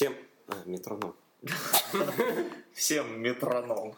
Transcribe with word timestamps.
Всем... 0.00 0.16
А, 0.48 0.54
метроном. 0.64 1.14
Всем 2.72 3.20
метроном. 3.20 3.94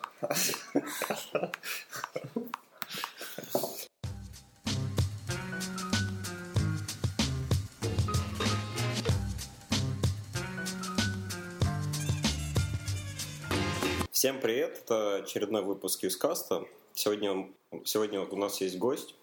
Всем 14.10 14.40
привет, 14.40 14.78
это 14.78 15.14
очередной 15.18 15.62
выпуск 15.62 16.02
Юскаста. 16.02 16.64
Сегодня, 16.94 17.48
сегодня 17.84 18.22
у 18.22 18.36
нас 18.36 18.60
есть 18.60 18.76
гость. 18.76 19.14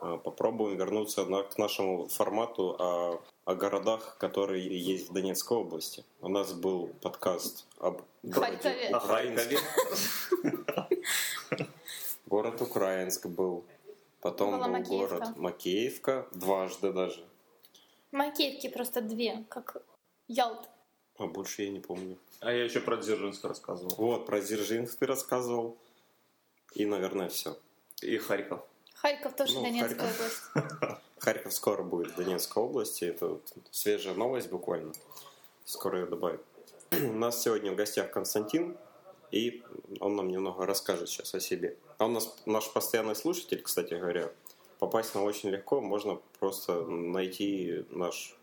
А, 0.00 0.16
попробуем 0.16 0.76
вернуться 0.76 1.24
на, 1.24 1.42
к 1.42 1.58
нашему 1.58 2.06
формату 2.06 2.76
о, 2.78 3.20
о 3.44 3.54
городах, 3.54 4.16
которые 4.18 4.66
есть 4.78 5.10
в 5.10 5.12
Донецкой 5.12 5.58
области. 5.58 6.04
У 6.20 6.28
нас 6.28 6.52
был 6.52 6.88
подкаст 7.00 7.66
об 7.78 8.02
городе 8.22 8.90
Харькове. 8.92 8.96
Украинске. 8.96 9.58
Город 12.26 12.62
Украинск 12.62 13.26
был. 13.26 13.64
Потом 14.20 14.52
Была 14.52 14.66
был 14.66 14.72
Макеевка. 14.72 15.16
город 15.16 15.36
Макеевка, 15.36 16.28
дважды 16.32 16.92
даже. 16.92 17.26
Макеевки 18.12 18.68
просто 18.68 19.00
две, 19.00 19.44
как 19.48 19.82
Ялт. 20.28 20.68
А 21.18 21.26
больше 21.26 21.62
я 21.64 21.70
не 21.70 21.80
помню. 21.80 22.16
А 22.40 22.52
я 22.52 22.64
еще 22.64 22.80
про 22.80 22.96
Дзержинск 22.96 23.44
рассказывал. 23.44 23.92
Вот, 23.96 24.26
про 24.26 24.40
Дзержинск 24.40 24.98
ты 24.98 25.06
рассказывал. 25.06 25.76
И, 26.74 26.86
наверное, 26.86 27.28
все. 27.28 27.58
И 28.00 28.16
Харьков. 28.18 28.60
Харьков 28.94 29.34
тоже 29.34 29.54
Ну, 29.54 29.62
Донецкая 29.62 30.10
область. 30.12 30.42
Харьков 31.22 31.52
скоро 31.54 31.84
будет 31.84 32.12
в 32.12 32.16
Донецкой 32.16 32.64
области. 32.64 33.04
Это 33.04 33.28
вот 33.28 33.52
свежая 33.70 34.14
новость 34.14 34.50
буквально. 34.50 34.92
Скоро 35.64 36.00
ее 36.00 36.06
добавят. 36.06 36.44
У 36.90 37.12
нас 37.12 37.40
сегодня 37.40 37.70
в 37.70 37.76
гостях 37.76 38.10
Константин, 38.10 38.76
и 39.30 39.62
он 40.00 40.16
нам 40.16 40.28
немного 40.28 40.66
расскажет 40.66 41.08
сейчас 41.08 41.32
о 41.34 41.40
себе. 41.40 41.76
А 41.98 42.06
он 42.06 42.14
нас, 42.14 42.36
наш 42.44 42.72
постоянный 42.72 43.14
слушатель, 43.14 43.62
кстати 43.62 43.94
говоря. 43.94 44.32
Попасть 44.80 45.14
на 45.14 45.22
очень 45.22 45.50
легко. 45.50 45.80
Можно 45.80 46.20
просто 46.40 46.82
найти 46.86 47.86
наш 47.90 48.36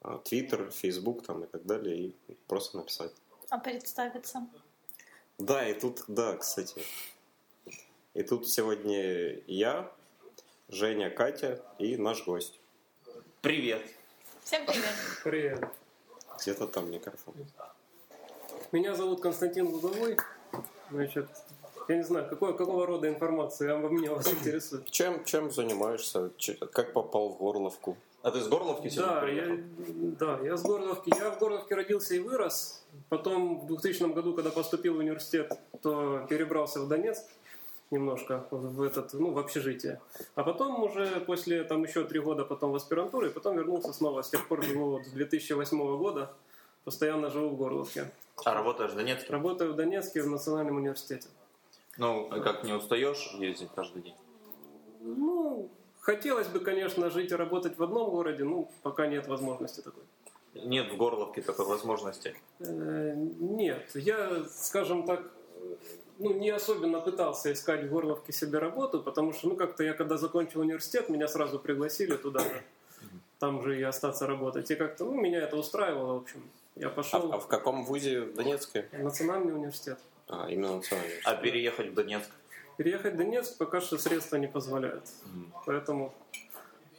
а, 0.00 0.18
Твиттер, 0.18 0.70
Фейсбук 0.70 1.24
там 1.26 1.42
и 1.42 1.46
так 1.48 1.66
далее, 1.66 1.96
и 1.96 2.14
просто 2.46 2.76
написать. 2.76 3.12
А 3.50 3.58
представиться? 3.58 4.46
Да, 5.38 5.68
и 5.68 5.74
тут, 5.74 6.04
да, 6.06 6.36
кстати. 6.36 6.80
И 8.14 8.22
тут 8.22 8.48
сегодня 8.48 9.40
я, 9.48 9.92
Женя, 10.68 11.10
Катя 11.10 11.60
и 11.78 11.96
наш 11.96 12.24
гость. 12.24 12.58
Привет. 13.42 13.82
Всем 14.42 14.64
привет. 14.66 14.94
Привет. 15.22 15.64
Где-то 16.40 16.66
там 16.66 16.90
микрофон. 16.90 17.34
Меня 18.72 18.94
зовут 18.94 19.20
Константин 19.20 19.68
Луговой. 19.68 20.16
Значит, 20.90 21.28
я 21.88 21.96
не 21.96 22.02
знаю, 22.02 22.28
какой, 22.28 22.56
какого 22.56 22.86
рода 22.86 23.08
информация 23.08 23.76
обо 23.76 23.88
мне 23.88 24.10
вас 24.10 24.26
интересует. 24.32 24.90
Чем, 24.90 25.24
чем 25.24 25.50
занимаешься? 25.50 26.30
Как 26.72 26.92
попал 26.92 27.28
в 27.30 27.38
Горловку? 27.38 27.96
А 28.22 28.30
ты 28.30 28.40
с 28.40 28.48
Горловки 28.48 28.88
сегодня 28.88 29.14
Да, 29.14 29.20
приехал? 29.20 29.52
я, 29.52 29.60
да, 30.18 30.40
я 30.42 30.56
с 30.56 30.62
Горловки. 30.62 31.12
Я 31.14 31.30
в 31.30 31.38
Горловке 31.38 31.74
родился 31.74 32.14
и 32.14 32.18
вырос. 32.20 32.82
Потом 33.10 33.60
в 33.60 33.66
2000 33.66 34.12
году, 34.14 34.34
когда 34.34 34.50
поступил 34.50 34.94
в 34.94 34.98
университет, 34.98 35.52
то 35.82 36.26
перебрался 36.28 36.80
в 36.80 36.88
Донецк 36.88 37.22
немножко 37.94 38.46
в 38.50 38.82
этот, 38.82 39.14
ну, 39.14 39.32
в 39.32 39.38
общежитие. 39.38 40.00
А 40.34 40.42
потом 40.42 40.82
уже 40.82 41.20
после 41.20 41.64
там 41.64 41.84
еще 41.84 42.04
три 42.04 42.20
года 42.20 42.44
потом 42.44 42.72
в 42.72 42.74
аспирантуру, 42.74 43.26
и 43.26 43.30
потом 43.30 43.56
вернулся 43.56 43.92
снова. 43.92 44.22
С 44.22 44.30
тех 44.30 44.46
пор 44.48 44.62
живу 44.62 44.90
вот 44.90 45.06
с 45.06 45.10
2008 45.10 45.96
года. 45.96 46.32
Постоянно 46.84 47.30
живу 47.30 47.48
в 47.48 47.56
Горловке. 47.56 48.10
А 48.44 48.52
работаешь 48.52 48.92
в 48.92 48.96
Донецке? 48.96 49.32
Работаю 49.32 49.72
в 49.72 49.76
Донецке 49.76 50.22
в 50.22 50.28
Национальном 50.28 50.76
университете. 50.76 51.28
Ну, 51.96 52.28
а 52.30 52.40
как 52.40 52.64
не 52.64 52.72
устаешь 52.72 53.34
ездить 53.38 53.70
каждый 53.74 54.02
день? 54.02 54.14
Ну, 55.00 55.70
хотелось 56.00 56.48
бы, 56.48 56.60
конечно, 56.60 57.08
жить 57.08 57.30
и 57.30 57.34
работать 57.34 57.78
в 57.78 57.82
одном 57.82 58.10
городе, 58.10 58.44
ну, 58.44 58.68
пока 58.82 59.06
нет 59.06 59.28
возможности 59.28 59.80
такой. 59.80 60.02
Нет 60.54 60.92
в 60.92 60.96
Горловке 60.96 61.42
такой 61.42 61.66
возможности. 61.66 62.36
Э, 62.60 63.14
Нет, 63.16 63.90
я, 63.94 64.44
скажем 64.44 65.04
так, 65.04 65.30
ну, 66.18 66.32
не 66.34 66.50
особенно 66.50 67.00
пытался 67.00 67.52
искать 67.52 67.84
в 67.84 67.88
Горловке 67.90 68.32
себе 68.32 68.58
работу, 68.58 69.02
потому 69.02 69.32
что, 69.32 69.48
ну, 69.48 69.56
как-то 69.56 69.82
я, 69.84 69.94
когда 69.94 70.16
закончил 70.16 70.60
университет, 70.60 71.08
меня 71.08 71.28
сразу 71.28 71.58
пригласили 71.58 72.16
туда 72.16 72.40
же, 72.40 72.62
там 73.38 73.62
же 73.62 73.78
и 73.78 73.82
остаться 73.82 74.26
работать. 74.26 74.70
И 74.70 74.74
как-то, 74.76 75.04
ну, 75.04 75.14
меня 75.20 75.40
это 75.40 75.56
устраивало, 75.56 76.14
в 76.14 76.22
общем. 76.22 76.42
Я 76.76 76.88
А, 76.88 76.90
пошел 76.90 77.28
в- 77.28 77.34
а 77.34 77.38
в 77.38 77.46
каком 77.46 77.84
вузе 77.84 78.22
в 78.22 78.34
Донецке? 78.34 78.88
в 78.92 79.02
национальный 79.02 79.52
университет. 79.54 79.98
А, 80.28 80.48
именно 80.48 80.76
национальный. 80.76 81.20
А 81.24 81.34
переехать 81.34 81.88
в 81.90 81.94
Донецк? 81.94 82.30
Переехать 82.76 83.14
в 83.14 83.16
Донецк 83.16 83.56
пока 83.58 83.80
что 83.80 83.98
средства 83.98 84.36
не 84.36 84.48
позволяют. 84.48 85.04
Поэтому 85.66 86.12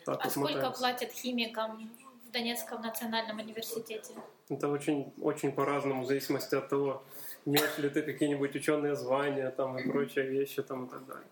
так 0.06 0.26
А 0.26 0.30
сколько 0.30 0.72
платят 0.72 1.12
химикам 1.12 1.90
в 2.28 2.32
Донецком 2.32 2.82
национальном 2.82 3.40
университете? 3.40 4.14
Это 4.50 4.70
очень, 4.70 5.12
очень 5.22 5.52
по-разному, 5.52 6.03
в 6.03 6.08
зависимости 6.08 6.56
от 6.56 6.70
того, 6.70 7.02
имеешь 7.46 7.78
ли 7.78 7.90
ты 7.90 8.02
какие-нибудь 8.02 8.56
ученые 8.56 8.96
звания 8.96 9.50
там, 9.52 9.78
и 9.78 9.90
прочие 9.90 10.26
вещи 10.26 10.62
там, 10.64 10.86
и 10.86 10.90
так 10.90 11.06
далее. 11.06 11.28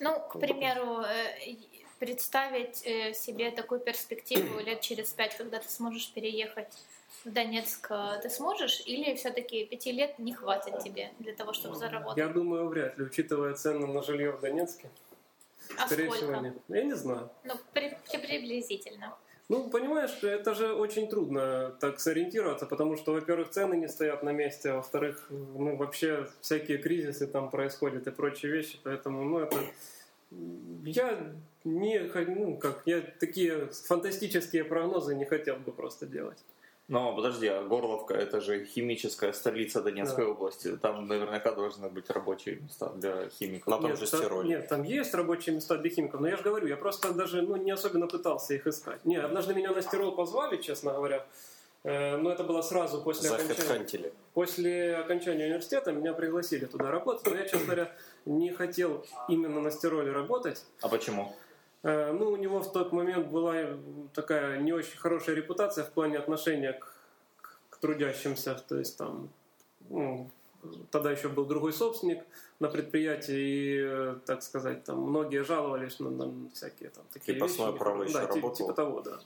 Ну, 0.00 0.20
к 0.20 0.38
примеру, 0.38 1.02
э, 1.02 1.56
представить 1.98 2.82
э, 2.86 3.12
себе 3.12 3.50
такую 3.50 3.80
перспективу 3.80 4.60
лет 4.66 4.80
через 4.80 5.12
пять, 5.12 5.36
когда 5.36 5.58
ты 5.58 5.68
сможешь 5.68 6.12
переехать 6.12 6.72
в 7.24 7.30
Донецк, 7.32 7.86
э, 7.90 8.20
ты 8.22 8.30
сможешь? 8.30 8.82
Или 8.86 9.14
все-таки 9.16 9.64
пяти 9.66 9.92
лет 9.92 10.18
не 10.18 10.32
хватит 10.32 10.78
тебе 10.78 11.10
для 11.18 11.34
того, 11.34 11.52
чтобы 11.52 11.74
заработать? 11.74 12.18
Я 12.18 12.28
думаю, 12.28 12.68
вряд 12.68 12.96
ли, 12.98 13.04
учитывая 13.04 13.54
цены 13.54 13.86
на 13.86 14.02
жилье 14.02 14.32
в 14.32 14.40
Донецке. 14.40 14.88
А 15.76 15.86
Скорее 15.86 16.10
всего, 16.10 16.32
сколько? 16.32 16.40
нет. 16.40 16.56
Я 16.68 16.84
не 16.84 16.94
знаю. 16.94 17.30
Ну, 17.44 17.54
при- 17.72 17.98
приблизительно. 18.10 19.16
Ну, 19.48 19.70
понимаешь, 19.70 20.22
это 20.22 20.54
же 20.54 20.74
очень 20.74 21.08
трудно 21.08 21.74
так 21.80 22.00
сориентироваться, 22.00 22.66
потому 22.66 22.96
что, 22.96 23.12
во-первых, 23.12 23.48
цены 23.48 23.76
не 23.76 23.88
стоят 23.88 24.22
на 24.22 24.30
месте, 24.30 24.70
а 24.70 24.76
во-вторых, 24.76 25.26
ну, 25.30 25.74
вообще 25.76 26.28
всякие 26.42 26.76
кризисы 26.76 27.26
там 27.26 27.50
происходят 27.50 28.06
и 28.06 28.10
прочие 28.10 28.52
вещи, 28.52 28.78
поэтому, 28.82 29.24
ну, 29.24 29.38
это... 29.38 29.56
Я 30.84 31.32
не, 31.64 32.00
ну, 32.26 32.58
как, 32.58 32.82
я 32.84 33.00
такие 33.00 33.68
фантастические 33.86 34.64
прогнозы 34.64 35.14
не 35.14 35.24
хотел 35.24 35.56
бы 35.56 35.72
просто 35.72 36.04
делать. 36.04 36.44
Но 36.88 37.14
подожди, 37.14 37.46
а 37.46 37.62
Горловка 37.62 38.14
это 38.14 38.40
же 38.40 38.64
химическая 38.64 39.32
столица 39.32 39.82
Донецкой 39.82 40.24
Да. 40.24 40.30
области. 40.30 40.76
Там 40.76 41.06
наверняка 41.06 41.52
должны 41.52 41.88
быть 41.90 42.08
рабочие 42.10 42.56
места 42.56 42.88
для 42.96 43.28
химиков. 43.28 43.66
На 43.66 43.76
том 43.78 43.90
нет, 43.90 43.98
же 43.98 44.06
Стироле. 44.06 44.48
нет, 44.48 44.68
там 44.68 44.82
есть 44.82 45.14
рабочие 45.14 45.54
места 45.54 45.76
для 45.76 45.90
химиков, 45.90 46.20
но 46.20 46.28
я 46.28 46.36
же 46.36 46.42
говорю, 46.42 46.66
я 46.66 46.76
просто 46.76 47.12
даже 47.12 47.42
ну, 47.42 47.56
не 47.56 47.70
особенно 47.70 48.06
пытался 48.06 48.54
их 48.54 48.66
искать. 48.66 49.04
Не, 49.04 49.16
однажды 49.16 49.54
меня 49.54 49.72
на 49.72 49.82
стирол 49.82 50.12
позвали, 50.12 50.56
честно 50.56 50.92
говоря, 50.92 51.26
Э, 51.84 52.16
но 52.16 52.30
это 52.30 52.42
было 52.42 52.60
сразу 52.62 53.00
после 53.00 53.30
окончания, 53.30 54.12
после 54.34 54.96
окончания 54.96 55.46
университета, 55.46 55.92
меня 55.92 56.12
пригласили 56.12 56.66
туда 56.66 56.90
работать, 56.90 57.24
но 57.26 57.36
я, 57.36 57.44
честно 57.44 57.66
говоря, 57.66 57.92
не 58.26 58.52
хотел 58.52 59.06
именно 59.28 59.60
на 59.60 59.70
стироле 59.70 60.10
работать. 60.10 60.64
А 60.80 60.88
почему? 60.88 61.34
Э, 61.82 62.12
Ну, 62.12 62.30
у 62.30 62.36
него 62.36 62.60
в 62.60 62.72
тот 62.72 62.92
момент 62.92 63.28
была 63.28 63.54
такая 64.14 64.58
не 64.60 64.72
очень 64.72 64.98
хорошая 64.98 65.36
репутация 65.36 65.84
в 65.84 65.90
плане 65.90 66.18
отношения 66.18 66.72
к, 66.72 66.92
к- 67.40 67.58
к 67.70 67.76
трудящимся. 67.78 68.54
То 68.68 68.76
есть 68.78 68.96
там 68.98 69.28
ну, 69.88 70.28
тогда 70.90 71.10
еще 71.12 71.28
был 71.28 71.44
другой 71.46 71.72
собственник 71.72 72.24
на 72.60 72.68
предприятии, 72.68 73.36
и, 73.38 73.78
э, 73.80 74.16
так 74.26 74.42
сказать, 74.42 74.84
там 74.84 75.00
многие 75.00 75.44
жаловались 75.44 76.00
на, 76.00 76.10
на 76.10 76.50
всякие 76.52 76.90
там 76.90 77.04
такие 77.12 77.34
Крепостное 77.34 77.68
вещи. 77.68 77.78
право 77.78 78.02
еще 78.02 78.12
да, 78.14 78.20
типа, 78.22 78.34
работало. 78.34 78.56
типа 78.56 78.72
того, 78.72 79.00
да. 79.00 79.20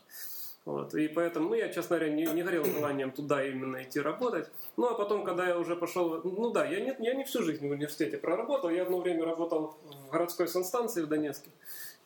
Вот. 0.64 0.94
И 0.94 1.08
поэтому, 1.08 1.48
ну, 1.48 1.54
я, 1.56 1.70
честно 1.70 1.96
говоря, 1.96 2.12
не, 2.14 2.24
не 2.26 2.42
горел 2.44 2.64
желанием 2.64 3.10
туда 3.10 3.44
именно 3.44 3.82
идти 3.82 3.98
работать. 3.98 4.48
Ну, 4.76 4.86
а 4.86 4.94
потом, 4.94 5.24
когда 5.24 5.48
я 5.48 5.58
уже 5.58 5.74
пошел... 5.74 6.20
Ну 6.22 6.50
да, 6.50 6.64
я 6.66 6.78
не, 6.78 6.94
я 7.04 7.14
не 7.14 7.24
всю 7.24 7.42
жизнь 7.42 7.66
в 7.66 7.72
университете 7.72 8.16
проработал. 8.16 8.70
Я 8.70 8.82
одно 8.82 9.00
время 9.00 9.24
работал 9.24 9.76
в 10.06 10.10
городской 10.12 10.46
санстанции 10.46 11.02
в 11.02 11.08
Донецке. 11.08 11.50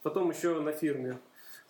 Потом 0.07 0.31
еще 0.31 0.61
на 0.61 0.71
фирме. 0.71 1.19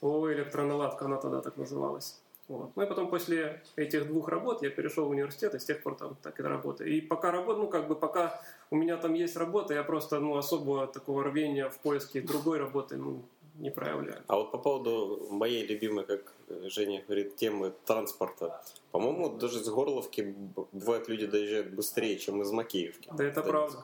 ООО 0.02 0.30
«Электроналадка», 0.34 1.06
она 1.06 1.16
тогда 1.16 1.40
так 1.40 1.56
называлась. 1.56 2.20
Вот. 2.48 2.70
Ну 2.76 2.82
и 2.82 2.86
потом 2.86 3.08
после 3.08 3.62
этих 3.76 4.08
двух 4.08 4.28
работ 4.28 4.62
я 4.62 4.68
перешел 4.68 5.06
в 5.06 5.10
университет, 5.10 5.54
и 5.54 5.58
с 5.58 5.64
тех 5.64 5.82
пор 5.82 5.94
там 5.94 6.16
так 6.22 6.38
и 6.38 6.42
работаю. 6.42 6.90
И 6.90 7.00
пока 7.00 7.30
работаю, 7.30 7.64
ну 7.64 7.70
как 7.70 7.88
бы 7.88 7.96
пока 7.96 8.38
у 8.70 8.76
меня 8.76 8.98
там 8.98 9.14
есть 9.14 9.36
работа, 9.36 9.72
я 9.72 9.82
просто 9.82 10.20
ну, 10.20 10.36
особого 10.36 10.86
такого 10.86 11.24
рвения 11.24 11.70
в 11.70 11.78
поиске 11.78 12.20
другой 12.20 12.58
работы 12.58 12.98
ну, 12.98 13.22
не 13.58 13.70
проявляю. 13.70 14.22
А 14.26 14.36
вот 14.36 14.52
по 14.52 14.58
поводу 14.58 15.28
моей 15.30 15.66
любимой, 15.66 16.04
как 16.04 16.34
Женя 16.64 17.02
говорит, 17.06 17.36
темы 17.36 17.72
транспорта. 17.86 18.62
По-моему, 18.90 19.30
даже 19.30 19.64
с 19.64 19.68
Горловки 19.70 20.20
б- 20.20 20.66
бывает 20.72 21.08
люди 21.08 21.26
доезжают 21.26 21.68
быстрее, 21.68 22.18
чем 22.18 22.42
из 22.42 22.52
Макеевки. 22.52 23.08
Да, 23.16 23.24
это 23.24 23.42
правда. 23.42 23.82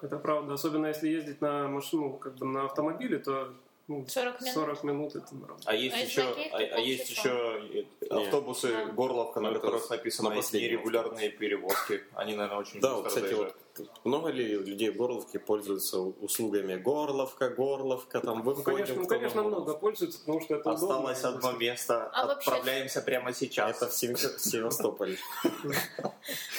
Это 0.00 0.18
правда. 0.18 0.54
Особенно 0.54 0.86
если 0.86 1.08
ездить 1.08 1.40
на 1.40 1.68
машину, 1.68 2.14
как 2.14 2.34
бы 2.34 2.46
на 2.46 2.64
автомобиле, 2.64 3.18
то 3.18 3.54
Ну, 3.88 4.06
40 4.06 4.40
минут. 4.40 4.54
40 4.54 4.84
минут 4.84 5.16
это 5.16 5.34
нормально. 5.34 5.62
А 5.66 5.74
есть 5.74 5.96
А 5.96 5.98
еще, 5.98 6.22
а, 6.22 6.56
а 6.56 6.80
есть 6.80 7.10
еще 7.10 7.86
автобусы 8.10 8.68
Да. 8.68 8.84
Горловка, 8.86 9.40
на 9.40 9.50
Ну, 9.50 9.54
которых 9.60 9.90
написано 9.90 10.30
на 10.30 10.34
нерегулярные 10.34 11.30
перевозки. 11.30 12.02
Они, 12.14 12.34
наверное, 12.34 12.60
очень 12.60 12.80
Да, 12.80 12.94
быстро 12.94 13.02
вот, 13.02 13.08
кстати, 13.08 13.34
вот 13.34 13.56
много 14.04 14.30
ли 14.30 14.56
людей 14.56 14.90
в 14.90 14.96
Горловке 14.96 15.38
пользуются 15.38 15.98
услугами 16.00 16.76
Горловка, 16.76 17.48
Горловка, 17.50 18.20
там 18.20 18.38
Ну, 18.38 18.44
выходим? 18.44 18.64
конечно, 18.76 18.94
ну, 19.02 19.06
конечно, 19.08 19.42
может. 19.42 19.58
много 19.58 19.78
пользуются, 19.78 20.18
потому 20.20 20.40
что 20.40 20.54
это 20.56 20.70
Осталось 20.70 21.20
удобно. 21.20 21.38
одно 21.38 21.52
место. 21.58 22.10
А 22.12 22.26
вообще- 22.26 22.50
Отправляемся 22.50 23.00
прямо 23.02 23.32
сейчас. 23.32 23.76
Это 23.76 23.88
в 23.88 23.92
Сев- 23.92 24.40
Севастополе. 24.40 25.16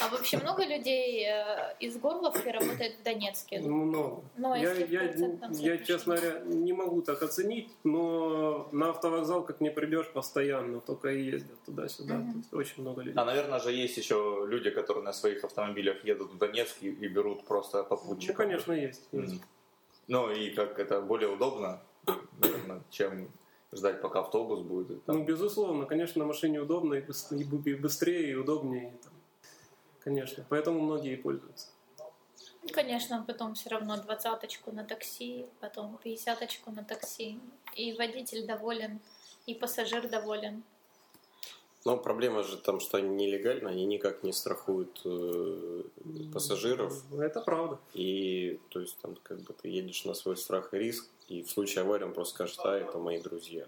А 0.01 0.09
вообще 0.09 0.37
много 0.37 0.63
людей 0.65 1.25
э, 1.27 1.75
из 1.79 1.97
Горловки 1.97 2.47
работает 2.47 2.95
в 2.99 3.03
Донецке? 3.03 3.59
Много. 3.59 4.23
Ну, 4.37 4.51
а 4.51 4.57
я, 4.57 5.77
честно 5.77 6.15
говоря, 6.15 6.39
не 6.45 6.73
могу 6.73 7.01
так 7.01 7.21
оценить, 7.23 7.69
но 7.83 8.67
на 8.71 8.89
автовокзал 8.89 9.43
как 9.43 9.61
не 9.61 9.69
придешь 9.71 10.07
постоянно, 10.11 10.79
только 10.81 11.09
и 11.09 11.23
ездят 11.23 11.61
туда-сюда. 11.65 12.21
Очень 12.51 12.81
много 12.83 13.01
людей. 13.01 13.19
А, 13.19 13.25
наверное 13.25 13.59
же, 13.59 13.71
есть 13.71 13.97
еще 13.97 14.45
люди, 14.47 14.69
которые 14.69 15.03
на 15.03 15.13
своих 15.13 15.43
автомобилях 15.43 16.03
едут 16.05 16.31
в 16.31 16.37
Донецк 16.37 16.75
и 16.81 16.89
берут 17.13 17.45
просто 17.45 17.79
ну, 17.79 17.85
попутчиков. 17.85 18.35
конечно, 18.35 18.73
есть. 18.73 19.07
есть. 19.11 19.41
Ну, 20.07 20.31
и 20.31 20.49
как 20.51 20.79
это 20.79 21.01
более 21.01 21.29
удобно, 21.29 21.81
наверное, 22.39 22.81
чем 22.89 23.29
ждать, 23.71 24.01
пока 24.01 24.21
автобус 24.21 24.61
будет. 24.61 25.03
там. 25.05 25.19
Ну, 25.19 25.23
безусловно, 25.23 25.85
конечно, 25.85 26.19
на 26.19 26.27
машине 26.27 26.59
удобно 26.61 26.95
и 26.95 27.73
быстрее, 27.75 28.31
и 28.31 28.35
удобнее. 28.35 28.89
и 28.89 29.03
там. 29.03 29.13
Конечно, 30.03 30.45
поэтому 30.49 30.81
многие 30.81 31.15
пользуются. 31.15 31.67
Ну, 32.63 32.69
Конечно, 32.71 33.23
потом 33.27 33.55
все 33.55 33.69
равно 33.69 33.97
двадцаточку 33.97 34.71
на 34.71 34.83
такси, 34.83 35.45
потом 35.59 35.97
пятьдесяточку 36.03 36.71
на 36.71 36.83
такси. 36.83 37.39
И 37.75 37.93
водитель 37.93 38.45
доволен, 38.45 38.99
и 39.45 39.53
пассажир 39.53 40.09
доволен. 40.09 40.63
Но 41.85 41.97
проблема 41.97 42.43
же 42.43 42.57
там, 42.57 42.79
что 42.79 42.97
они 42.97 43.09
нелегально, 43.09 43.69
они 43.69 43.85
никак 43.85 44.23
не 44.23 44.31
страхуют 44.31 45.01
э, 45.03 45.83
пассажиров. 46.33 46.93
Это 47.19 47.41
правда. 47.41 47.77
И 47.93 48.59
то 48.69 48.79
есть 48.79 48.97
там 49.01 49.15
как 49.21 49.39
бы 49.41 49.53
ты 49.53 49.67
едешь 49.67 50.05
на 50.05 50.13
свой 50.13 50.37
страх 50.37 50.73
и 50.73 50.77
риск, 50.77 51.09
и 51.27 51.43
в 51.43 51.49
случае 51.49 51.81
аварии 51.83 52.05
он 52.05 52.13
просто 52.13 52.35
скажет, 52.35 52.59
а, 52.63 52.77
это 52.77 52.97
мои 52.99 53.19
друзья. 53.21 53.67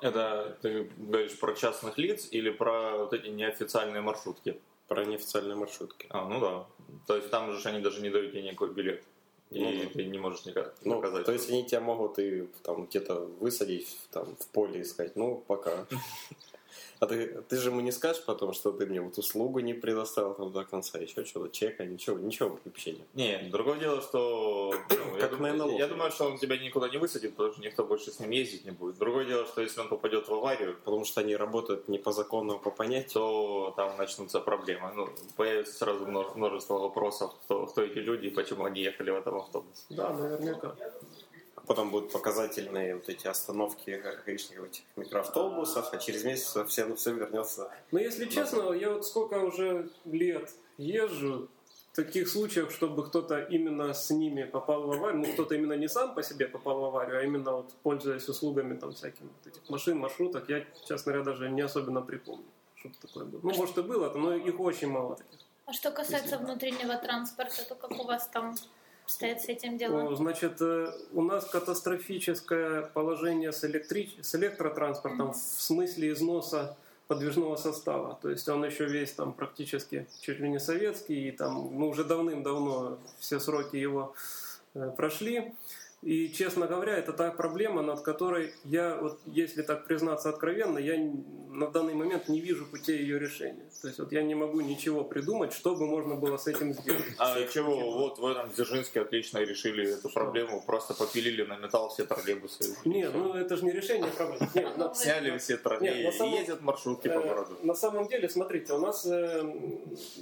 Это 0.00 0.56
ты 0.62 0.90
говоришь 0.96 1.38
про 1.38 1.54
частных 1.54 1.98
лиц 1.98 2.28
или 2.30 2.50
про 2.50 2.96
вот 2.96 3.12
эти 3.12 3.28
неофициальные 3.28 4.00
маршрутки? 4.00 4.58
Про 4.88 5.04
неофициальные 5.04 5.56
маршрутки. 5.56 6.06
А, 6.08 6.26
ну 6.26 6.40
да. 6.40 6.66
То 7.06 7.16
есть 7.16 7.30
там 7.30 7.52
же 7.52 7.68
они 7.68 7.80
даже 7.82 8.00
не 8.00 8.08
дают 8.10 8.32
тебе 8.32 8.42
никакой 8.42 8.72
билет. 8.72 9.04
И 9.50 9.60
Ну 9.64 9.90
ты 9.90 10.04
не 10.04 10.18
можешь 10.18 10.46
никак 10.46 10.74
Ну, 10.84 10.94
доказать. 10.96 11.26
то 11.26 11.32
есть 11.32 11.50
они 11.50 11.66
тебя 11.66 11.80
могут 11.80 12.18
и 12.20 12.48
там 12.62 12.86
где-то 12.86 13.16
высадить 13.40 13.98
там, 14.12 14.36
в 14.36 14.46
поле 14.48 14.80
и 14.80 14.84
сказать, 14.84 15.16
ну, 15.16 15.44
пока. 15.46 15.86
А 16.98 17.06
ты, 17.06 17.42
ты 17.48 17.56
же 17.56 17.70
ему 17.70 17.80
не 17.80 17.92
скажешь 17.92 18.22
потом, 18.24 18.52
что 18.52 18.72
ты 18.72 18.86
мне 18.86 19.00
вот 19.00 19.16
услугу 19.18 19.60
не 19.60 19.74
предоставил 19.74 20.34
там 20.34 20.52
до 20.52 20.64
конца, 20.64 20.98
еще 20.98 21.24
что-то, 21.24 21.48
чека, 21.48 21.84
ничего, 21.86 22.18
ничего 22.18 22.58
вообще 22.64 22.92
нет. 22.92 23.06
Не, 23.14 23.48
другое 23.50 23.78
дело, 23.78 24.02
что... 24.02 24.74
ну, 24.90 25.14
я, 25.16 25.20
Как 25.20 25.30
думаю, 25.30 25.56
на 25.56 25.64
НЛО. 25.66 25.78
я 25.78 25.88
думаю, 25.88 26.10
что 26.10 26.26
он 26.26 26.38
тебя 26.38 26.58
никуда 26.58 26.88
не 26.88 26.98
высадит, 26.98 27.34
потому 27.36 27.52
что 27.52 27.62
никто 27.62 27.84
больше 27.84 28.10
с 28.10 28.20
ним 28.20 28.30
ездить 28.30 28.64
не 28.64 28.70
будет. 28.70 28.98
Другое 28.98 29.24
дело, 29.24 29.46
что 29.46 29.62
если 29.62 29.80
он 29.80 29.88
попадет 29.88 30.28
в 30.28 30.34
аварию, 30.34 30.76
Потому 30.84 31.04
что 31.04 31.20
они 31.20 31.36
работают 31.36 31.88
не 31.88 31.98
по 31.98 32.12
закону, 32.12 32.54
а 32.54 32.58
по 32.58 32.70
понятию. 32.70 33.10
то 33.14 33.72
там 33.76 33.96
начнутся 33.96 34.40
проблемы. 34.40 34.92
Ну, 34.94 35.08
появится 35.36 35.74
сразу 35.74 36.04
множ- 36.06 36.34
множество 36.36 36.78
вопросов, 36.78 37.32
кто, 37.44 37.66
кто 37.66 37.82
эти 37.82 37.98
люди 37.98 38.26
и 38.26 38.30
почему 38.30 38.64
они 38.64 38.80
ехали 38.82 39.10
в 39.10 39.16
этом 39.16 39.36
автобусе. 39.36 39.82
Да, 39.90 40.10
наверняка. 40.12 40.74
Потом 41.70 41.92
будут 41.92 42.10
показательные 42.10 42.96
вот 42.96 43.08
эти 43.08 43.28
остановки 43.28 44.02
лишних 44.26 44.60
этих 44.60 44.82
микроавтобусов, 44.96 45.94
а 45.94 45.98
через 45.98 46.24
месяц 46.24 46.56
все, 46.66 46.96
все 46.96 47.12
вернется. 47.12 47.70
Но 47.92 48.00
если 48.00 48.26
честно, 48.26 48.72
я 48.72 48.90
вот 48.90 49.06
сколько 49.06 49.34
уже 49.34 49.88
лет 50.04 50.50
езжу, 50.78 51.48
таких 51.94 52.28
случаев, 52.28 52.72
чтобы 52.72 53.06
кто-то 53.06 53.38
именно 53.38 53.94
с 53.94 54.10
ними 54.10 54.42
попал 54.42 54.82
в 54.82 54.90
аварию, 54.90 55.20
ну 55.20 55.32
кто-то 55.32 55.54
именно 55.54 55.74
не 55.74 55.88
сам 55.88 56.12
по 56.12 56.24
себе 56.24 56.48
попал 56.48 56.80
в 56.80 56.84
аварию, 56.86 57.20
а 57.20 57.22
именно 57.22 57.52
вот 57.52 57.72
пользуясь 57.84 58.28
услугами 58.28 58.76
там 58.76 58.92
всяких 58.92 59.20
вот 59.20 59.46
этих 59.46 59.70
машин, 59.70 59.96
маршруток, 59.98 60.48
я, 60.48 60.64
честно 60.88 61.12
говоря, 61.12 61.24
даже 61.24 61.50
не 61.50 61.60
особенно 61.60 62.02
припомню, 62.02 62.50
чтобы 62.74 62.96
такое 63.00 63.26
было. 63.26 63.40
Ну, 63.44 63.54
может 63.54 63.78
и 63.78 63.82
было, 63.82 64.12
но 64.12 64.34
их 64.34 64.58
очень 64.58 64.88
мало 64.88 65.14
таких. 65.14 65.38
А 65.66 65.72
что 65.72 65.92
касается 65.92 66.36
внутреннего 66.36 66.96
транспорта, 66.96 67.64
то 67.68 67.76
как 67.76 67.92
у 67.92 68.02
вас 68.02 68.26
там 68.26 68.56
стоят 69.10 69.42
с 69.42 69.48
этим 69.48 69.76
делом? 69.76 70.14
Значит, 70.16 70.60
э, 70.60 70.92
у 71.12 71.22
нас 71.22 71.44
катастрофическое 71.44 72.82
положение 72.82 73.52
с, 73.52 73.64
электри... 73.64 74.10
с 74.20 74.34
электротранспортом 74.34 75.32
в 75.32 75.36
смысле 75.36 76.12
износа 76.12 76.76
подвижного 77.08 77.56
состава. 77.56 78.18
То 78.22 78.30
есть 78.30 78.48
он 78.48 78.64
еще 78.64 78.84
весь 78.84 79.12
там 79.12 79.32
практически 79.32 80.06
чуть 80.20 80.38
ли 80.38 80.48
не 80.48 80.60
советский, 80.60 81.28
и 81.28 81.32
там 81.32 81.54
мы 81.54 81.88
уже 81.88 82.04
давным-давно 82.04 82.98
все 83.18 83.40
сроки 83.40 83.76
его 83.76 84.14
э, 84.74 84.92
прошли. 84.96 85.52
И, 86.02 86.30
честно 86.32 86.66
говоря, 86.66 86.96
это 86.96 87.12
та 87.12 87.30
проблема, 87.30 87.82
над 87.82 88.00
которой 88.00 88.54
я, 88.64 88.96
вот, 88.96 89.20
если 89.26 89.60
так 89.60 89.86
признаться 89.86 90.30
откровенно, 90.30 90.78
я 90.78 90.96
на 91.50 91.66
данный 91.66 91.92
момент 91.92 92.28
не 92.28 92.40
вижу 92.40 92.64
путей 92.64 92.98
ее 93.00 93.18
решения. 93.18 93.64
То 93.82 93.88
есть 93.88 93.98
вот 93.98 94.10
я 94.12 94.22
не 94.22 94.34
могу 94.34 94.62
ничего 94.62 95.04
придумать, 95.04 95.52
что 95.52 95.74
бы 95.76 95.86
можно 95.86 96.14
было 96.14 96.38
с 96.38 96.46
этим 96.46 96.72
сделать. 96.72 97.04
А 97.18 97.44
чего? 97.46 97.98
Вот 97.98 98.18
в 98.18 98.26
этом 98.26 98.48
Дзержинске 98.50 99.02
отлично 99.02 99.38
решили 99.40 99.92
эту 99.92 100.08
проблему. 100.08 100.62
Просто 100.64 100.94
попилили 100.94 101.42
на 101.42 101.56
металл 101.58 101.90
все 101.90 102.04
троллейбусы. 102.06 102.76
Нет, 102.86 103.10
ну 103.14 103.34
это 103.34 103.56
же 103.56 103.64
не 103.66 103.72
решение 103.72 104.10
проблемы. 104.10 104.48
Нет, 104.54 104.78
на- 104.78 104.94
Сняли 104.94 105.36
все 105.38 105.52
Нет, 105.54 105.62
троллейбусы 105.62 106.18
самом- 106.18 106.32
и 106.34 106.36
ездят 106.38 106.60
маршрутки 106.62 107.08
по 107.08 107.18
Э, 107.18 107.28
городу. 107.28 107.58
На 107.62 107.74
самом 107.74 108.08
деле, 108.08 108.28
смотрите, 108.30 108.72
у 108.72 108.78
нас 108.78 109.04
э, 109.04 109.42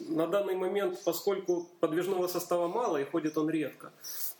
на 0.08 0.26
данный 0.26 0.56
момент, 0.56 0.98
поскольку 1.04 1.68
подвижного 1.78 2.26
состава 2.26 2.66
мало 2.66 2.96
и 2.96 3.04
ходит 3.04 3.38
он 3.38 3.48
редко, 3.50 3.92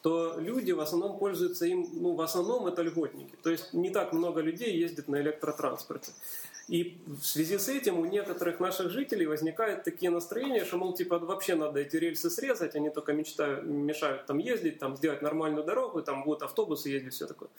то 0.08 0.36
люди 0.38 0.72
в 0.72 0.80
основном 0.80 1.18
пользуются 1.18 1.66
им, 1.66 1.86
ну, 1.92 2.14
в 2.14 2.22
основном 2.22 2.66
это 2.66 2.80
льготники. 2.80 3.34
То 3.42 3.50
есть 3.50 3.74
не 3.74 3.90
так 3.90 4.14
много 4.14 4.40
людей 4.40 4.74
ездит 4.84 5.06
на 5.08 5.20
электротранспорте. 5.20 6.12
И 6.66 6.96
в 7.06 7.24
связи 7.26 7.58
с 7.58 7.68
этим 7.68 7.98
у 7.98 8.06
некоторых 8.06 8.58
наших 8.58 8.90
жителей 8.90 9.26
возникают 9.26 9.84
такие 9.84 10.10
настроения, 10.10 10.64
что, 10.64 10.78
мол, 10.78 10.94
типа, 10.94 11.18
вообще 11.18 11.56
надо 11.56 11.80
эти 11.80 11.96
рельсы 11.96 12.30
срезать, 12.30 12.74
они 12.74 12.88
только 12.88 13.12
мечтают, 13.12 13.66
мешают 13.66 14.24
там 14.24 14.38
ездить, 14.38 14.78
там 14.78 14.96
сделать 14.96 15.20
нормальную 15.20 15.64
дорогу, 15.64 16.00
там 16.02 16.24
будут 16.24 16.42
автобусы 16.42 16.88
ездить, 16.88 17.12
все 17.12 17.26
такое. 17.26 17.50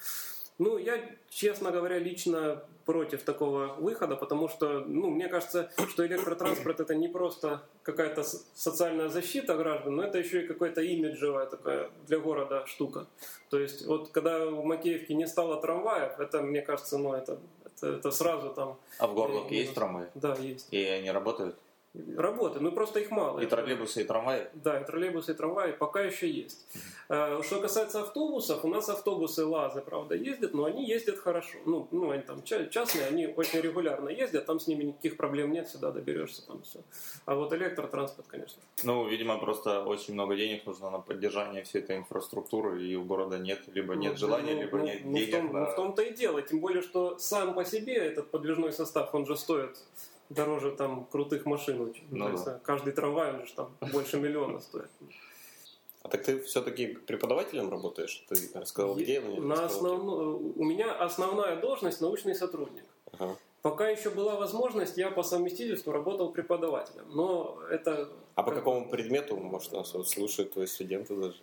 Ну, 0.59 0.77
я, 0.77 0.99
честно 1.29 1.71
говоря, 1.71 1.97
лично 1.99 2.61
против 2.85 3.23
такого 3.23 3.75
выхода, 3.77 4.15
потому 4.15 4.49
что, 4.49 4.79
ну, 4.79 5.09
мне 5.09 5.27
кажется, 5.27 5.71
что 5.89 6.05
электротранспорт 6.05 6.79
это 6.81 6.95
не 6.95 7.07
просто 7.07 7.61
какая-то 7.83 8.23
социальная 8.23 9.09
защита 9.09 9.55
граждан, 9.55 9.95
но 9.95 10.03
это 10.03 10.17
еще 10.17 10.43
и 10.43 10.47
какая-то 10.47 10.81
имиджевая 10.81 11.45
такая 11.45 11.89
для 12.07 12.19
города 12.19 12.65
штука. 12.65 13.05
То 13.49 13.59
есть, 13.59 13.85
вот 13.85 14.09
когда 14.09 14.45
в 14.45 14.65
Макеевке 14.65 15.13
не 15.13 15.27
стало 15.27 15.61
трамваев, 15.61 16.19
это, 16.19 16.41
мне 16.41 16.61
кажется, 16.61 16.97
ну, 16.97 17.13
это, 17.13 17.39
это, 17.65 17.87
это 17.87 18.11
сразу 18.11 18.49
там... 18.49 18.77
А 18.97 19.07
в 19.07 19.13
Горловке 19.13 19.55
есть 19.55 19.75
трамваи? 19.75 20.07
Да, 20.15 20.35
есть. 20.35 20.67
И 20.71 20.83
они 20.83 21.11
работают? 21.11 21.55
Работы, 22.17 22.59
ну 22.59 22.71
просто 22.71 22.99
их 22.99 23.09
мало. 23.09 23.39
И 23.39 23.47
троллейбусы, 23.47 24.01
и 24.01 24.03
трамваи? 24.03 24.47
Да, 24.53 24.79
и 24.79 24.85
троллейбусы, 24.85 25.31
и 25.31 25.33
трамваи 25.33 25.71
пока 25.71 26.01
еще 26.01 26.29
есть. 26.29 26.67
Э, 27.09 27.41
Что 27.43 27.59
касается 27.59 28.01
автобусов, 28.01 28.63
у 28.63 28.67
нас 28.67 28.89
автобусы 28.89 29.43
ЛАЗы, 29.43 29.81
правда, 29.81 30.13
ездят, 30.13 30.53
но 30.53 30.65
они 30.65 30.85
ездят 30.85 31.17
хорошо. 31.17 31.57
Ну, 31.65 31.87
ну 31.89 32.11
они 32.11 32.21
там 32.21 32.43
ча- 32.43 32.67
частные, 32.67 33.07
они 33.07 33.25
очень 33.25 33.59
регулярно 33.61 34.09
ездят, 34.09 34.45
там 34.45 34.59
с 34.59 34.67
ними 34.67 34.83
никаких 34.83 35.17
проблем 35.17 35.51
нет, 35.51 35.67
сюда 35.67 35.91
доберешься, 35.91 36.45
там 36.45 36.61
все. 36.61 36.81
А 37.25 37.33
вот 37.33 37.53
электротранспорт, 37.53 38.27
конечно. 38.27 38.61
Ну, 38.83 39.07
видимо, 39.07 39.39
просто 39.39 39.83
очень 39.83 40.13
много 40.13 40.35
денег 40.35 40.67
нужно 40.67 40.91
на 40.91 40.99
поддержание 40.99 41.63
всей 41.63 41.81
этой 41.81 41.97
инфраструктуры, 41.97 42.83
и 42.83 42.95
у 42.95 43.03
города 43.03 43.39
нет, 43.39 43.61
либо 43.73 43.95
нет 43.95 44.11
Ну, 44.11 44.17
желания, 44.17 44.53
ну, 44.53 44.61
либо 44.61 44.77
ну, 44.77 44.83
нет 44.85 45.01
ну, 45.03 45.11
в 45.11 45.13
денег 45.15 45.31
том- 45.31 45.53
на... 45.53 45.59
ну, 45.61 45.65
в 45.65 45.75
том-то 45.75 46.01
и 46.03 46.13
дело, 46.13 46.39
тем 46.43 46.59
более, 46.59 46.83
что 46.83 47.17
сам 47.17 47.55
по 47.55 47.65
себе 47.65 47.95
этот 47.95 48.29
подвижной 48.29 48.73
состав, 48.73 49.15
он 49.15 49.25
же 49.25 49.35
стоит 49.35 49.75
дороже 50.29 50.71
там 50.71 51.05
крутых 51.05 51.45
машин 51.45 51.81
очень. 51.81 52.07
Ну 52.11 52.25
То 52.25 52.31
есть, 52.31 52.45
да. 52.45 52.59
каждый 52.63 52.93
трамвай, 52.93 53.33
он 53.33 53.45
же 53.45 53.53
там 53.53 53.75
больше 53.91 54.17
миллиона 54.19 54.59
стоит. 54.59 54.89
А 56.01 56.07
так 56.07 56.23
ты 56.23 56.39
все-таки 56.41 56.87
преподавателем 56.87 57.69
работаешь? 57.69 58.23
Ты 58.29 58.35
рассказал, 58.57 58.95
где? 58.95 59.19
мне 59.19 59.39
На 59.39 59.55
где. 59.55 59.63
основну- 59.65 60.53
У 60.55 60.63
меня 60.63 60.93
основная 60.93 61.59
должность 61.59 61.99
научный 62.01 62.35
сотрудник. 62.35 62.85
Ага. 63.11 63.35
Пока 63.61 63.89
еще 63.89 64.09
была 64.09 64.35
возможность, 64.35 64.97
я 64.97 65.11
по 65.11 65.21
совместительству 65.23 65.91
работал 65.91 66.31
преподавателем. 66.31 67.05
Но 67.09 67.59
это 67.69 68.07
А 68.35 68.43
по 68.43 68.51
какому 68.53 68.89
предмету, 68.89 69.35
может, 69.35 69.73
нас 69.73 69.93
вот 69.93 70.07
слушают 70.07 70.53
твои 70.53 70.65
студенты 70.67 71.15
даже? 71.15 71.35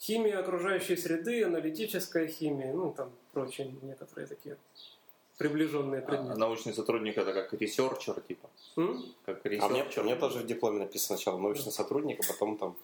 химия 0.00 0.38
окружающей 0.38 0.96
среды, 0.96 1.42
аналитическая 1.44 2.28
химия, 2.28 2.72
ну 2.72 2.92
там 2.96 3.10
прочие 3.32 3.74
некоторые 3.82 4.28
такие 4.28 4.56
приближенные 5.38 6.00
А 6.02 6.04
предметы. 6.04 6.38
научный 6.38 6.74
сотрудник 6.74 7.16
это 7.16 7.32
как 7.32 7.52
researcher, 7.54 8.20
типа? 8.20 8.50
М? 8.76 9.02
Как 9.24 9.36
А 9.44 9.48
мне, 9.48 9.56
researcher? 9.56 10.02
у 10.02 10.06
меня 10.06 10.16
тоже 10.16 10.40
в 10.40 10.46
дипломе 10.46 10.80
написано 10.80 11.16
сначала 11.16 11.38
научный 11.38 11.72
сотрудник, 11.72 12.20
а 12.20 12.32
потом 12.32 12.58
там 12.58 12.76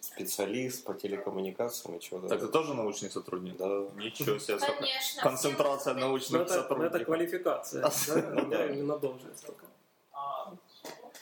специалист 0.00 0.84
по 0.84 0.94
телекоммуникациям 0.94 1.96
и 1.96 2.00
чего-то. 2.00 2.28
Так 2.28 2.40
ты 2.40 2.48
тоже 2.48 2.74
научный 2.74 3.10
сотрудник? 3.10 3.56
Да. 3.58 3.66
Ничего 3.96 4.38
себе. 4.38 4.58
сколько- 4.58 4.76
Конечно. 4.80 5.22
Концентрация 5.22 5.94
Ну, 5.94 6.00
научных 6.00 6.40
это, 6.42 6.50
ну, 6.54 6.56
это 6.56 6.62
сотрудников. 6.68 7.06
квалификация, 7.06 7.82
да? 7.82 8.66
именно 8.72 8.98
должность 8.98 9.46
только. 9.46 9.66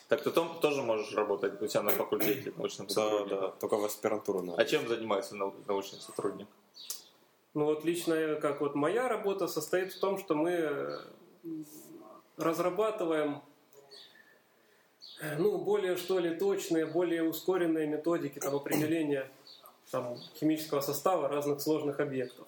Так 0.08 0.23
ты 0.23 0.30
там 0.30 0.58
тоже 0.61 0.82
можешь 0.82 1.12
работать 1.14 1.61
у 1.61 1.68
себя 1.68 1.82
на 1.82 1.90
факультете 1.90 2.50
научным 2.56 2.87
Да, 2.87 2.94
сотрудником? 2.94 3.40
да, 3.40 3.49
только 3.61 3.76
в 3.76 3.85
аспирантуру 3.85 4.40
надо. 4.42 4.62
А 4.62 4.64
чем 4.64 4.88
занимается 4.88 5.35
нау- 5.37 5.54
научный 5.66 5.99
сотрудник? 6.00 6.47
Ну 7.59 7.65
вот 7.65 7.85
лично, 7.85 8.37
как 8.37 8.61
вот 8.61 8.77
моя 8.77 9.09
работа 9.09 9.49
состоит 9.49 9.93
в 9.93 9.99
том, 9.99 10.17
что 10.17 10.37
мы 10.37 10.50
э, 10.53 10.99
разрабатываем 12.37 13.43
э, 15.21 15.37
ну, 15.38 15.59
более 15.59 15.97
что 15.97 16.21
ли 16.21 16.37
точные, 16.37 16.87
более 16.87 17.25
ускоренные 17.25 17.88
методики 17.88 18.38
там, 18.38 18.55
определения 18.55 19.29
там, 19.91 20.19
химического 20.37 20.81
состава 20.83 21.29
разных 21.29 21.61
сложных 21.61 21.99
объектов. 21.99 22.47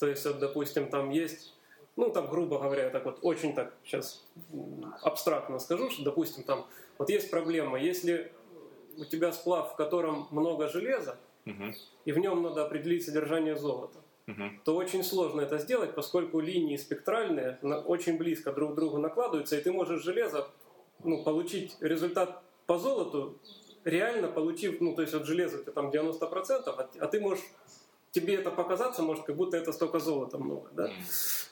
То 0.00 0.08
есть, 0.08 0.26
вот, 0.26 0.40
допустим, 0.40 0.88
там 0.88 1.10
есть, 1.10 1.54
ну, 1.94 2.10
там, 2.10 2.28
грубо 2.28 2.58
говоря, 2.58 2.90
так 2.90 3.04
вот, 3.04 3.20
очень 3.22 3.54
так 3.54 3.72
сейчас 3.84 4.24
абстрактно 5.02 5.60
скажу, 5.60 5.90
что, 5.90 6.02
допустим, 6.02 6.42
там, 6.42 6.66
вот 6.98 7.08
есть 7.08 7.30
проблема, 7.30 7.78
если 7.78 8.32
у 8.96 9.04
тебя 9.04 9.30
сплав, 9.30 9.74
в 9.74 9.76
котором 9.76 10.26
много 10.32 10.66
железа, 10.66 11.16
Мгм. 11.44 11.72
и 12.04 12.10
в 12.10 12.18
нем 12.18 12.42
надо 12.42 12.66
определить 12.66 13.04
содержание 13.04 13.56
золота, 13.56 14.00
Мгм. 14.28 14.60
то 14.62 14.76
очень 14.76 15.02
сложно 15.02 15.40
это 15.40 15.56
сделать, 15.56 15.94
поскольку 15.94 16.38
линии 16.40 16.76
спектральные 16.76 17.58
очень 17.62 18.18
близко 18.18 18.52
друг 18.52 18.72
к 18.72 18.74
другу 18.74 18.98
накладываются, 18.98 19.56
и 19.56 19.62
ты 19.62 19.72
можешь 19.72 20.02
железо 20.02 20.48
ну, 21.02 21.24
получить 21.24 21.78
результат 21.80 22.42
по 22.66 22.78
золоту, 22.78 23.38
реально 23.84 24.28
получив, 24.28 24.82
ну, 24.82 24.94
то 24.94 25.00
есть 25.00 25.14
от 25.14 25.24
железа 25.24 25.64
ты 25.64 25.72
там 25.72 25.88
90%, 25.88 26.20
а, 26.66 26.90
а 27.00 27.06
ты 27.06 27.20
можешь, 27.20 27.42
тебе 28.20 28.34
это 28.34 28.50
показаться 28.50 29.02
может, 29.02 29.24
как 29.24 29.36
будто 29.36 29.56
это 29.56 29.72
столько 29.72 29.98
золота 29.98 30.38
много, 30.38 30.68
да? 30.72 30.90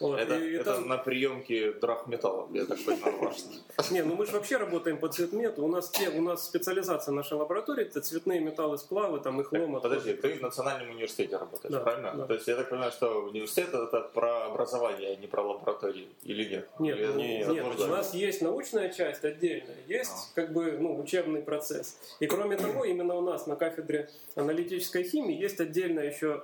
Вот, 0.01 0.19
Это, 0.19 0.39
и 0.39 0.55
это 0.55 0.75
там- 0.75 0.89
на 0.89 0.99
приемке 0.99 1.73
драгметаллов, 1.73 2.51
я 2.53 2.65
так 2.65 2.79
понимаю. 2.85 3.33
Не, 3.91 4.03
ну 4.03 4.15
мы 4.17 4.27
же 4.27 4.33
вообще 4.33 4.57
работаем 4.57 4.99
по 4.99 5.09
цветмету. 5.09 5.65
У 5.65 5.69
нас, 5.69 5.89
те, 5.91 6.09
у 6.11 6.21
нас 6.21 6.45
специализация 6.45 7.13
нашей 7.15 7.35
лаборатории 7.39 7.85
это 7.85 8.01
цветные 8.01 8.41
металлы 8.41 8.79
сплавы, 8.79 9.21
там 9.21 9.41
их 9.41 9.53
лома. 9.53 9.81
Подожди, 9.81 10.15
ты 10.15 10.35
в 10.35 10.43
национальном 10.43 10.91
университете 10.91 11.37
работаешь, 11.37 11.73
Да, 11.73 11.81
правильно? 11.81 12.13
да. 12.15 12.27
То 12.27 12.35
есть 12.35 12.49
я 12.49 12.57
так 12.57 12.69
понимаю, 12.69 12.93
что 12.93 13.23
университет 13.23 13.69
это 13.73 14.01
про 14.15 14.47
образование, 14.47 15.13
а 15.13 15.17
не 15.17 15.27
про 15.27 15.43
лабораторию, 15.43 16.07
или 16.25 16.45
нет? 16.49 16.69
Нет, 16.79 16.97
Или 16.99 17.07
ну, 17.07 17.55
нет, 17.55 17.81
у 17.81 17.87
нас 17.87 18.15
есть 18.15 18.43
научная 18.43 18.93
часть 18.93 19.25
отдельная, 19.25 19.77
есть 19.87 20.11
А. 20.11 20.35
как 20.35 20.53
бы 20.53 20.73
ну, 20.73 20.99
учебный 21.01 21.41
процесс. 21.43 21.97
И 22.21 22.27
кроме 22.27 22.57
того, 22.57 22.85
именно 22.85 23.15
у 23.15 23.21
нас 23.23 23.47
на 23.47 23.57
кафедре 23.57 24.11
аналитической 24.35 25.05
химии 25.05 25.37
есть 25.37 25.61
отдельная 25.61 26.11
еще 26.11 26.43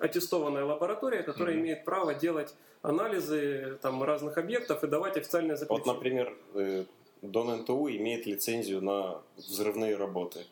аттестованная 0.00 0.64
лаборатория, 0.64 1.22
которая 1.22 1.54
Мгм. 1.56 1.64
имеет 1.64 1.84
право 1.84 2.14
делать 2.14 2.54
анализы 2.82 3.78
там, 3.82 4.02
разных 4.02 4.38
объектов 4.38 4.82
и 4.84 4.86
давать 4.86 5.16
официальное 5.16 5.56
Вот, 5.56 5.60
заключение. 5.60 5.94
например, 5.94 6.36
э, 6.54 6.84
Дон 7.22 7.48
НТУ 7.62 7.88
имеет 7.90 8.26
лицензию 8.26 8.82
на 8.82 9.20
взрывные 9.36 9.96
работы. 9.96 10.46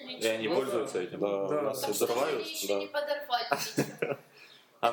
И 0.00 0.26
они 0.26 0.48
Ну, 0.48 0.56
пользуются 0.56 0.98
да. 0.98 1.04
этим? 1.04 1.20
Да, 1.20 1.48
Да. 1.48 1.62
нас 1.62 1.80
Так 1.80 1.90
и 1.90 1.94
что 1.94 2.04
взрывают, 2.06 2.44
да. 2.68 2.78
не 2.80 2.86
подорвали. 2.86 4.18
А, 4.82 4.88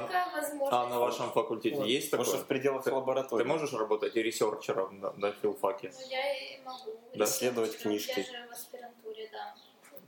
а 0.72 0.88
на 0.88 0.98
вашем 1.00 1.30
факультете 1.32 1.76
Вот. 1.76 1.86
есть 1.88 2.10
Потому 2.10 2.24
такое? 2.24 2.38
что 2.38 2.46
в 2.46 2.48
пределах 2.48 2.84
Ты- 2.86 2.94
лаборатории. 2.94 3.44
Ты 3.44 3.48
можешь 3.50 3.74
работать 3.74 4.16
и 4.16 4.24
researcher 4.24 4.89
ом 4.89 5.02
на, 5.02 5.12
на 5.14 5.32
филфаке? 5.34 5.92
Ну, 5.94 6.08
я 6.10 6.34
и 6.34 6.62
могу. 6.64 6.98
Да. 7.14 7.26
Исследовать 7.26 7.78
книжки. 7.78 8.20
Я 8.20 8.24
же 8.24 8.48
в 8.48 8.52
аспирантуре, 8.54 9.30
да. 9.32 9.54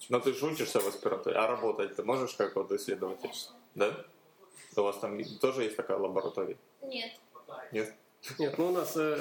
Но 0.09 0.19
ты 0.19 0.33
же 0.33 0.45
учишься 0.45 0.79
в 0.79 0.87
аспирантуре, 0.87 1.35
а 1.35 1.47
работать 1.47 1.95
ты 1.95 2.03
можешь 2.03 2.33
как 2.35 2.55
вот 2.55 2.71
исследователь? 2.71 3.31
Да? 3.75 3.91
У 4.75 4.81
вас 4.81 4.97
там 4.99 5.17
тоже 5.41 5.63
есть 5.63 5.75
такая 5.77 5.97
лаборатория? 5.97 6.57
Нет. 6.81 7.11
Нет? 7.71 7.93
Нет, 8.39 8.57
ну 8.57 8.69
у 8.69 8.71
нас, 8.71 8.97
э, 8.97 9.19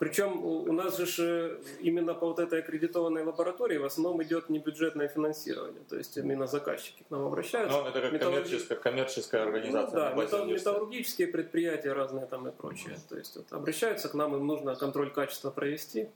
причем 0.00 0.44
у 0.44 0.72
нас 0.72 0.96
же 0.98 1.60
э, 1.62 1.78
именно 1.80 2.12
по 2.12 2.26
вот 2.26 2.40
этой 2.40 2.58
аккредитованной 2.58 3.22
лаборатории 3.22 3.76
в 3.78 3.84
основном 3.84 4.20
идет 4.24 4.50
небюджетное 4.50 5.06
финансирование, 5.06 5.82
то 5.88 5.96
есть 5.96 6.16
именно 6.16 6.48
заказчики 6.48 7.04
к 7.04 7.10
нам 7.10 7.24
обращаются. 7.24 7.78
Ну, 7.80 7.86
это 7.86 8.00
как 8.00 8.12
Металлурги- 8.12 8.42
коммерческая, 8.42 8.78
коммерческая 8.78 9.42
Ну, 9.44 9.48
организация. 9.50 9.94
да, 9.96 10.10
базе 10.10 10.26
металл- 10.26 10.42
университета. 10.42 10.70
металлургические 10.72 11.28
предприятия 11.28 11.92
разные 11.92 12.26
там 12.26 12.48
и 12.48 12.50
прочее. 12.50 12.98
То 13.08 13.16
есть 13.16 13.36
вот, 13.36 13.46
обращаются 13.52 14.08
к 14.08 14.14
нам, 14.14 14.34
им 14.34 14.44
нужно 14.44 14.74
контроль 14.74 15.12
качества 15.12 15.52
провести, 15.52 16.08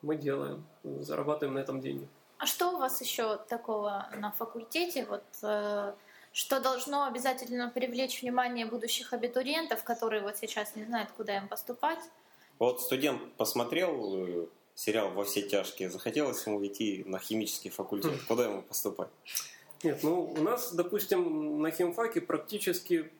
мы 0.00 0.14
делаем, 0.14 0.64
зарабатываем 0.84 1.54
на 1.54 1.58
этом 1.58 1.80
деньги. 1.80 2.06
А 2.38 2.46
что 2.46 2.70
у 2.70 2.78
вас 2.78 3.00
еще 3.00 3.36
такого 3.48 4.08
на 4.16 4.30
факультете? 4.30 5.04
Вот 5.06 5.24
э, 5.42 5.92
что 6.32 6.60
должно 6.60 7.04
обязательно 7.04 7.68
привлечь 7.68 8.22
внимание 8.22 8.64
будущих 8.64 9.12
абитуриентов, 9.12 9.82
которые 9.82 10.22
вот 10.22 10.36
сейчас 10.36 10.76
не 10.76 10.84
знают, 10.84 11.10
куда 11.16 11.36
им 11.36 11.48
поступать? 11.48 11.98
Вот 12.60 12.80
студент 12.80 13.32
посмотрел 13.34 14.14
э, 14.14 14.46
сериал 14.76 15.10
«Во 15.10 15.24
все 15.24 15.42
тяжкие», 15.42 15.90
захотелось 15.90 16.46
ему 16.46 16.64
идти 16.64 17.02
на 17.06 17.18
химический 17.18 17.70
факультет. 17.70 18.22
Куда 18.28 18.44
ему 18.44 18.62
поступать? 18.62 19.08
Нет, 19.82 20.02
ну 20.04 20.22
у 20.24 20.42
нас, 20.42 20.72
допустим, 20.72 21.60
на 21.60 21.72
химфаке 21.72 22.20
практически 22.20 23.10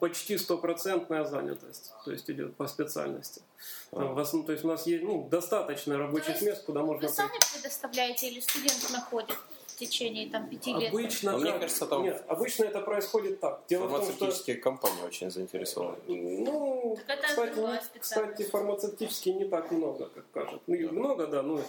почти 0.00 0.38
стопроцентная 0.38 1.24
занятость, 1.24 1.92
то 2.04 2.12
есть 2.12 2.30
идет 2.30 2.56
по 2.56 2.66
специальности. 2.66 3.42
Там, 3.90 4.14
в 4.14 4.18
основном, 4.18 4.46
то 4.46 4.52
есть 4.52 4.64
у 4.64 4.68
нас 4.68 4.86
есть 4.86 5.04
ну, 5.04 5.28
достаточно 5.28 5.98
рабочих 5.98 6.26
То 6.26 6.32
есть 6.32 6.42
мест, 6.42 6.64
куда 6.64 6.82
можно 6.82 7.08
Вы 7.08 7.12
сами 7.12 7.38
предоставляете 7.52 8.28
или 8.28 8.40
студент 8.40 8.90
находит 8.90 9.36
течение 9.86 10.28
там 10.30 10.48
пяти 10.48 10.72
лет? 10.74 10.90
Обычно, 10.92 11.32
Но 11.32 11.38
мне 11.38 11.52
кажется, 11.52 11.86
там- 11.86 12.02
Нет, 12.02 12.24
обычно 12.28 12.64
это 12.64 12.80
происходит 12.80 13.40
так. 13.40 13.62
Дело 13.68 13.86
в 13.86 13.90
том, 13.90 14.02
что 14.02 14.12
Фармацевтические 14.12 14.56
компании 14.56 15.02
очень 15.06 15.30
заинтересованы. 15.30 15.98
Ну, 16.08 16.96
Так 17.06 17.18
это 17.18 17.28
кстати, 17.28 17.48
не- 17.48 17.54
специальность. 17.54 17.90
кстати, 18.00 18.42
фармацевтические 18.50 19.34
не 19.34 19.44
так 19.44 19.70
много, 19.70 20.08
как 20.14 20.24
кажут. 20.32 20.62
Ну, 20.66 20.74
их 20.74 20.92
много, 20.92 21.26
да, 21.26 21.42
но 21.42 21.60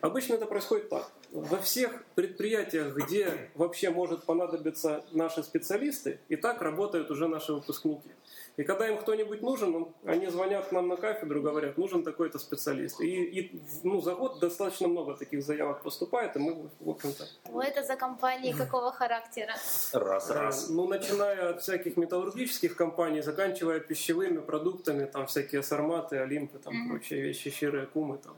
обычно 0.00 0.34
это 0.34 0.46
происходит 0.46 0.88
так. 0.88 1.10
Во 1.32 1.58
всех 1.58 2.04
предприятиях, 2.14 2.94
где 2.96 3.50
вообще 3.54 3.90
может 3.90 4.24
понадобиться 4.24 5.04
наши 5.12 5.42
специалисты, 5.42 6.20
и 6.28 6.36
так 6.36 6.62
работают 6.62 7.10
уже 7.10 7.26
наши 7.28 7.52
выпускники. 7.52 8.08
И 8.56 8.64
когда 8.64 8.88
им 8.88 8.96
кто-нибудь 8.96 9.42
нужен, 9.42 9.70
ну, 9.72 9.94
они 10.04 10.28
звонят 10.28 10.66
к 10.66 10.72
нам 10.72 10.88
на 10.88 10.96
кафедру, 10.96 11.42
говорят, 11.42 11.76
нужен 11.76 12.02
такой-то 12.02 12.38
специалист. 12.38 13.00
И, 13.00 13.24
и, 13.24 13.62
ну, 13.82 14.00
за 14.00 14.14
год 14.14 14.40
достаточно 14.40 14.88
много 14.88 15.14
таких 15.14 15.42
заявок 15.42 15.82
поступает, 15.82 16.36
и 16.36 16.38
мы, 16.38 16.70
в 16.80 16.88
общем-то, 16.88 17.24
Вы 17.52 17.64
это 17.64 17.82
за 17.82 17.96
компании 17.96 18.52
какого 18.52 18.92
характера? 18.92 19.52
Раз, 19.92 20.30
Э, 20.30 20.34
раз. 20.34 20.68
Ну, 20.70 20.88
начиная 20.88 21.50
от 21.50 21.60
всяких 21.62 21.96
металлургических 21.96 22.76
компаний, 22.76 23.20
заканчивая 23.22 23.80
пищевыми 23.80 24.38
продуктами, 24.38 25.04
там 25.04 25.26
всякие 25.26 25.62
сарматы, 25.62 26.16
олимпы, 26.18 26.58
там 26.58 26.88
прочие 26.88 27.20
вещи, 27.22 27.50
щирые 27.50 27.86
кумы, 27.86 28.18
там, 28.18 28.36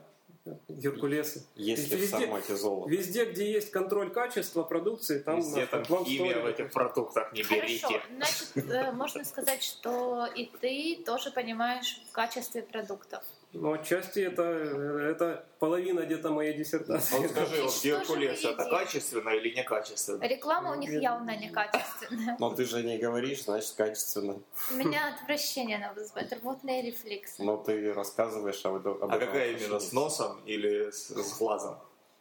геркулесы. 0.68 1.46
Если 1.54 1.96
в 1.96 2.00
Везде- 2.00 2.16
формате 2.18 2.56
золота. 2.56 2.90
Везде, 2.90 3.24
где 3.24 3.50
есть 3.50 3.70
контроль 3.70 4.10
качества 4.10 4.62
продукции, 4.62 5.18
там 5.18 5.38
Везде 5.38 5.66
там 5.66 5.84
химия 5.84 6.40
в 6.40 6.46
этих 6.46 6.70
продуктах, 6.72 7.32
не 7.32 7.42
берите. 7.42 7.86
Хорошо, 7.86 8.04
значит, 8.16 8.70
э, 8.70 8.92
можно 8.92 9.24
сказать, 9.24 9.62
что 9.62 10.26
и 10.26 10.50
ты 10.60 11.02
тоже 11.04 11.30
понимаешь 11.30 12.00
в 12.08 12.12
качестве 12.12 12.62
продуктов. 12.62 13.22
Но 13.52 13.72
отчасти 13.72 14.20
это, 14.20 14.42
это 14.42 15.46
половина 15.58 16.00
где-то 16.00 16.30
моей 16.30 16.52
диссертации. 16.52 17.16
Вот 17.16 17.30
скажи, 17.30 17.62
вот 17.62 17.72
Что 17.72 17.80
же 17.82 17.98
Геркулес 17.98 18.44
это 18.44 18.64
качественно 18.68 19.30
или 19.30 19.54
некачественно? 19.56 20.22
Реклама 20.22 20.72
у 20.72 20.74
них 20.74 20.90
явно 20.92 21.34
некачественная. 21.34 22.36
Но 22.38 22.54
ты 22.54 22.66
же 22.66 22.82
не 22.82 22.98
говоришь, 22.98 23.44
значит, 23.44 23.72
качественно. 23.72 24.38
У 24.70 24.74
меня 24.74 25.14
отвращение 25.14 25.78
на 25.78 25.94
вызывает, 25.94 26.30
рвотные 26.34 26.82
рефлексы. 26.82 27.42
Но 27.42 27.56
ты 27.56 27.94
рассказываешь 27.94 28.62
об, 28.66 28.76
этом- 28.76 29.02
об 29.02 29.10
А 29.10 29.16
этом 29.16 29.28
какая 29.28 29.52
именно, 29.52 29.80
с 29.80 29.92
носом 29.92 30.40
или 30.44 30.90
с, 30.90 31.08
с 31.08 31.38
глазом? 31.38 31.78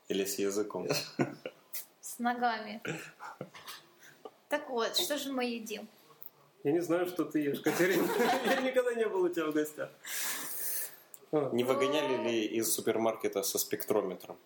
Или 0.08 0.24
с 0.24 0.40
языком. 0.40 0.88
С 2.00 2.20
ногами. 2.20 2.82
Так 4.48 4.70
вот, 4.70 4.96
что 4.96 5.18
же 5.18 5.34
мы 5.34 5.44
едим? 5.44 5.90
Я 6.64 6.72
не 6.72 6.80
знаю, 6.80 7.06
что 7.08 7.24
ты 7.26 7.40
ешь, 7.40 7.60
Катерина. 7.60 8.08
Я 8.46 8.62
никогда 8.62 8.94
не 8.94 9.06
был 9.08 9.24
у 9.24 9.30
тебя 9.30 9.46
в 9.46 9.54
гостях. 9.54 9.90
А, 11.32 11.50
Не 11.54 11.64
выгоняли 11.64 12.16
ли 12.28 12.46
из 12.46 12.74
супермаркета 12.74 13.44
со 13.44 13.58
спектрометром? 13.60 14.38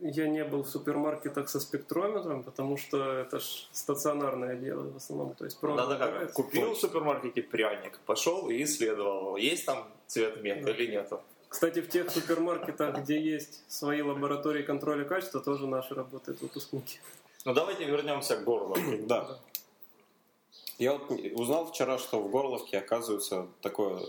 Я 0.00 0.28
не 0.28 0.44
был 0.44 0.62
в 0.62 0.68
супермаркетах 0.68 1.48
со 1.48 1.58
спектрометром, 1.58 2.44
потому 2.44 2.76
что 2.76 3.12
это 3.14 3.40
ж 3.40 3.68
стационарное 3.72 4.54
дело 4.56 4.90
в 4.92 4.96
основном. 4.96 5.34
То 5.34 5.44
есть 5.44 5.58
провод 5.58 5.76
Надо 5.78 5.96
как, 5.96 6.06
выбирается. 6.08 6.34
купил 6.36 6.72
в 6.74 6.78
супермаркете 6.78 7.42
пряник, 7.42 7.98
пошел 8.06 8.48
и 8.48 8.62
исследовал, 8.62 9.36
есть 9.36 9.66
там 9.66 9.88
цвет 10.06 10.40
мед 10.42 10.64
Да. 10.64 10.70
или 10.70 10.90
нету. 10.92 11.20
Кстати, 11.48 11.80
в 11.80 11.88
тех 11.88 12.10
супермаркетах, 12.10 12.98
где 13.00 13.20
есть 13.20 13.64
свои 13.68 14.02
лаборатории 14.02 14.62
контроля 14.62 15.04
качества, 15.04 15.40
тоже 15.40 15.66
наши 15.66 15.94
работают 15.94 16.40
выпускники. 16.42 17.00
Ну 17.44 17.54
давайте 17.54 17.84
вернемся 17.84 18.36
к 18.36 18.44
горлу. 18.44 18.76
Да. 19.06 19.38
Я 20.78 20.92
вот 20.92 21.10
узнал 21.34 21.66
вчера, 21.66 21.98
что 21.98 22.20
в 22.20 22.30
Горловке 22.30 22.78
оказывается 22.78 23.48
такое 23.62 24.00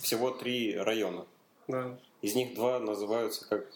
всего 0.00 0.30
три 0.30 0.76
района. 0.76 1.26
Да. 1.68 1.96
Из 2.22 2.34
них 2.34 2.54
два 2.54 2.78
называются 2.78 3.48
как 3.48 3.66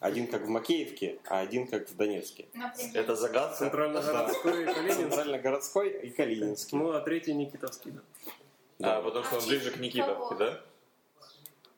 Один 0.00 0.26
как 0.26 0.42
в 0.42 0.48
Макеевке, 0.48 1.18
а 1.26 1.40
один 1.40 1.66
как 1.66 1.88
в 1.88 1.96
Донецке. 1.96 2.46
Например. 2.52 2.90
Это 2.94 3.16
загадка. 3.16 3.56
Центрально-городской 3.56 4.62
и 4.62 4.66
Калининский. 4.66 5.02
Центрально-городской 5.02 5.88
и 5.88 6.10
Калининский. 6.10 6.78
Ну, 6.78 6.90
а 6.92 7.00
третий 7.00 7.32
Никитовский, 7.32 7.92
да. 7.92 8.98
А, 8.98 9.02
потому 9.02 9.24
что 9.24 9.38
он 9.38 9.46
ближе 9.46 9.70
к 9.70 9.78
Никитовке, 9.78 10.34
да? 10.34 10.60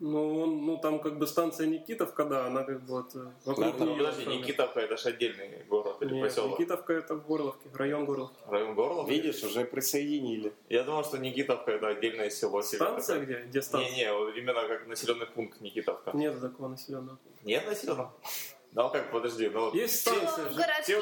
Ну, 0.00 0.42
он, 0.42 0.64
ну, 0.64 0.76
там 0.78 1.00
как 1.00 1.18
бы 1.18 1.26
станция 1.26 1.66
Никитовка, 1.66 2.24
да, 2.24 2.46
она 2.46 2.62
как 2.62 2.82
бы 2.82 2.92
вот 2.92 3.16
э, 3.16 3.32
вокруг. 3.44 3.78
Ну, 3.78 3.86
неё 3.86 3.96
подожди. 3.96 4.26
Никитовка 4.26 4.80
это 4.80 4.96
же 4.96 5.08
отдельный 5.08 5.64
город 5.68 5.96
или 6.02 6.14
Нет, 6.14 6.28
поселок. 6.28 6.58
Никитовка 6.58 6.92
это 6.92 7.16
в 7.16 7.26
Горловке, 7.26 7.68
район 7.74 8.04
Горловки. 8.04 8.36
Район 8.46 8.74
Горловки? 8.76 9.10
Видишь, 9.10 9.42
уже 9.42 9.64
присоединили. 9.64 10.52
Я 10.68 10.84
думал, 10.84 11.04
что 11.04 11.18
Никитовка 11.18 11.72
это 11.72 11.88
отдельное 11.88 12.30
село. 12.30 12.62
Станция 12.62 13.20
где? 13.20 13.40
Где 13.40 13.60
станция? 13.60 13.90
Не-не, 13.90 14.38
именно 14.38 14.68
как 14.68 14.86
населенный 14.86 15.26
пункт 15.26 15.60
Никитовка. 15.60 16.12
Нет 16.14 16.40
такого 16.40 16.68
населенного 16.68 17.16
пункта. 17.16 17.44
Нет 17.44 17.66
населенного? 17.66 18.14
Ну 18.72 18.90
как, 18.90 19.10
подожди, 19.10 19.48
ну 19.48 19.66
вот 19.66 19.74
Есть 19.74 20.00
все- 20.02 20.10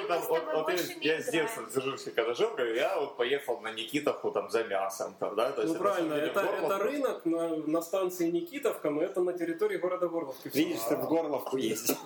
там, 0.06 0.22
вот, 0.28 0.42
вот 0.54 0.70
я, 1.00 1.14
я 1.14 1.20
с 1.20 1.28
детства 1.30 1.62
в 1.62 1.70
Дзержинске 1.70 2.12
когда 2.12 2.32
жил, 2.32 2.50
говорю, 2.50 2.74
я 2.74 2.98
вот 2.98 3.16
поехал 3.16 3.60
на 3.60 3.72
Никитовку 3.72 4.30
там 4.30 4.50
за 4.50 4.64
мясом, 4.64 5.14
там, 5.18 5.34
да? 5.34 5.50
То 5.50 5.62
Ну 5.62 5.72
это, 5.72 5.82
правильно, 5.82 6.16
на 6.16 6.32
самом 6.32 6.48
это, 6.48 6.52
деле, 6.54 6.66
это 6.66 6.78
рынок 6.78 7.24
на, 7.24 7.56
на 7.56 7.82
станции 7.82 8.30
Никитовка, 8.30 8.90
но 8.90 9.02
это 9.02 9.20
на 9.20 9.32
территории 9.32 9.78
города 9.78 10.08
Горловки. 10.08 10.48
Видишь, 10.54 10.80
ты 10.88 10.96
в 10.96 11.08
Горловку 11.08 11.56
ездил. 11.56 11.96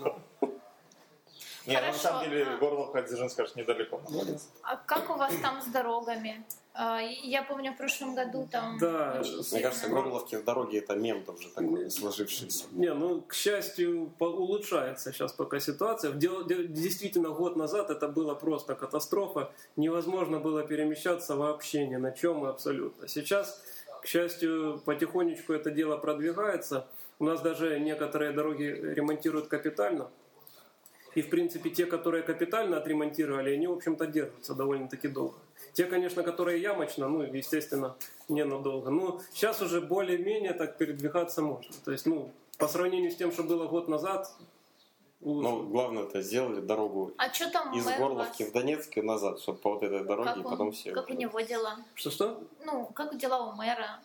Не, 1.67 1.75
ну, 1.75 1.81
на 1.81 1.87
Хорошо, 1.87 1.99
самом 2.03 2.25
деле 2.31 2.47
а- 2.47 2.57
Горловка 2.59 2.99
от 3.01 3.07
Дзержинска 3.07 3.43
аж 3.43 3.55
недалеко 3.55 3.99
находится. 3.99 4.49
А 4.63 4.77
как 4.77 5.11
у 5.11 5.15
вас 5.15 5.33
там 5.43 5.61
с 5.61 5.67
дорогами? 5.67 6.45
А, 6.73 7.01
Я 7.01 7.43
помню, 7.43 7.73
в 7.73 7.77
прошлом 7.77 8.15
году 8.15 8.49
там... 8.51 8.79
Да, 8.79 9.23
Мне 9.53 9.61
кажется, 9.61 9.89
Горловки 9.89 10.37
в 10.37 10.45
дороге 10.45 10.79
это 10.79 10.95
мем 10.95 11.23
уже 11.27 11.49
такой 11.51 11.91
сложившийся. 11.91 12.65
Не, 12.73 12.95
ну, 12.95 13.21
к 13.23 13.35
счастью, 13.35 14.13
улучшается 14.19 15.13
сейчас 15.13 15.33
пока 15.33 15.61
ситуация. 15.61 16.13
Действительно, 16.13 17.31
год 17.31 17.57
назад 17.57 17.91
это 17.91 18.09
было 18.09 18.35
просто 18.35 18.75
катастрофа. 18.75 19.51
Невозможно 19.77 20.39
было 20.39 20.63
перемещаться 20.63 21.37
вообще 21.37 21.87
ни 21.87 21.97
на 21.97 22.13
чем 22.13 22.45
абсолютно. 22.45 23.09
Сейчас, 23.09 23.63
к 24.03 24.07
счастью, 24.07 24.81
потихонечку 24.85 25.53
это 25.53 25.71
дело 25.71 25.97
продвигается. 25.99 26.87
У 27.19 27.25
нас 27.25 27.43
даже 27.43 27.79
некоторые 27.81 28.33
дороги 28.33 28.63
ремонтируют 28.65 29.49
капитально. 29.49 30.09
И, 31.15 31.23
в 31.23 31.31
принципе, 31.31 31.71
те, 31.71 31.87
которые 31.87 32.23
капитально 32.23 32.77
отремонтировали, 32.77 33.51
они, 33.55 33.67
в 33.67 33.73
общем-то, 33.73 34.07
держатся 34.07 34.55
довольно-таки 34.55 35.09
долго. 35.09 35.37
Те, 35.73 35.85
конечно, 35.87 36.23
которые 36.23 36.61
ямочно, 36.63 37.09
ну, 37.09 37.23
естественно, 37.23 37.97
ненадолго. 38.29 38.91
Но 38.91 39.21
сейчас 39.33 39.61
уже 39.63 39.81
более-менее 39.81 40.53
так 40.53 40.77
передвигаться 40.79 41.43
можно. 41.43 41.73
То 41.85 41.91
есть, 41.93 42.07
ну, 42.07 42.31
по 42.59 42.69
сравнению 42.69 43.11
с 43.11 43.17
тем, 43.17 43.33
что 43.33 43.43
было 43.43 43.67
год 43.67 43.89
назад, 43.89 44.31
Ну, 45.23 45.65
главное, 45.69 46.05
это 46.05 46.23
сделали 46.23 46.61
дорогу 46.63 47.13
А 47.19 47.31
что 47.31 47.51
там 47.51 47.75
из 47.77 47.85
Горловки 47.85 48.43
вас? 48.45 48.51
в 48.51 48.55
Донецк 48.55 48.97
и 48.97 49.03
назад, 49.03 49.39
чтобы 49.41 49.59
по 49.59 49.75
вот 49.75 49.83
этой 49.83 50.03
дороге, 50.05 50.29
Как, 50.31 50.37
и 50.37 50.41
он- 50.41 50.51
потом 50.51 50.73
все. 50.73 50.93
как 50.93 51.11
у 51.11 51.13
него 51.13 51.41
дела? 51.41 51.77
что-что? 51.95 52.43
Ну, 52.65 52.87
как 52.95 53.19
дела 53.19 53.49
у 53.49 53.53
мэра? 53.53 54.01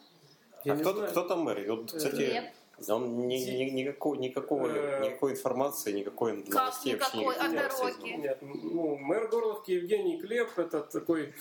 Я 0.65 0.73
А 0.73 0.75
кто, 0.77 0.91
знаю. 0.93 1.11
кто 1.11 1.21
там 1.21 1.39
мэр? 1.41 1.63
Вот, 1.71 1.85
кстати, 1.93 2.15
Глеб? 2.15 2.43
Он 2.89 3.27
ни, 3.27 3.35
ни- 3.35 3.69
никакого, 3.69 4.15
никакого, 4.15 4.67
Э, 4.67 5.05
никакой 5.05 5.31
информации, 5.33 5.91
никакой 5.93 6.41
Как 6.43 6.53
новостей 6.53 6.95
вообще 6.95 7.17
никакой? 7.17 7.49
Не 7.49 7.57
дороги? 7.57 8.09
Нет, 8.21 8.37
ну, 8.41 8.97
мэр 8.97 9.27
Горловки 9.27 9.71
Евгений 9.71 10.17
Клеп, 10.19 10.49
это 10.57 10.81
такой 10.81 11.33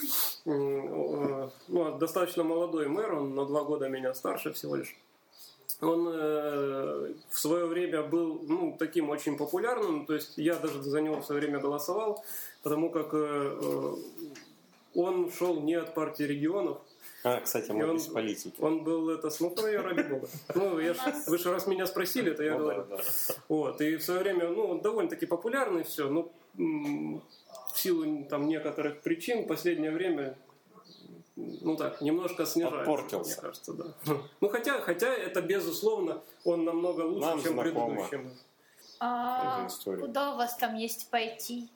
э, 0.47 1.49
ну, 1.69 1.99
достаточно 1.99 2.45
молодой 2.45 2.89
мэр, 2.89 3.15
он 3.15 3.35
на 3.35 3.45
два 3.47 3.65
года 3.65 3.89
меня 3.89 4.15
старше 4.15 4.53
всего 4.53 4.77
лишь. 4.77 4.97
Он 5.81 6.09
э, 6.09 7.15
в 7.31 7.39
свое 7.39 7.67
время 7.67 8.03
был 8.03 8.41
ну, 8.49 8.77
таким 8.79 9.11
очень 9.11 9.37
популярным, 9.37 10.07
то 10.07 10.15
есть 10.15 10.39
я 10.39 10.55
даже 10.55 10.83
за 10.83 11.01
него 11.01 11.17
в 11.21 11.25
свое 11.27 11.41
время 11.41 11.59
голосовал, 11.59 12.25
потому 12.63 12.91
как 12.91 13.09
э, 13.13 13.59
э, 13.61 13.95
он 14.95 15.33
шел 15.33 15.61
не 15.61 15.75
от 15.75 15.95
партии 15.95 16.23
регионов, 16.23 16.79
А, 17.25 17.41
кстати, 17.41 17.71
мы 17.71 17.89
он- 17.89 17.97
без 17.97 18.07
политики. 18.09 18.55
он 18.61 18.85
был 18.85 19.09
это, 19.09 19.31
ну, 19.41 19.67
я 19.67 19.83
ради 19.83 20.03
бога. 20.03 20.29
Ну, 20.55 20.79
я 20.79 20.93
ж- 20.93 21.27
вы 21.27 21.39
же 21.39 21.51
раз 21.51 21.67
меня 21.67 21.87
спросили, 21.87 22.33
это 22.33 22.43
я 22.43 22.53
Ну, 22.53 22.59
говорю. 22.59 22.85
да, 22.91 22.97
да. 22.99 23.03
Вот, 23.49 23.81
и 23.81 23.97
в 23.97 24.03
свое 24.03 24.21
время, 24.21 24.49
ну, 24.49 24.67
он 24.67 24.81
довольно-таки 24.83 25.25
популярный 25.27 25.85
все, 25.85 26.09
но 26.11 26.31
м, 26.59 27.23
в 27.73 27.81
силу 27.81 28.25
там 28.27 28.47
некоторых 28.47 29.01
причин 29.01 29.43
в 29.45 29.47
последнее 29.47 29.91
время, 29.91 30.37
ну 31.37 31.77
так, 31.77 32.01
немножко 32.03 32.45
снижается. 32.47 32.85
Подпортился. 32.85 33.33
Мне 33.33 33.41
кажется, 33.41 33.73
да. 33.73 33.85
Ну, 34.41 34.49
хотя, 34.51 34.81
хотя 34.83 35.09
это, 35.13 35.41
безусловно, 35.43 36.23
он 36.45 36.65
намного 36.65 37.01
лучше, 37.01 37.27
Нам 37.27 37.43
чем 37.43 37.53
знакомо. 37.55 38.07
предыдущий. 38.07 38.39
А, 39.01 39.67
куда 39.99 40.35
у 40.35 40.37
вас 40.37 40.57
там 40.57 40.77
есть 40.77 41.09
пойти? 41.11 41.69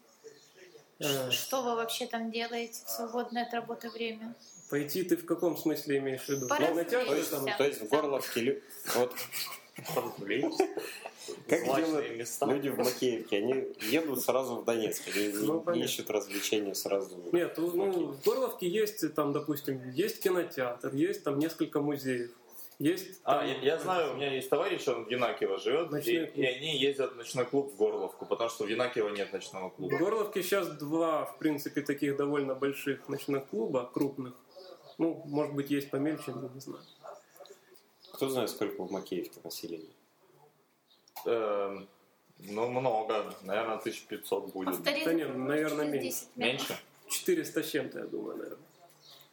Э, 1.00 1.30
Что 1.30 1.62
вы 1.62 1.74
вообще 1.74 2.06
там 2.06 2.30
делаете 2.30 2.82
в 2.84 2.90
свободное 2.90 3.44
от 3.46 3.52
работы 3.54 3.88
время? 3.90 4.34
Пойти 4.70 5.02
ты 5.02 5.16
в 5.16 5.24
каком 5.24 5.56
смысле 5.56 5.98
имеешь 5.98 6.22
в 6.24 6.28
виду? 6.28 6.46
Поразвлечься. 6.46 6.98
На 6.98 7.04
То 7.06 7.14
есть, 7.14 7.30
театр 7.30 7.46
там? 7.46 7.56
то 7.58 7.64
есть 7.64 7.80
в 7.82 7.88
Горловке 7.88 8.62
вот 8.94 9.14
как 11.46 11.64
делают 11.64 12.16
места. 12.16 12.46
люди 12.46 12.68
в 12.68 12.78
Макеевке, 12.78 13.36
они 13.38 13.68
едут 13.90 14.20
сразу 14.22 14.56
в 14.56 14.64
Донецк, 14.64 15.02
они 15.14 15.28
Ну, 15.28 15.62
не, 15.72 15.84
ищут 15.84 16.10
развлечения 16.10 16.74
сразу. 16.74 17.16
Нет, 17.32 17.54
ну, 17.56 17.66
в 17.68 17.76
ну, 17.76 17.86
Макеевке. 17.86 18.12
в 18.20 18.24
Горловке 18.24 18.68
есть 18.68 19.14
там, 19.14 19.32
допустим, 19.32 19.90
есть 19.90 20.20
кинотеатр, 20.22 20.94
есть 20.94 21.24
там 21.24 21.38
несколько 21.38 21.80
музеев. 21.80 22.30
Есть 22.78 23.20
А, 23.24 23.38
там- 23.40 23.48
я, 23.48 23.58
я 23.60 23.78
знаю, 23.78 24.12
у 24.12 24.16
меня 24.16 24.32
есть 24.32 24.48
товарищ, 24.48 24.86
он 24.86 25.04
в 25.04 25.10
Янакиево 25.10 25.58
живет, 25.58 25.90
Ночной 25.90 26.14
и, 26.14 26.26
клуб. 26.26 26.36
и 26.36 26.44
они 26.44 26.78
ездят 26.78 27.12
в 27.12 27.16
ночной 27.16 27.44
клуб 27.44 27.72
в 27.72 27.76
Горловку, 27.76 28.24
потому 28.24 28.50
что 28.50 28.64
в 28.64 28.68
Янакиево 28.68 29.08
нет 29.08 29.32
ночного 29.32 29.68
В 29.70 29.74
клуба. 29.74 29.96
Горловке 29.98 30.42
сейчас 30.44 30.68
два, 30.68 31.24
в 31.24 31.38
принципе, 31.38 31.80
таких 31.82 32.16
довольно 32.16 32.54
больших 32.54 33.08
ночных 33.08 33.46
клуба, 33.46 33.90
крупных. 33.92 34.34
Ну, 34.98 35.22
может 35.26 35.54
быть, 35.54 35.70
есть 35.70 35.90
помельче, 35.90 36.32
но 36.32 36.48
не 36.52 36.60
знаю. 36.60 36.82
Кто 38.12 38.28
знает, 38.28 38.50
сколько 38.50 38.82
в 38.82 38.90
Макеевке 38.90 39.40
населения? 39.44 39.94
Эм, 41.24 41.88
ну, 42.38 42.68
много, 42.68 43.34
наверное, 43.42 43.76
1500 43.78 44.52
будет. 44.52 44.66
Повтори, 44.76 45.04
Да 45.04 45.12
нет, 45.12 45.36
наверное, 45.36 45.86
меньше. 45.86 46.08
10 46.08 46.36
минут. 46.36 46.52
Меньше? 46.52 46.78
400 47.08 47.62
с 47.62 47.70
чем-то, 47.70 47.98
я 48.00 48.06
думаю, 48.06 48.36
наверное. 48.38 48.58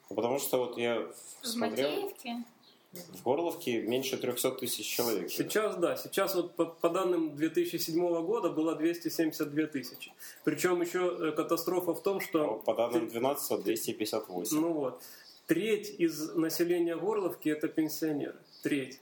Ну, 0.09 0.15
Потому 0.15 0.39
что 0.39 0.57
вот 0.59 0.77
я 0.77 0.99
В 1.41 1.47
смотрел, 1.47 1.89
Макеевке? 1.89 2.43
в 2.93 3.23
Горловке 3.23 3.81
меньше 3.81 4.17
300 4.17 4.51
тысяч 4.51 4.85
человек. 4.85 5.29
живет. 5.31 5.51
Сейчас, 5.51 5.75
да, 5.77 5.97
сейчас 5.97 6.35
вот 6.35 6.55
по, 6.55 6.65
по 6.65 6.89
данным 6.89 7.35
2007 7.35 7.97
года 8.23 8.49
было 8.49 8.75
272 8.75 9.65
тысячи. 9.67 10.13
Причем 10.43 10.81
еще 10.81 11.17
э, 11.19 11.31
катастрофа 11.31 11.93
в 11.95 12.01
том, 12.03 12.17
А 12.17 12.21
что... 12.21 12.55
По 12.65 12.73
данным 12.75 13.07
12 13.09 13.63
258. 13.63 14.59
Ну 14.59 14.73
вот. 14.73 15.01
Треть 15.47 15.89
из 15.99 16.33
населения 16.33 16.95
Горловки 16.95 17.49
это 17.49 17.67
пенсионеры. 17.67 18.35
Треть. 18.63 18.99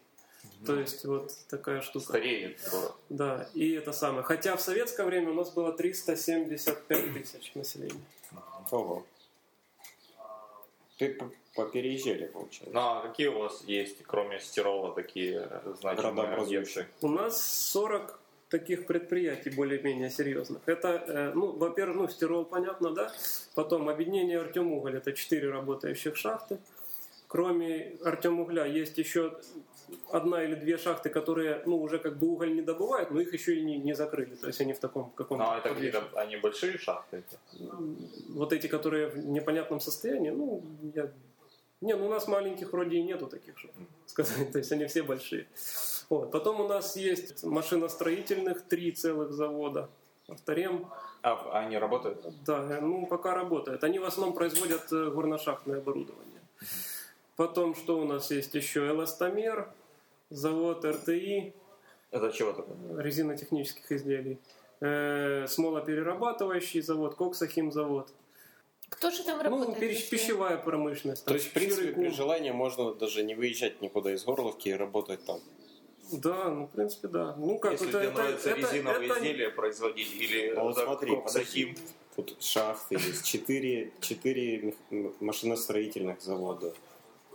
То 0.65 0.79
есть 0.79 1.05
вот 1.05 1.31
такая 1.49 1.81
штука. 1.81 2.05
Стареет. 2.05 2.59
Да, 3.09 3.49
и 3.53 3.71
это 3.71 3.91
самое. 3.91 4.23
Хотя 4.23 4.55
в 4.55 4.61
советское 4.61 5.05
время 5.05 5.31
у 5.31 5.33
нас 5.33 5.51
было 5.51 5.71
375 5.73 7.13
тысяч 7.13 7.53
населения. 7.55 8.01
Ого. 8.71 9.05
Ты 10.97 11.19
попереезжали, 11.55 12.27
получается. 12.27 12.73
Ну, 12.73 12.79
а 12.79 13.01
какие 13.01 13.27
у 13.27 13.39
вас 13.39 13.63
есть, 13.65 14.03
кроме 14.03 14.39
Стерова, 14.39 14.93
такие 14.93 15.49
значимые 15.79 16.35
объекты? 16.35 16.87
У 17.01 17.09
нас 17.09 17.41
40 17.41 18.19
таких 18.53 18.85
предприятий 18.85 19.49
более-менее 19.49 20.09
серьезных. 20.09 20.61
Это, 20.67 20.87
э, 20.87 21.31
ну, 21.35 21.51
во-первых, 21.57 21.97
ну, 21.97 22.07
Стерол, 22.07 22.45
понятно, 22.45 22.91
да? 22.91 23.11
Потом 23.55 23.89
объединение 23.89 24.39
Артемуголь, 24.39 24.95
это 24.97 25.11
4 25.11 25.49
работающих 25.49 26.15
шахты. 26.15 26.57
Кроме 27.27 27.93
Артемугля 28.03 28.65
есть 28.65 28.99
еще 28.99 29.31
одна 30.11 30.43
или 30.43 30.55
две 30.55 30.77
шахты, 30.77 31.09
которые, 31.09 31.61
ну, 31.65 31.81
уже 31.81 31.97
как 31.97 32.17
бы 32.17 32.27
уголь 32.27 32.53
не 32.53 32.61
добывают, 32.61 33.11
но 33.11 33.21
их 33.21 33.33
еще 33.33 33.55
и 33.55 33.63
не, 33.65 33.77
не 33.77 33.95
закрыли. 33.95 34.35
То 34.35 34.47
есть 34.47 34.61
они 34.61 34.73
в 34.73 34.79
таком 34.79 35.09
каком-то 35.15 35.43
Ну, 35.43 35.51
а 35.51 35.57
это 35.57 35.69
какие-то, 35.69 36.03
они 36.15 36.37
большие 36.37 36.77
шахты? 36.77 37.23
Вот 38.29 38.53
эти, 38.53 38.67
которые 38.67 39.07
в 39.07 39.17
непонятном 39.17 39.79
состоянии, 39.79 40.31
ну, 40.31 40.61
я... 40.95 41.09
Не, 41.81 41.95
ну 41.95 42.05
у 42.05 42.09
нас 42.09 42.27
маленьких 42.27 42.71
вроде 42.71 42.97
и 42.97 43.03
нету 43.03 43.27
таких, 43.27 43.57
чтобы 43.57 43.73
сказать, 44.05 44.51
то 44.51 44.59
есть 44.59 44.71
они 44.71 44.85
все 44.85 45.01
большие. 45.01 45.45
Вот. 46.09 46.31
Потом 46.31 46.61
у 46.61 46.67
нас 46.67 46.95
есть 46.95 47.43
машиностроительных 47.43 48.63
три 48.63 48.91
целых 48.91 49.31
завода. 49.33 49.89
Авторем, 50.27 50.87
А, 51.21 51.59
они 51.65 51.77
работают? 51.77 52.25
да, 52.45 52.79
ну 52.81 53.05
пока 53.07 53.33
работает. 53.35 53.83
Они 53.83 53.99
в 53.99 54.05
основном 54.05 54.33
производят 54.33 54.91
э, 54.91 55.09
горношахтное 55.09 55.79
оборудование. 55.79 56.39
Потом 57.35 57.75
что 57.75 57.99
у 57.99 58.05
нас 58.05 58.31
есть 58.31 58.53
еще? 58.55 58.87
Эластомер, 58.87 59.69
завод 60.29 60.85
РТИ, 60.85 61.53
Это 62.11 62.31
чего 62.31 62.53
такое? 62.53 62.75
резинотехнических 63.01 63.91
изделий, 63.91 64.39
э, 64.79 65.45
смолоперерабатывающий 65.47 66.81
завод, 66.81 67.15
коксохим 67.15 67.71
завод. 67.71 68.07
Кто 68.89 69.09
же 69.11 69.23
там 69.23 69.37
Ну, 69.39 69.43
работает? 69.43 69.79
пищ- 69.79 69.89
если- 69.95 70.09
пищевая 70.17 70.57
промышленность. 70.57 71.23
То 71.25 71.29
там, 71.31 71.35
есть, 71.37 71.49
в 71.49 71.53
принципе, 71.53 71.91
при 71.93 72.09
желании 72.11 72.51
можно 72.51 72.93
даже 72.93 73.23
не 73.23 73.33
выезжать 73.35 73.81
никуда 73.81 74.13
из 74.13 74.23
Горловки 74.23 74.69
и 74.69 74.73
работать 74.73 75.25
там. 75.25 75.39
Да, 76.21 76.49
ну, 76.49 76.65
в 76.65 76.69
принципе, 76.71 77.07
да. 77.07 77.35
Ну, 77.37 77.57
как 77.59 77.73
Если 77.73 77.89
это, 77.89 77.99
тебе 77.99 78.07
это, 78.09 78.17
нравится 78.17 78.49
это- 78.49 78.59
резиновые 78.59 79.09
это- 79.09 79.19
изделия 79.19 79.49
производить 79.49 80.13
или 80.13 80.49
А 80.49 80.63
вот 80.63 80.77
смотри, 80.77 81.15
коксахим. 81.15 81.75
Тут 82.15 82.35
шахты 82.39 82.95
есть, 82.95 83.25
четыре, 83.25 83.91
четыре 83.99 84.75
машиностроительных 85.19 86.21
завода, 86.21 86.73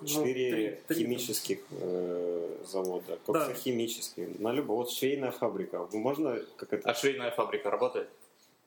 Ну, 0.00 0.06
четыре 0.06 0.80
три. 0.86 0.96
химических 1.04 1.58
э, 1.72 2.56
завода, 2.64 3.18
коксохимические. 3.26 4.28
На 4.38 4.52
любом, 4.52 4.76
вот 4.76 4.90
швейная 4.92 5.32
фабрика. 5.32 5.86
Можно, 5.92 6.38
как 6.56 6.72
это, 6.72 6.88
А 6.90 6.94
швейная 6.94 7.30
фабрика 7.32 7.70
работает? 7.70 8.08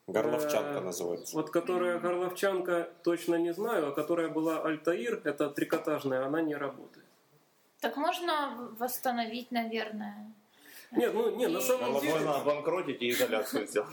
горловчанка 0.08 0.80
Э, 0.80 0.82
называется. 0.82 1.34
Вот 1.36 1.50
которая 1.52 1.98
горловчанка, 2.00 2.90
точно 3.04 3.36
не 3.36 3.54
знаю, 3.54 3.88
а 3.88 3.92
которая 3.92 4.28
была 4.28 4.62
Альтаир, 4.62 5.22
это 5.24 5.50
трикотажная, 5.50 6.26
она 6.26 6.42
не 6.42 6.56
работает. 6.56 7.06
Так 7.82 7.98
можно 7.98 8.56
восстановить, 8.78 9.52
наверное. 9.52 10.32
Нет, 10.92 11.14
ну, 11.14 11.34
не, 11.38 11.48
на 11.48 11.62
самом 11.62 12.02
деле... 12.02 12.14
Можно 12.14 12.36
обанкротить 12.36 13.02
и 13.02 13.12
изоляцию 13.12 13.66
сделать. 13.66 13.88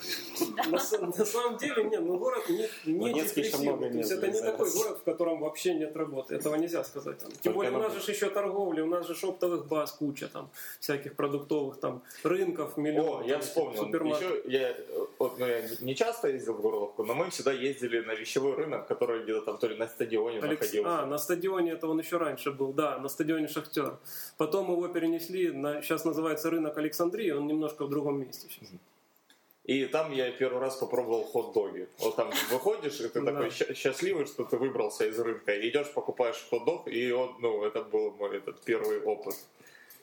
На, 0.68 0.78
самом 0.80 1.56
деле, 1.56 1.84
нет, 1.84 2.00
ну 2.00 2.18
город 2.18 2.48
не, 2.48 3.12
депрессивный. 3.12 3.90
То 3.90 3.98
есть 3.98 4.10
это 4.10 4.26
не 4.26 4.40
такой 4.40 4.68
город, 4.72 4.98
в 4.98 5.04
котором 5.04 5.38
вообще 5.40 5.74
нет 5.74 5.96
работы. 5.96 6.34
Этого 6.34 6.56
нельзя 6.56 6.82
сказать. 6.82 7.18
Тем 7.40 7.52
более 7.52 7.72
у 7.72 7.78
нас 7.78 7.94
на- 7.94 8.00
же 8.00 8.10
еще 8.10 8.30
торговля, 8.30 8.82
у 8.82 8.88
нас 8.88 9.06
же 9.06 9.14
оптовых 9.26 9.68
баз 9.68 9.92
куча, 9.92 10.26
там, 10.26 10.50
всяких 10.80 11.14
продуктовых, 11.14 11.78
там, 11.78 12.02
рынков, 12.24 12.76
миллион. 12.76 13.22
О, 13.22 13.26
я 13.26 13.38
вспомнил. 13.38 13.86
Еще 13.86 14.42
я, 14.46 14.76
вот, 15.18 15.38
ну, 15.38 15.46
я 15.46 15.62
не 15.80 15.94
часто 15.94 16.28
ездил 16.28 16.54
в 16.54 16.60
Горловку, 16.60 17.04
но 17.04 17.14
мы 17.14 17.30
всегда 17.30 17.52
ездили 17.52 18.00
на 18.00 18.14
вещевой 18.14 18.56
рынок, 18.56 18.88
который 18.88 19.22
где-то 19.22 19.42
там 19.42 19.58
то 19.58 19.68
ли 19.68 19.76
на 19.76 19.86
стадионе 19.86 20.40
Алекс- 20.40 20.60
находился. 20.62 21.02
А, 21.02 21.06
на 21.06 21.18
стадионе 21.18 21.72
это 21.72 21.86
он 21.86 22.00
еще 22.00 22.16
раньше 22.16 22.50
был, 22.50 22.72
да, 22.72 22.98
на 22.98 23.08
стадионе 23.08 23.46
Шахтер. 23.46 23.98
Потом 24.36 24.70
его 24.72 24.88
перенесли, 24.88 25.52
на, 25.52 25.80
сейчас 25.80 26.04
называется 26.04 26.50
рынок 26.50 26.76
Александрии, 26.88 27.30
он 27.30 27.46
немножко 27.46 27.84
в 27.84 27.90
другом 27.90 28.20
месте 28.20 28.48
сейчас. 28.48 28.68
И 29.64 29.84
там 29.84 30.12
я 30.12 30.30
первый 30.32 30.60
раз 30.60 30.76
попробовал 30.76 31.24
хот-доги. 31.24 31.88
Вот 31.98 32.16
там 32.16 32.30
выходишь, 32.50 33.00
и 33.00 33.08
ты 33.08 33.20
Да. 33.24 33.32
такой 33.32 33.50
счастливый, 33.50 34.24
что 34.26 34.44
ты 34.44 34.56
выбрался 34.56 35.04
из 35.06 35.18
рынка. 35.18 35.52
Идешь, 35.68 35.92
покупаешь 35.92 36.46
хот-дог, 36.50 36.88
и 36.88 37.12
он, 37.12 37.36
ну, 37.40 37.62
это 37.64 37.82
был 37.82 38.12
мой 38.12 38.38
этот 38.38 38.62
первый 38.62 39.02
опыт. 39.02 39.36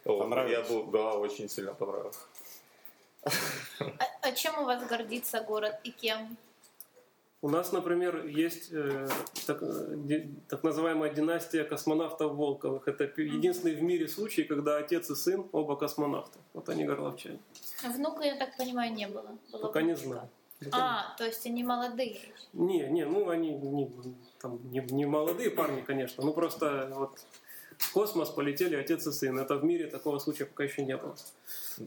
Вот, 0.06 0.20
Понравилось? 0.20 0.70
Я 0.70 0.74
был, 0.74 0.84
да, 0.92 1.14
очень 1.16 1.50
сильно 1.50 1.74
понравился. 1.74 2.20
А, 3.24 4.06
а 4.22 4.32
чем 4.34 4.60
у 4.60 4.66
вас 4.66 4.88
гордится 4.88 5.42
город 5.42 5.76
и 5.84 5.90
кем? 5.92 6.38
У 7.42 7.50
нас, 7.50 7.72
например, 7.72 8.26
есть 8.26 8.70
э, 8.72 9.08
так, 9.46 9.62
э, 9.62 9.94
ди- 9.98 10.30
так 10.48 10.64
называемая 10.64 11.14
династия 11.14 11.64
космонавтов 11.64 12.34
Волковых. 12.34 12.88
Это 12.88 13.04
единственный 13.22 13.76
в 13.76 13.84
мире 13.84 14.08
случай, 14.08 14.44
когда 14.44 14.78
отец 14.78 15.10
и 15.12 15.16
сын 15.16 15.46
оба 15.52 15.76
космонавты. 15.76 16.40
Вот 16.54 16.70
они 16.70 16.86
горловчане. 16.86 17.40
Внука, 17.84 18.24
я 18.24 18.36
так 18.38 18.58
понимаю, 18.58 18.94
не 18.94 19.08
было. 19.08 19.38
Было 19.52 19.62
Пока 19.62 19.82
не 19.82 19.94
внучка. 19.94 20.08
знаю. 20.08 20.30
А, 20.72 21.16
то 21.18 21.26
есть 21.26 21.46
они 21.46 21.64
молодые. 21.64 22.18
Не, 22.54 22.88
не, 22.88 23.06
ну 23.06 23.30
они 23.30 23.52
не, 23.52 23.92
там, 24.40 24.60
не, 24.72 24.80
не 24.90 25.06
молодые 25.06 25.52
парни, 25.52 25.82
конечно. 25.82 26.24
Ну 26.24 26.34
просто 26.34 26.90
вот 26.96 27.20
в 27.78 27.92
космос 27.94 28.30
полетели 28.30 28.76
отец 28.76 29.06
и 29.06 29.12
сын. 29.12 29.38
Это 29.38 29.58
в 29.58 29.64
мире 29.66 29.88
такого 29.88 30.18
случая 30.18 30.46
пока 30.46 30.64
еще 30.64 30.84
не 30.84 30.96
было. 30.98 31.16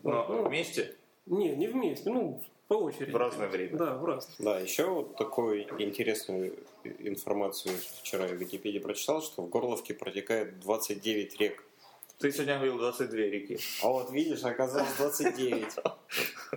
Но 0.04 0.26
Ну, 0.28 0.48
вместе 0.48 0.94
Не, 1.26 1.56
не 1.56 1.66
вместе, 1.66 2.10
ну 2.10 2.40
по 2.68 2.74
очереди. 2.74 3.10
в 3.10 3.16
разное 3.16 3.48
время. 3.48 3.76
Да, 3.76 3.96
в 3.96 4.04
разное. 4.04 4.34
Да, 4.38 4.60
еще 4.60 4.84
вот 4.86 5.16
такую 5.16 5.62
интересную 5.82 6.54
информацию 6.84 7.74
вчера 8.00 8.26
в 8.26 8.34
Википедии 8.34 8.78
прочитал, 8.78 9.22
что 9.22 9.42
в 9.42 9.48
Горловке 9.48 9.94
протекает 9.94 10.60
29 10.60 11.40
рек. 11.40 11.64
Ты 12.18 12.30
сегодня 12.32 12.56
говорил 12.56 12.78
22 12.78 13.16
реки. 13.16 13.58
А 13.82 13.88
вот 13.88 14.10
видишь, 14.10 14.44
оказалось 14.44 14.92
29. 14.96 15.76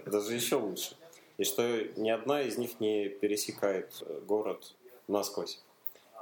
Даже 0.06 0.34
еще 0.34 0.56
лучше. 0.56 0.98
И 1.38 1.44
что 1.44 1.64
ни 1.96 2.10
одна 2.10 2.42
из 2.42 2.58
них 2.58 2.80
не 2.80 3.10
пересекает 3.10 3.94
э, 4.02 4.20
город 4.28 4.76
насквозь. 5.08 5.62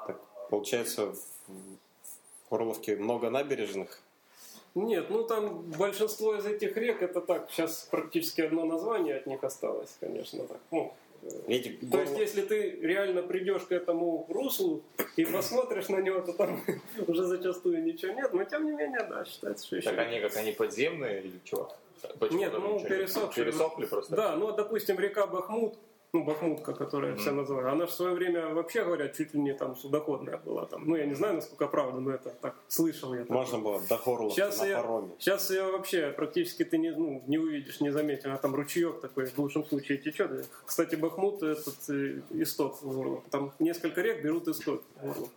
Так, 0.06 0.22
получается, 0.50 1.16
в 1.48 2.50
Горловке 2.50 2.96
много 2.96 3.30
набережных. 3.30 4.02
Нет, 4.76 5.10
ну 5.10 5.24
там 5.24 5.64
большинство 5.78 6.36
из 6.36 6.46
этих 6.46 6.78
рек 6.78 7.02
это 7.02 7.22
так, 7.22 7.50
сейчас 7.52 7.88
практически 7.92 8.42
одно 8.42 8.66
название 8.66 9.18
от 9.18 9.26
них 9.28 9.44
осталось, 9.44 9.96
конечно, 10.00 10.46
так. 10.46 10.60
Ну, 10.72 10.94
э, 11.24 11.28
Эти 11.48 11.70
то 11.70 12.00
есть, 12.00 12.12
Горлов- 12.14 12.20
если 12.20 12.42
ты 12.44 12.72
реально 12.82 13.24
придешь 13.24 13.64
к 13.64 13.72
этому 13.72 14.26
руслу 14.30 14.82
и 15.16 15.26
посмотришь 15.26 15.90
на 15.90 15.98
него, 15.98 16.22
то 16.22 16.34
там 16.34 16.62
уже 17.08 17.26
зачастую 17.26 17.84
ничего 17.84 18.14
нет, 18.14 18.34
но 18.34 18.44
тем 18.44 18.66
не 18.66 18.72
менее, 18.72 19.04
да, 19.10 19.26
считается, 19.26 19.66
что 19.66 19.76
еще. 19.78 19.90
Так 19.90 20.00
они 20.00 20.20
как 20.20 20.36
они 20.38 20.52
подземные 20.52 21.22
или 21.24 21.40
чего? 21.44 21.72
Почему 22.20 22.40
Нет, 22.40 22.54
ну, 22.54 22.76
ничего 22.76 22.90
пересохшие. 22.90 23.46
Пересохли 23.46 23.86
просто? 23.86 24.16
Да, 24.16 24.36
ну, 24.38 24.54
допустим, 24.54 25.00
река 25.00 25.28
Бахмут, 25.28 25.76
ну, 26.14 26.24
Бахмутка, 26.26 26.74
которая 26.74 27.12
Мгм. 27.12 27.20
все 27.20 27.32
называют, 27.32 27.68
она 27.70 27.86
в 27.86 27.92
свое 27.92 28.14
время 28.14 28.50
вообще, 28.54 28.84
говорят, 28.84 29.16
чуть 29.16 29.34
ли 29.34 29.40
не 29.40 29.54
там 29.54 29.76
судоходная 29.76 30.38
была 30.38 30.66
там. 30.66 30.88
Ну, 30.88 30.96
я 30.96 31.06
не 31.06 31.14
знаю, 31.16 31.36
насколько 31.36 31.68
правда, 31.68 32.00
но 32.00 32.12
это 32.12 32.30
так 32.30 32.56
слышал 32.68 33.14
я. 33.14 33.22
такое. 33.22 33.38
Можно 33.38 33.60
было 33.60 33.82
до 33.88 33.98
Горловки 33.98 34.36
Сейчас 34.36 34.60
на 34.60 34.66
я, 34.66 34.82
пароме. 34.82 35.10
сейчас 35.20 35.50
ее 35.52 35.64
вообще 35.72 36.12
практически 36.12 36.64
ты 36.64 36.78
не, 36.78 36.92
ну, 36.92 37.24
не 37.28 37.38
увидишь, 37.38 37.80
не 37.82 37.92
заметишь. 37.92 38.26
А 38.32 38.38
там 38.38 38.56
ручеек 38.56 39.02
такой 39.02 39.26
в 39.28 39.38
лучшем 39.38 39.66
случае 39.66 39.98
течет. 40.00 40.50
Кстати, 40.66 40.96
Бахмут 40.96 41.44
этот 41.44 41.76
э, 41.90 42.22
исток. 42.32 42.80
Там 43.30 43.52
несколько 43.60 44.02
рек 44.02 44.24
берут 44.24 44.48
исток 44.48 44.82
Горловки. 45.02 45.32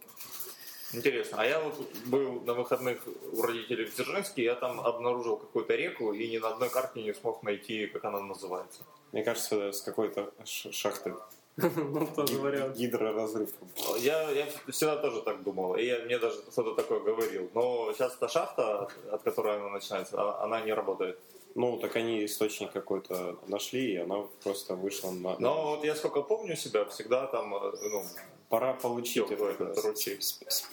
Интересно. 0.93 1.39
А 1.41 1.47
я 1.47 1.61
вот 1.61 1.75
был 2.07 2.41
на 2.43 2.55
выходных 2.55 2.99
у 3.33 3.43
родителей 3.43 3.87
в 3.87 3.95
Дзержинске, 3.95 4.45
я 4.45 4.55
там 4.55 4.81
обнаружил 4.81 5.37
какую-то 5.37 5.75
реку 5.75 6.13
и 6.13 6.29
ни 6.29 6.39
на 6.39 6.49
одной 6.49 6.69
карте 6.71 7.03
не 7.03 7.15
смог 7.15 7.43
найти, 7.43 7.87
как 7.87 8.05
она 8.05 8.21
называется. 8.21 8.83
Мне 9.13 9.25
кажется, 9.25 9.73
с 9.73 9.81
какой-то 9.83 10.33
шахты. 10.45 11.15
Ну, 11.57 12.07
тоже 12.17 12.39
вариант. 12.39 12.77
Гидроразрыв. 12.77 13.51
Я, 13.99 14.31
я 14.31 14.47
всегда 14.69 14.97
тоже 14.97 15.21
так 15.23 15.43
думал, 15.43 15.77
и 15.77 15.85
я, 15.85 15.99
мне 16.05 16.19
даже 16.19 16.39
кто-то 16.51 16.75
такое 16.75 17.01
говорил. 17.01 17.51
Но 17.55 17.93
сейчас 17.93 18.15
эта 18.17 18.29
шахта, 18.29 18.89
от 19.11 19.23
которой 19.23 19.57
она 19.57 19.69
начинается, 19.69 20.17
а- 20.19 20.45
она 20.45 20.63
не 20.63 20.73
работает. 20.73 21.19
Ну, 21.55 21.77
так 21.77 21.97
они 21.97 22.25
источник 22.25 22.73
какой-то 22.73 23.37
нашли, 23.49 23.93
и 23.93 23.97
она 23.97 24.25
просто 24.43 24.75
вышла 24.75 25.11
на... 25.11 25.37
Но 25.39 25.77
вот 25.77 25.85
я 25.85 25.95
сколько 25.95 26.23
помню 26.23 26.57
себя, 26.57 26.87
всегда 26.87 27.27
там, 27.27 27.55
э, 27.55 27.73
ну, 27.91 28.05
Пора 28.53 28.75
получить 28.75 29.25
Всё, 29.25 29.49
это, 29.49 29.65
это 29.65 29.81
ручей. 29.81 30.19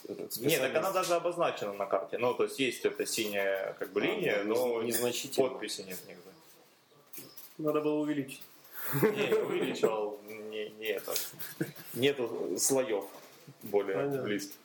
этот 0.10 0.36
не, 0.42 0.58
так 0.58 0.76
она 0.76 0.92
даже 0.92 1.14
обозначена 1.14 1.72
на 1.72 1.86
карте. 1.86 2.18
Ну, 2.18 2.34
то 2.34 2.44
есть 2.44 2.60
есть 2.60 2.84
эта 2.84 3.06
синяя 3.06 3.72
как 3.80 3.94
бы 3.94 4.02
А, 4.02 4.04
линия, 4.04 4.44
ну, 4.44 4.56
но 4.80 4.84
незначительно. 4.84 5.48
подписи 5.48 5.84
нет 5.84 5.98
нигде. 6.06 7.26
Надо 7.58 7.80
было 7.80 8.00
увеличить. 8.02 8.42
Не, 9.02 9.34
увеличивал, 9.34 10.20
не, 10.28 10.72
не 10.72 10.88
это. 10.88 11.14
Нету 11.94 12.58
слоев 12.58 13.06
более 13.64 13.96
Понятно. 13.96 14.24
близких. 14.24 14.58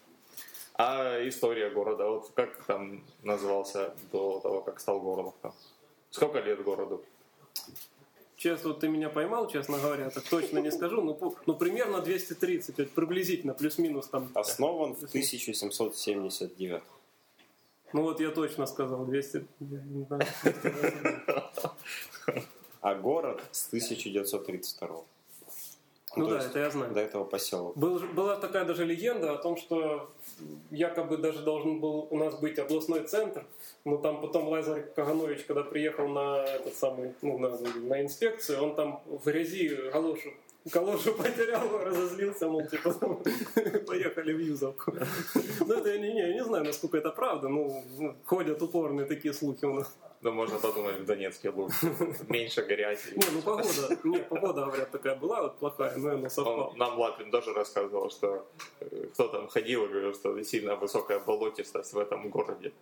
А 0.75 1.17
история 1.29 1.71
города, 1.71 2.09
вот 2.09 2.33
как 2.35 2.65
там 2.65 3.05
назывался 3.23 3.95
до 4.11 4.41
того, 4.41 4.61
как 4.61 4.81
стал 4.81 4.99
городом? 4.99 5.35
Сколько 6.11 6.41
лет 6.41 6.65
городу? 6.65 7.05
Честно, 8.45 8.73
вот 8.73 8.81
ты 8.81 8.89
меня 8.89 9.09
поймал, 9.09 9.49
честно 9.49 9.79
говоря, 9.79 10.11
так 10.11 10.23
точно 10.25 10.59
не 10.59 10.71
скажу, 10.71 11.01
ну, 11.01 11.15
пу- 11.15 11.35
ну 11.47 11.55
примерно 11.55 12.03
230, 12.03 12.77
вот 12.77 12.91
приблизительно, 12.91 13.55
плюс-минус 13.55 14.09
там. 14.09 14.31
Основан 14.35 14.95
в 14.95 15.05
1779. 15.05 16.83
Ну 17.95 18.03
вот 18.03 18.21
я 18.21 18.31
точно 18.31 18.67
сказал, 18.67 19.07
200... 19.07 19.47
не 19.61 20.05
знаю, 20.05 20.27
220. 20.43 21.71
А 22.83 22.95
город 22.97 23.43
с 23.51 23.67
1932. 23.69 25.05
Ну 26.17 26.27
то 26.27 26.39
да, 26.39 26.45
это 26.45 26.59
я 26.59 26.71
знаю. 26.71 26.93
До 26.93 27.01
этого 27.01 27.25
поселок. 27.25 27.77
Был, 27.77 28.01
была 28.15 28.37
такая 28.37 28.65
даже 28.65 28.85
легенда 28.85 29.33
о 29.33 29.37
том, 29.39 29.57
что 29.57 30.11
якобы 30.71 31.17
даже 31.17 31.41
должен 31.41 31.81
был 31.81 32.07
у 32.11 32.19
нас 32.19 32.39
быть 32.39 32.59
областной 32.59 33.03
центр, 33.05 33.45
но 33.85 33.97
там 33.99 34.21
потом 34.21 34.49
Лазарь 34.49 34.83
Каганович, 34.95 35.45
когда 35.45 35.63
приехал 35.63 36.09
на 36.09 36.45
этот 36.45 36.75
самый, 36.75 37.15
ну, 37.23 37.39
на, 37.39 37.51
на 37.59 38.03
инспекцию, 38.03 38.63
он 38.63 38.75
там 38.75 39.03
в 39.07 39.25
грязи 39.25 39.69
галошу 39.93 40.31
Калошу 40.71 41.13
потерял, 41.15 41.79
разозлился, 41.85 42.49
мол, 42.49 42.67
типа, 42.67 42.93
поехали 43.87 44.33
в 44.33 44.39
Юзовку. 44.39 44.95
Ну, 45.67 45.75
это 45.75 45.91
я 45.91 45.99
не, 45.99 46.13
не, 46.13 46.35
не 46.35 46.45
знаю, 46.45 46.65
насколько 46.65 46.97
это 46.97 47.11
правда, 47.11 47.49
ну, 47.49 47.85
ну, 47.99 48.15
ходят 48.25 48.63
упорные 48.63 49.07
такие 49.07 49.35
слухи 49.35 49.65
у 49.65 49.75
нас. 49.75 49.95
Ну, 50.25 50.33
можно 50.33 50.59
подумать, 50.59 51.01
в 51.01 51.05
Донецке 51.05 51.51
лучше. 51.51 51.95
Меньше 52.29 52.63
грязи. 52.63 53.13
Не, 53.15 53.31
ну 53.31 53.43
погода, 53.43 53.99
не, 54.05 54.19
погода, 54.21 54.65
говорят, 54.65 54.91
такая 54.91 55.17
была 55.17 55.43
вот 55.43 55.59
плохая, 55.59 55.95
но 55.99 56.13
она 56.13 56.31
совпала. 56.31 56.73
Нам 56.77 56.99
Лапин 56.99 57.31
тоже 57.31 57.53
рассказывал, 57.53 58.09
что 58.11 58.47
э, 58.81 59.07
кто 59.13 59.29
там 59.29 59.49
ходил 59.49 59.85
и 59.85 59.89
говорил, 59.89 60.15
что 60.15 60.43
сильно 60.43 60.77
высокая 60.77 61.19
болотистость 61.21 61.93
в 61.93 61.99
этом 61.99 62.31
городе. 62.31 62.73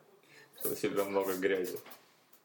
Что 0.61 0.77
сильно 0.77 1.03
много 1.03 1.35
грязи. 1.35 1.81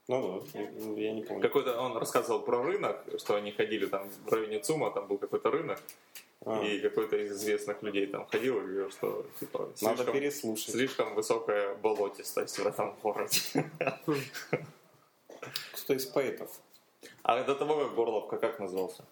Ну 0.08 0.44
да, 0.54 0.60
я 0.60 1.14
не 1.14 1.22
помню. 1.22 1.44
Какой-то 1.44 1.80
он 1.80 1.96
рассказывал 1.98 2.40
про 2.40 2.64
рынок, 2.64 2.98
что 3.20 3.36
они 3.36 3.52
ходили 3.52 3.86
там 3.86 4.10
в 4.26 4.34
районе 4.34 4.60
ЦУМа, 4.60 4.90
там 4.90 5.06
был 5.06 5.20
какой-то 5.20 5.52
рынок, 5.52 5.80
А, 6.44 6.64
и 6.64 6.80
какой-то 6.80 7.18
из 7.18 7.34
известных 7.34 7.84
людей 7.84 8.08
там 8.08 8.26
ходил 8.26 8.58
и 8.58 8.62
говорил, 8.62 8.90
что 8.90 9.28
типа 9.40 9.70
Надо 9.82 9.98
слишком, 9.98 10.14
переслушать. 10.14 10.72
слишком 10.72 11.14
высокая 11.14 11.76
болотистость 11.76 12.58
в 12.58 12.66
этом 12.66 12.96
городе. 13.04 13.40
кто-то 15.74 15.94
из 15.94 16.06
поэтов. 16.06 16.52
А 17.24 17.44
до 17.44 17.56
того 17.56 17.78
как 17.84 17.96
Горловка 17.96 18.38
как 18.38 18.60
назывался? 18.60 19.04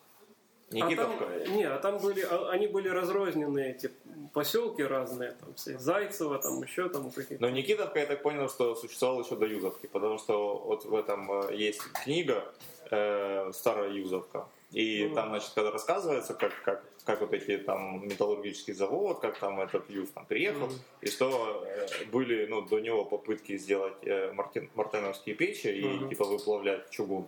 Никитовка? 0.71 1.25
А 1.25 1.39
там, 1.39 1.55
не, 1.55 1.63
а 1.63 1.77
там 1.77 1.97
были, 1.99 2.21
а, 2.21 2.49
они 2.49 2.67
были 2.67 2.89
разрозненные 2.89 3.71
эти 3.71 3.91
поселки 4.33 4.83
разные, 4.83 5.33
там, 5.33 5.53
все, 5.55 5.77
Зайцево, 5.77 6.39
там 6.39 6.61
еще 6.63 6.89
там 6.89 7.11
какие-то. 7.11 7.41
Но 7.41 7.49
Никитовка, 7.49 7.99
я 7.99 8.05
так 8.05 8.23
понял, 8.23 8.49
что 8.49 8.75
существовал 8.75 9.23
еще 9.23 9.35
до 9.35 9.45
Юзовки, 9.45 9.85
потому 9.85 10.17
что 10.17 10.57
вот 10.57 10.85
в 10.85 10.95
этом 10.95 11.49
э, 11.49 11.55
есть 11.55 11.81
книга 11.93 12.51
э, 12.89 13.51
«Старая 13.53 13.91
Юзовка», 13.91 14.47
и 14.75 15.07
Ну. 15.07 15.15
там, 15.15 15.29
значит, 15.29 15.51
когда 15.55 15.71
рассказывается, 15.71 16.33
как, 16.33 16.51
как, 16.63 16.83
как 17.05 17.21
вот 17.21 17.33
эти 17.33 17.57
там 17.57 18.05
металлургический 18.07 18.73
завод, 18.73 19.19
как 19.21 19.39
там 19.39 19.59
этот 19.61 19.89
Юз 19.89 20.09
там 20.09 20.25
приехал, 20.25 20.65
Мгм. 20.67 20.75
и 21.01 21.07
что 21.09 21.63
э, 21.65 22.05
были, 22.11 22.45
ну, 22.47 22.61
до 22.61 22.79
него 22.79 23.05
попытки 23.05 23.57
сделать 23.57 23.95
э, 24.03 24.31
мартин, 24.33 24.69
мартеновские 24.75 25.35
печи 25.35 25.67
и, 25.67 26.09
типа, 26.09 26.25
выплавлять 26.25 26.89
чугун. 26.89 27.27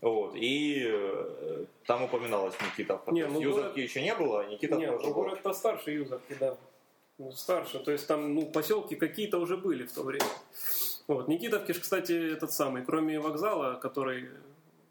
Вот, 0.00 0.34
и 0.36 0.82
э, 0.86 1.64
там 1.84 2.04
упоминалась 2.04 2.54
Никитовка. 2.62 3.12
Не, 3.12 3.26
ну, 3.26 3.40
Юзовки 3.40 3.62
город- 3.64 3.76
еще 3.76 4.02
не 4.02 4.14
было, 4.14 4.40
а 4.40 4.44
Никитовка 4.46 4.86
Нет, 4.86 4.94
уже 4.94 5.06
ну, 5.08 5.14
была. 5.14 5.24
город-то 5.24 5.52
старше 5.52 5.90
Юзовки, 5.90 6.36
да. 6.40 6.56
Ну, 7.18 7.32
Старше, 7.32 7.80
то 7.80 7.90
есть 7.90 8.06
там 8.06 8.34
ну, 8.34 8.46
поселки 8.46 8.94
какие-то 8.94 9.38
уже 9.38 9.56
были 9.56 9.84
в 9.86 9.92
то 9.92 10.04
время. 10.04 10.24
Вот. 11.08 11.28
Никитовки 11.28 11.72
ж, 11.72 11.80
кстати, 11.80 12.32
этот 12.34 12.52
самый, 12.52 12.84
кроме 12.84 13.18
вокзала, 13.18 13.74
который 13.74 14.28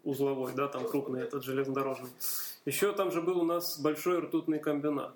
узловой, 0.08 0.52
да, 0.54 0.68
там 0.68 0.86
крупный, 0.86 1.22
этот 1.22 1.44
железнодорожный, 1.44 2.10
еще 2.64 2.92
там 2.92 3.12
же 3.12 3.22
был 3.22 3.40
у 3.40 3.44
нас 3.44 3.78
большой 3.78 4.18
ртутный 4.20 4.58
комбинат. 4.58 5.12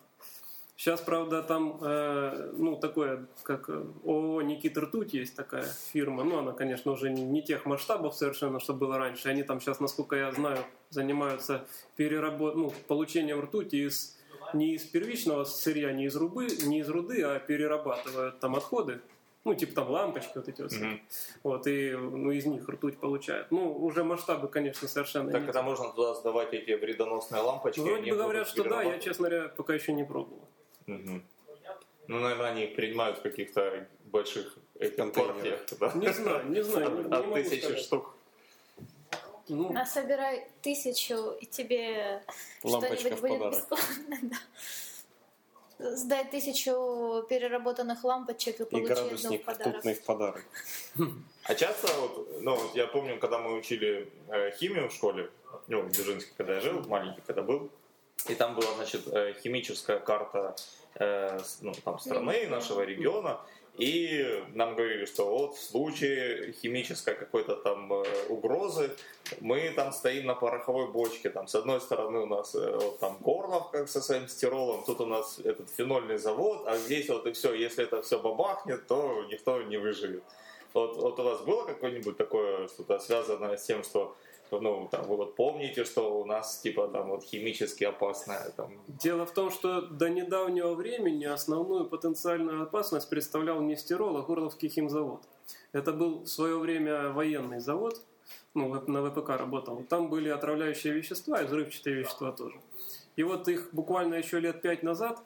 Сейчас, 0.77 1.01
правда, 1.01 1.43
там, 1.43 1.79
э, 1.81 2.53
ну, 2.57 2.77
такое, 2.77 3.27
как 3.45 3.69
э, 3.69 3.85
ООО 4.05 4.43
«Никита 4.43 4.81
Ртуть» 4.81 5.15
есть 5.15 5.37
такая 5.37 5.65
фирма. 5.93 6.25
Ну, 6.25 6.39
она, 6.39 6.53
конечно, 6.53 6.91
уже 6.91 7.09
не, 7.11 7.23
не 7.23 7.41
тех 7.41 7.67
масштабов 7.67 8.17
совершенно, 8.17 8.59
что 8.59 8.75
было 8.75 8.99
раньше. 8.99 9.29
Они 9.29 9.45
там 9.45 9.61
сейчас, 9.61 9.79
насколько 9.79 10.17
я 10.17 10.33
знаю, 10.33 10.59
занимаются 10.91 11.65
переработ... 11.95 12.57
ну, 12.57 12.73
получением 12.89 13.41
ртути 13.43 13.77
из 13.77 14.19
не 14.55 14.75
из 14.75 14.83
первичного 14.83 15.45
сырья, 15.45 15.93
не 15.93 16.07
из, 16.07 16.17
рубы, 16.17 16.49
не 16.65 16.81
из 16.81 16.89
руды, 16.89 17.23
а 17.23 17.39
перерабатывают 17.39 18.41
там 18.41 18.57
отходы. 18.57 19.01
Ну, 19.45 19.55
типа 19.55 19.75
там 19.75 19.91
лампочки 19.91 20.33
вот 20.37 20.49
эти 20.49 20.63
вот. 20.63 20.73
Мгм. 20.73 21.01
Вот, 21.43 21.67
и 21.67 21.91
ну, 21.91 22.31
из 22.31 22.47
них 22.47 22.69
ртуть 22.69 22.99
получают. 22.99 23.51
Ну, 23.51 23.77
уже 23.77 24.05
масштабы, 24.05 24.47
конечно, 24.49 24.87
совершенно 24.87 25.33
Так 25.33 25.49
это 25.49 25.63
можно 25.63 25.91
туда 25.91 26.15
сдавать 26.15 26.55
эти 26.55 26.71
вредоносные 26.73 27.43
лампочки? 27.43 27.81
Ну, 27.81 27.87
Вроде 27.87 28.03
они 28.03 28.11
бы 28.13 28.17
говорят, 28.19 28.47
что 28.47 28.63
да, 28.65 28.83
я, 28.83 28.99
честно 28.99 29.29
говоря, 29.29 29.49
пока 29.49 29.75
еще 29.75 29.93
не 29.93 30.05
пробовал. 30.05 30.49
Мгм. 30.87 31.25
Ну, 32.09 32.19
наверное, 32.21 32.51
они 32.53 32.65
их 32.65 32.77
принимают 32.77 33.19
в 33.19 33.23
каких-то 33.23 33.87
больших 34.05 34.57
Контейнерах. 34.97 35.61
Да? 35.79 35.93
Не 35.95 36.13
знаю, 36.13 36.49
не 36.49 36.63
знаю. 36.63 36.91
не- 36.91 37.01
От, 37.01 37.07
не 37.09 37.15
от 37.17 37.25
могу 37.27 37.35
тысячи 37.35 37.61
сказать. 37.61 37.79
штук. 37.81 38.15
Ну, 39.49 39.73
А 39.77 39.85
собирай 39.85 40.47
тысячу, 40.63 41.33
и 41.41 41.47
тебе 41.47 42.23
Лампочка 42.63 42.97
что-нибудь 42.97 43.19
в 43.19 43.23
будет 43.23 43.51
бесплатно. 43.53 44.17
да. 44.23 44.37
Сдай 45.83 46.25
тысячу 46.25 47.25
переработанных 47.29 48.05
лампочек 48.05 48.61
и 48.61 48.63
И 48.63 48.67
получи 48.67 48.93
одну 48.93 49.05
в 49.05 49.09
градусник 49.09 49.45
подарок. 49.45 49.85
в 49.85 50.05
подарок. 50.05 50.45
А 51.45 51.55
часто, 51.57 51.89
вот, 52.01 52.41
ну, 52.41 52.55
вот 52.55 52.77
я 52.77 52.87
помню, 52.87 53.19
когда 53.19 53.39
мы 53.39 53.59
учили 53.59 54.09
э, 54.29 54.53
химию 54.53 54.89
в 54.89 54.93
школе, 54.93 55.29
ну, 55.67 55.83
в 55.83 55.91
Дзержинске, 55.91 56.33
когда 56.37 56.55
я 56.55 56.61
жил, 56.61 56.85
маленький 56.87 57.21
когда 57.27 57.43
был, 57.43 57.69
и 58.29 58.35
там 58.37 58.55
была, 58.55 58.73
значит, 58.77 59.09
э, 59.09 59.35
химическая 59.43 59.99
карта 59.99 60.55
э, 60.95 61.41
ну, 61.61 61.73
там, 61.85 61.99
страны, 61.99 62.47
нашего 62.47 62.83
региона, 62.83 63.41
и 63.79 64.45
нам 64.55 64.75
говорили, 64.77 65.07
что 65.07 65.31
вот 65.31 65.57
в 65.57 65.63
случае 65.63 66.53
химической 66.53 67.15
какой-то 67.15 67.57
там 67.57 67.91
э, 67.93 68.05
угрозы 68.29 68.91
мы 69.41 69.73
там 69.75 69.93
стоим 69.93 70.27
на 70.27 70.35
пороховой 70.35 70.93
бочке, 70.93 71.31
там 71.31 71.49
с 71.49 71.55
одной 71.55 71.81
стороны 71.81 72.19
у 72.21 72.27
нас 72.27 72.55
э, 72.55 72.71
вот 72.71 72.99
там 72.99 73.17
Горловка 73.21 73.87
со 73.87 74.03
своим 74.03 74.29
стиролом, 74.29 74.85
тут 74.85 75.01
у 75.01 75.07
нас 75.07 75.39
этот 75.39 75.71
фенольный 75.71 76.19
завод, 76.19 76.65
а 76.67 76.77
здесь 76.77 77.09
вот 77.09 77.27
и 77.27 77.33
все, 77.33 77.55
если 77.55 77.85
это 77.85 78.03
все 78.03 78.19
бабахнет, 78.19 78.87
то 78.87 79.25
никто 79.31 79.63
не 79.63 79.79
выживет. 79.79 80.23
Вот, 80.75 80.97
вот 80.97 81.19
у 81.19 81.23
вас 81.23 81.41
было 81.41 81.65
какое-нибудь 81.65 82.17
такое 82.17 82.69
что-то 82.69 82.99
связанное 82.99 83.57
с 83.57 83.65
тем, 83.65 83.85
что 83.85 84.15
ну, 84.61 84.89
там, 84.91 85.05
вот 85.07 85.37
помните, 85.37 85.85
что 85.85 86.21
у 86.21 86.25
нас 86.25 86.61
типа 86.61 86.89
там 86.89 87.09
вот 87.09 87.25
химически 87.25 87.85
опасная 87.85 88.51
там 88.57 88.73
Дело 88.89 89.27
в 89.27 89.33
том, 89.33 89.51
что 89.51 89.81
до 89.83 90.09
недавнего 90.09 90.75
времени 90.75 91.25
основную 91.25 91.87
потенциальную 91.87 92.63
опасность 92.63 93.09
представлял 93.11 93.61
не 93.61 93.77
стирол, 93.77 94.17
а 94.17 94.23
Горловский 94.23 94.69
химзавод. 94.69 95.21
Это 95.73 95.93
был 95.93 96.21
в 96.21 96.27
свое 96.27 96.59
время 96.59 97.11
военный 97.11 97.61
завод, 97.61 98.01
ну, 98.55 98.75
на 98.87 99.11
ВПК 99.11 99.31
работал. 99.31 99.83
Там 99.89 100.09
были 100.09 100.29
отравляющие 100.29 100.93
вещества 100.93 101.41
и 101.41 101.47
взрывчатые 101.47 101.97
вещества 101.97 102.33
тоже. 102.33 102.57
И 103.17 103.23
вот 103.23 103.49
их 103.49 103.69
буквально 103.73 104.15
еще 104.15 104.41
лет 104.41 104.63
пять 104.63 104.83
назад 104.83 105.23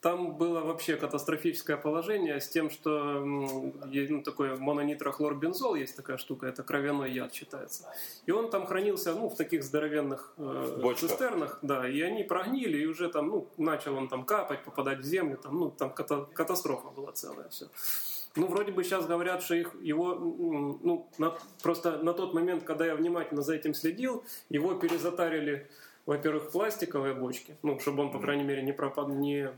там 0.00 0.36
было 0.36 0.60
вообще 0.60 0.96
катастрофическое 0.96 1.76
положение 1.76 2.40
с 2.40 2.48
тем, 2.48 2.70
что 2.70 3.20
ну, 3.24 4.22
такой 4.22 4.56
мононитрохлорбензол, 4.56 5.74
есть 5.74 5.96
такая 5.96 6.16
штука, 6.18 6.46
это 6.46 6.62
кровяной 6.62 7.12
яд 7.12 7.34
считается. 7.34 7.88
И 8.26 8.30
он 8.30 8.50
там 8.50 8.66
хранился 8.66 9.14
ну, 9.14 9.28
в 9.28 9.36
таких 9.36 9.64
здоровенных 9.64 10.32
э, 10.36 10.94
цистернах, 10.96 11.58
да, 11.62 11.88
и 11.88 12.00
они 12.02 12.22
прогнили, 12.22 12.78
и 12.78 12.86
уже 12.86 13.08
там, 13.08 13.28
ну, 13.28 13.48
начал 13.56 13.96
он 13.96 14.08
там 14.08 14.24
капать, 14.24 14.62
попадать 14.64 14.98
в 14.98 15.04
землю, 15.04 15.38
там, 15.42 15.58
ну, 15.58 15.70
там 15.70 15.90
ката- 15.90 16.26
катастрофа 16.32 16.88
была 16.90 17.12
целая, 17.12 17.48
все. 17.48 17.66
Ну, 18.36 18.46
вроде 18.48 18.70
бы 18.70 18.84
сейчас 18.84 19.06
говорят, 19.06 19.42
что 19.42 19.54
их, 19.54 19.74
его, 19.80 20.14
ну, 20.14 21.08
на- 21.18 21.34
просто 21.62 21.98
на 22.02 22.12
тот 22.12 22.34
момент, 22.34 22.64
когда 22.64 22.84
я 22.86 22.94
внимательно 22.94 23.42
за 23.42 23.54
этим 23.54 23.72
следил, 23.72 24.24
его 24.50 24.74
перезатарили, 24.74 25.68
во-первых, 26.04 26.52
пластиковые 26.52 27.14
бочки, 27.14 27.56
ну, 27.62 27.80
чтобы 27.80 28.02
он, 28.02 28.12
по 28.12 28.20
крайней 28.20 28.44
мере, 28.44 28.62
не 28.62 28.72
пропад, 28.72 29.08
не 29.08 29.50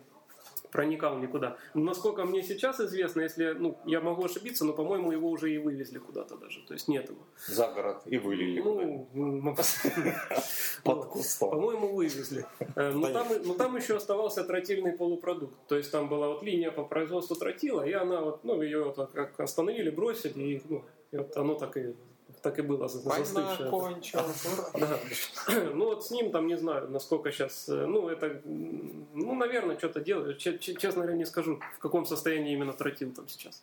проникал 0.70 1.18
никуда. 1.18 1.56
Насколько 1.74 2.24
мне 2.24 2.42
сейчас 2.42 2.80
известно, 2.80 3.20
если, 3.22 3.52
ну, 3.52 3.78
я 3.84 4.00
могу 4.00 4.24
ошибиться, 4.24 4.64
но, 4.64 4.72
по-моему, 4.72 5.12
его 5.12 5.28
уже 5.30 5.52
и 5.52 5.58
вывезли 5.58 5.98
куда-то 5.98 6.36
даже, 6.36 6.60
то 6.66 6.74
есть 6.74 6.88
нет 6.88 7.08
его. 7.08 7.20
за 7.46 7.68
город 7.68 8.02
и 8.06 8.18
вылили. 8.18 8.60
Ну, 8.60 9.08
м, 9.14 9.56
под 10.84 11.04
кустом. 11.06 11.50
по-моему, 11.50 11.94
вывезли. 11.94 12.44
Э, 12.76 12.92
Но 12.92 13.54
там, 13.54 13.76
еще 13.76 13.96
оставался 13.96 14.44
тротильный 14.44 14.92
полупродукт. 14.92 15.54
То 15.68 15.76
есть 15.76 15.90
там 15.90 16.08
была 16.08 16.28
вот 16.28 16.42
линия 16.42 16.70
по 16.70 16.84
производству 16.84 17.36
тротила, 17.36 17.82
и 17.86 17.92
она 17.92 18.20
вот, 18.20 18.44
ну, 18.44 18.62
ее 18.62 18.84
вот 18.84 18.98
остановили, 19.38 19.90
бросили, 19.90 20.42
и, 20.42 20.62
ну, 20.68 20.84
и 21.12 21.16
вот 21.16 21.36
оно 21.36 21.54
так 21.54 21.76
и, 21.76 21.94
так 22.42 22.58
и 22.58 22.62
было 22.62 22.88
за- 22.88 22.98
застывшее. 23.48 23.70
Да. 24.78 24.98
Ну 25.74 25.84
вот 25.86 26.04
с 26.06 26.10
ним 26.10 26.30
там 26.30 26.46
не 26.46 26.56
знаю, 26.56 26.88
насколько 26.90 27.30
сейчас, 27.32 27.68
ну 27.68 28.08
это, 28.08 28.40
ну 28.44 29.34
наверное, 29.34 29.76
что-то 29.78 30.00
делают. 30.00 30.38
Че- 30.38 30.58
че- 30.58 30.74
Честно 30.74 31.02
говоря, 31.02 31.16
не 31.18 31.26
скажу, 31.26 31.60
в 31.76 31.78
каком 31.78 32.06
состоянии 32.06 32.52
именно 32.52 32.72
тротил 32.72 33.12
там 33.12 33.28
сейчас. 33.28 33.62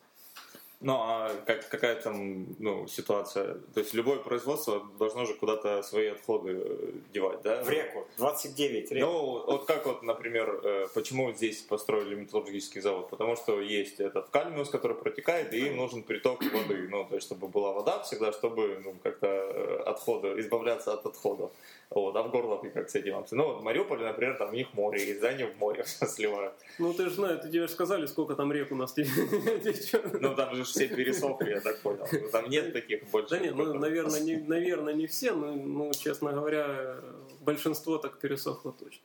Ну, 0.82 0.94
а 0.94 1.32
как, 1.46 1.68
какая 1.70 1.96
там 1.96 2.56
ну, 2.60 2.88
ситуация? 2.88 3.56
То 3.74 3.80
есть 3.80 3.94
любое 3.94 4.20
производство 4.20 4.84
должно 5.00 5.26
же 5.26 5.34
куда-то 5.34 5.82
свои 5.84 6.08
отходы 6.08 6.52
э, 6.52 6.92
девать, 7.14 7.42
да? 7.42 7.64
В 7.64 7.70
реку. 7.70 8.06
29 8.18 8.92
рек. 8.92 9.02
Ну, 9.04 9.46
вот 9.46 9.66
как 9.66 9.86
вот, 9.86 10.04
например, 10.04 10.62
э, 10.64 10.88
почему 10.94 11.32
здесь 11.32 11.62
построили 11.62 12.16
металлургический 12.16 12.82
завод? 12.82 13.10
Потому 13.10 13.36
что 13.36 13.62
есть 13.62 14.00
этот 14.00 14.30
кальмиус, 14.30 14.70
который 14.70 14.98
протекает, 14.98 15.54
и 15.54 15.68
им 15.68 15.78
нужен 15.78 16.04
приток 16.04 16.44
воды. 16.44 16.88
Ну, 16.90 17.06
то 17.06 17.16
есть, 17.16 17.28
чтобы 17.28 17.48
была 17.48 17.72
вода 17.72 18.02
всегда, 18.04 18.32
чтобы 18.32 18.82
ну, 18.84 18.96
как-то 19.02 19.28
э, 19.28 19.84
отходы, 19.86 20.40
избавляться 20.40 20.94
от 20.94 21.06
отходов. 21.06 21.52
Вот, 21.90 22.16
а 22.16 22.24
в 22.24 22.32
Горловке 22.32 22.70
как 22.70 22.90
с 22.90 22.96
этим? 22.96 23.24
Ну, 23.32 23.48
вот 23.48 23.62
в 23.62 23.64
Мариуполе, 23.64 24.06
например, 24.06 24.38
там 24.38 24.50
у 24.50 24.54
них 24.54 24.74
море 24.74 25.18
да, 25.20 25.30
они 25.30 25.44
в 25.44 25.58
море 25.58 25.84
сливают. 25.86 26.54
Ну 26.80 26.94
ты 26.94 27.06
же 27.06 27.16
знаешь, 27.16 27.42
тебе 27.42 27.62
же 27.62 27.70
сказали, 27.70 28.06
сколько 28.06 28.36
там 28.36 28.52
рек 28.52 28.72
у 28.72 28.76
нас 28.76 28.94
течет. 28.94 30.22
Ну, 30.22 30.36
там 30.36 30.56
же 30.56 30.65
все 30.70 30.88
пересохли, 30.88 31.52
я 31.52 31.62
так 31.62 31.80
понял. 31.82 32.08
Там 32.32 32.50
нет 32.50 32.74
таких 32.74 33.10
больше. 33.12 33.30
Да 33.30 33.40
нет, 33.40 33.56
ну, 33.56 33.74
наверное, 33.74 34.20
не, 34.20 34.38
наверное, 34.38 34.94
не 34.94 35.08
все, 35.08 35.34
но, 35.34 35.54
ну, 35.54 35.92
честно 35.94 36.32
говоря, 36.32 36.98
большинство 37.42 37.98
так 37.98 38.18
пересохло 38.20 38.74
точно. 38.74 39.04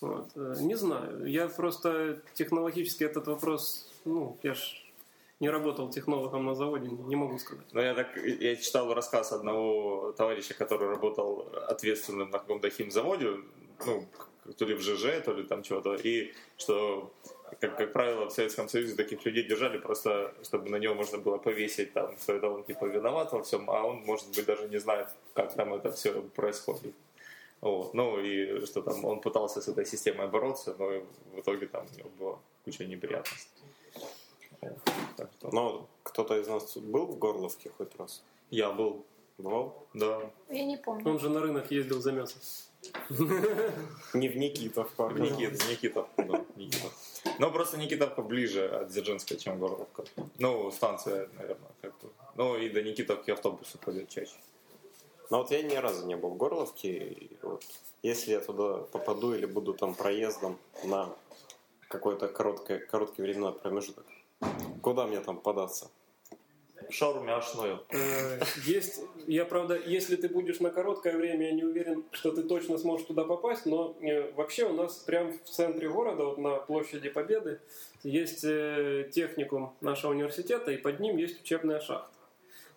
Вот. 0.00 0.30
э, 0.36 0.54
Не 0.60 0.76
знаю, 0.76 1.26
я 1.26 1.48
просто 1.48 2.20
технологически 2.34 3.04
этот 3.04 3.26
вопрос, 3.26 3.90
ну, 4.04 4.36
я 4.42 4.54
ж 4.54 4.84
не 5.40 5.50
работал 5.50 5.90
технологом 5.90 6.44
на 6.46 6.54
заводе, 6.54 6.88
не 6.88 7.16
могу 7.16 7.38
сказать. 7.38 7.64
Ну, 7.72 7.80
я 7.80 7.94
так, 7.94 8.16
я 8.16 8.56
читал 8.56 8.92
рассказ 8.94 9.32
одного 9.32 10.12
товарища, 10.12 10.54
который 10.54 10.88
работал 10.88 11.48
ответственным 11.68 12.30
на 12.30 12.38
каком-то 12.38 12.70
химзаводе, 12.70 13.36
ну, 13.86 14.04
то 14.56 14.64
ли 14.64 14.74
в 14.74 14.80
ЖЖ, 14.80 15.22
то 15.24 15.32
ли 15.32 15.44
там 15.44 15.62
чего-то, 15.62 15.94
и 15.94 16.32
что, 16.56 17.12
как, 17.60 17.76
как 17.76 17.92
правило, 17.92 18.26
в 18.26 18.32
Советском 18.32 18.68
Союзе 18.68 18.94
таких 18.94 19.24
людей 19.24 19.44
держали 19.44 19.78
просто, 19.78 20.34
чтобы 20.42 20.70
на 20.70 20.76
него 20.76 20.94
можно 20.94 21.18
было 21.18 21.38
повесить, 21.38 21.92
там, 21.92 22.16
что 22.18 22.34
это 22.34 22.48
он, 22.48 22.64
типа, 22.64 22.86
виноват 22.86 23.32
во 23.32 23.42
всем, 23.42 23.70
а 23.70 23.84
он, 23.84 23.98
может 24.04 24.28
быть, 24.34 24.46
даже 24.46 24.68
не 24.68 24.78
знает, 24.78 25.08
как 25.34 25.54
там 25.54 25.74
это 25.74 25.92
все 25.92 26.22
происходит. 26.22 26.94
Вот. 27.60 27.94
Ну, 27.94 28.20
и 28.20 28.64
что 28.66 28.82
там, 28.82 29.04
он 29.04 29.20
пытался 29.20 29.60
с 29.60 29.68
этой 29.68 29.84
системой 29.84 30.28
бороться, 30.28 30.74
но 30.78 30.86
в 31.34 31.40
итоге 31.40 31.66
там 31.66 31.86
у 31.92 31.98
него 31.98 32.10
была 32.18 32.38
куча 32.64 32.84
неприятностей. 32.84 33.48
Так 35.16 35.30
что... 35.38 35.50
Но 35.52 35.88
кто-то 36.02 36.38
из 36.40 36.46
нас 36.46 36.76
был 36.76 37.06
в 37.06 37.18
Горловке 37.18 37.70
хоть 37.76 37.96
раз? 37.98 38.22
Я 38.50 38.70
был 38.70 39.04
Бывал? 39.38 39.86
Да. 39.94 40.30
Я 40.50 40.64
не 40.64 40.76
помню. 40.76 41.08
Он 41.08 41.18
же 41.20 41.28
на 41.28 41.40
рынок 41.40 41.70
ездил 41.70 42.00
за 42.00 42.10
мясом. 42.10 42.40
Не 44.14 44.28
в 44.28 44.36
Никитов, 44.36 44.92
В 44.96 45.18
Никит, 45.18 45.52
Никитов, 45.68 46.08
да, 46.16 46.44
Никитов. 46.56 46.92
Но 47.38 47.50
просто 47.50 47.76
Никитовка 47.78 48.22
ближе 48.22 48.66
от 48.68 48.88
Дзержинска, 48.88 49.36
чем 49.36 49.58
Горловка. 49.58 50.04
Ну, 50.38 50.70
станция, 50.70 51.28
наверное, 51.38 51.70
как 51.80 51.92
бы. 52.00 52.10
Ну, 52.36 52.56
и 52.56 52.68
до 52.68 52.82
Никитовки 52.82 53.30
автобусы 53.30 53.78
ходят 53.84 54.08
чаще. 54.08 54.36
Но 55.30 55.38
вот 55.38 55.50
я 55.50 55.62
ни 55.62 55.74
разу 55.74 56.06
не 56.06 56.16
был 56.16 56.30
в 56.30 56.36
Горловке. 56.36 57.28
вот 57.42 57.64
если 58.02 58.32
я 58.32 58.40
туда 58.40 58.78
попаду 58.92 59.34
или 59.34 59.46
буду 59.46 59.74
там 59.74 59.94
проездом 59.94 60.58
на 60.84 61.08
какой-то 61.88 62.28
короткий, 62.28 62.78
короткий 62.78 63.22
временной 63.22 63.52
промежуток, 63.52 64.06
куда 64.82 65.06
мне 65.06 65.20
там 65.20 65.38
податься? 65.38 65.90
Шауру 66.90 67.20
мяшную. 67.20 67.80
Э, 67.90 68.40
Есть, 68.64 69.00
я 69.26 69.44
правда, 69.44 69.76
если 69.76 70.16
ты 70.16 70.28
будешь 70.28 70.60
на 70.60 70.70
короткое 70.70 71.16
время, 71.16 71.46
я 71.46 71.52
не 71.52 71.64
уверен, 71.64 72.04
что 72.12 72.32
ты 72.32 72.42
точно 72.42 72.78
сможешь 72.78 73.06
туда 73.06 73.24
попасть, 73.24 73.66
но 73.66 73.96
э, 74.00 74.32
вообще 74.32 74.64
у 74.64 74.72
нас 74.72 74.96
прямо 74.96 75.32
в 75.32 75.48
центре 75.48 75.88
города, 75.88 76.24
вот 76.24 76.38
на 76.38 76.56
площади 76.56 77.08
Победы, 77.10 77.60
есть 78.02 78.44
э, 78.44 79.08
техникум 79.12 79.74
нашего 79.80 80.12
университета, 80.12 80.70
и 80.70 80.76
под 80.76 81.00
ним 81.00 81.16
есть 81.16 81.40
учебная 81.42 81.80
шахта. 81.80 82.10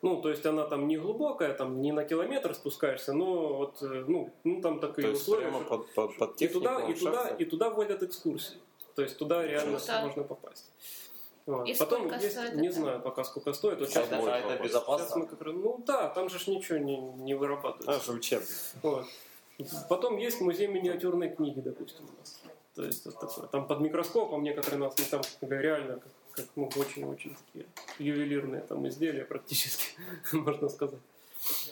Ну, 0.01 0.19
то 0.19 0.29
есть 0.29 0.45
она 0.45 0.65
там 0.65 0.87
не 0.87 0.97
глубокая, 0.97 1.53
там 1.53 1.79
не 1.81 1.91
на 1.91 2.03
километр 2.03 2.55
спускаешься, 2.55 3.13
но 3.13 3.53
вот, 3.53 3.77
ну, 3.81 4.31
ну 4.43 4.61
там 4.61 4.79
То 4.79 4.87
такие 4.87 5.09
есть 5.09 5.21
условия. 5.21 5.43
прямо 5.47 5.59
что- 5.59 5.77
под, 5.77 5.93
под, 5.93 6.17
под 6.17 6.41
и 6.41 6.47
туда, 6.47 6.79
и 6.89 6.93
туда, 6.93 7.27
и 7.39 7.45
туда 7.45 7.69
вводят 7.69 8.01
экскурсии. 8.01 8.57
То 8.95 9.03
есть 9.03 9.17
туда 9.17 9.45
реально 9.45 9.79
можно 10.01 10.23
попасть. 10.23 10.71
Вот. 11.51 11.67
И 11.67 11.73
Потом 11.73 12.07
сколько 12.07 12.15
есть, 12.23 12.31
стоит 12.35 12.55
не 12.55 12.67
это? 12.67 12.75
знаю 12.77 13.01
пока 13.01 13.23
сколько 13.23 13.51
стоит. 13.53 13.79
Вот 13.79 13.89
сейчас, 13.89 14.07
это, 14.07 14.15
это 14.15 14.25
вопрос. 14.25 14.41
сейчас 14.41 14.59
мы 14.59 14.63
безопасно? 14.67 15.25
как 15.25 15.41
раз- 15.41 15.55
ну 15.55 15.83
да, 15.85 16.09
там 16.09 16.29
же 16.29 16.39
ж 16.39 16.47
ничего 16.47 16.77
не, 16.77 16.97
не 16.97 17.33
вырабатывается. 17.33 17.91
А, 17.91 17.99
же 17.99 18.17
учебный. 18.17 18.47
Вот. 18.81 19.05
Потом 19.89 20.17
есть 20.17 20.39
музей 20.41 20.67
миниатюрной 20.67 21.29
книги, 21.29 21.59
допустим, 21.59 22.05
у 22.05 22.19
нас. 22.19 22.41
То 22.75 22.83
есть 22.85 23.05
вот 23.05 23.19
такое. 23.19 23.47
Там 23.47 23.67
под 23.67 23.81
микроскопом 23.81 24.43
некоторые 24.43 24.79
нас 24.79 24.95
ну, 24.97 25.03
там 25.09 25.21
реально 25.41 25.95
как, 25.99 26.11
как, 26.31 26.45
ну, 26.55 26.69
очень-очень 26.77 27.35
такие 27.35 27.65
ювелирные 27.99 28.61
там 28.61 28.87
изделия 28.87 29.25
практически, 29.25 29.89
можно 30.31 30.69
сказать. 30.69 30.99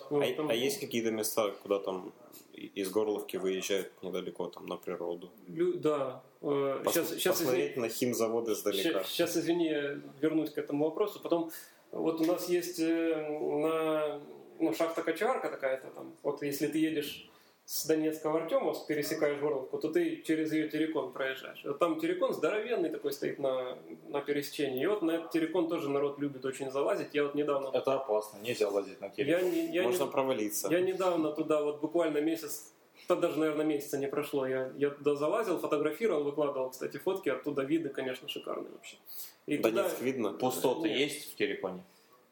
Вот, 0.09 0.23
А, 0.23 0.33
там 0.33 0.49
а 0.49 0.53
есть 0.53 0.79
какие-то 0.79 1.11
места, 1.11 1.51
куда 1.61 1.79
там 1.79 2.11
из 2.53 2.89
Горловки 2.89 3.37
выезжают 3.37 3.91
недалеко, 4.01 4.47
там, 4.47 4.65
на 4.65 4.75
природу? 4.77 5.29
лю- 5.47 5.73
Да. 5.79 6.21
Э, 6.41 6.81
Пос- 6.83 6.91
Сейчас, 6.91 7.09
сейчас, 7.09 7.37
посмотреть 7.37 7.77
на 7.77 7.89
химзаводы 7.89 8.53
издалека. 8.53 9.03
Сейчас, 9.03 9.37
извини, 9.37 9.65
я 9.67 9.99
вернусь 10.21 10.49
к 10.51 10.57
этому 10.57 10.85
вопросу. 10.85 11.19
Потом, 11.21 11.51
вот 11.91 12.19
у 12.21 12.25
нас 12.25 12.49
есть 12.49 12.79
э, 12.79 13.15
на 13.29 14.19
ну, 14.59 14.73
шахта 14.73 15.03
Кочегарка 15.03 15.49
такая-то 15.49 15.87
там. 15.91 16.13
Вот 16.23 16.41
если 16.43 16.67
ты 16.67 16.79
едешь 16.79 17.28
с 17.69 17.85
Донецка 17.85 18.31
в 18.31 18.35
Артемовск, 18.35 18.87
пересекаешь 18.87 19.37
Горловку, 19.39 19.77
то 19.77 19.91
ты 19.91 20.23
через 20.23 20.51
ее 20.51 20.69
террикон 20.69 21.13
проезжаешь. 21.13 21.61
Вот 21.63 21.77
там 21.77 21.99
террикон 21.99 22.33
здоровенный 22.33 22.89
такой 22.89 23.13
стоит 23.13 23.37
на, 23.37 23.77
на 24.07 24.21
пересечении. 24.21 24.81
И 24.81 24.87
вот 24.87 25.03
на 25.03 25.11
этот 25.11 25.29
террикон 25.29 25.69
тоже 25.69 25.87
народ 25.87 26.17
любит 26.17 26.43
очень 26.45 26.71
залазить. 26.71 27.09
Я 27.13 27.25
вот 27.25 27.35
недавно... 27.35 27.69
Это 27.71 27.93
опасно, 27.93 28.39
нельзя 28.39 28.69
лазить 28.69 28.99
на 28.99 29.09
телефон. 29.09 29.45
Я, 29.45 29.51
не, 29.51 29.71
я, 29.71 29.83
Можно 29.83 30.05
не- 30.05 30.09
провалиться. 30.09 30.67
я 30.71 30.81
недавно 30.81 31.31
туда 31.31 31.61
вот 31.61 31.79
буквально 31.79 32.17
месяц, 32.21 32.73
да 33.07 33.15
даже, 33.15 33.37
наверное, 33.37 33.65
месяца 33.67 33.99
не 33.99 34.07
прошло. 34.07 34.47
Я, 34.47 34.71
я 34.75 34.89
туда 34.89 35.13
залазил, 35.13 35.59
фотографировал, 35.59 36.23
выкладывал, 36.23 36.71
кстати, 36.71 36.97
фотки. 36.97 37.29
Оттуда 37.29 37.61
виды, 37.61 37.89
конечно, 37.89 38.27
шикарные 38.27 38.71
вообще. 38.71 38.97
И 39.45 39.57
туда- 39.57 39.83
Донецк 39.83 40.01
видно? 40.01 40.33
Пустоты 40.33 40.89
Нет. 40.89 40.97
есть 40.97 41.33
в 41.33 41.35
телефоне? 41.35 41.83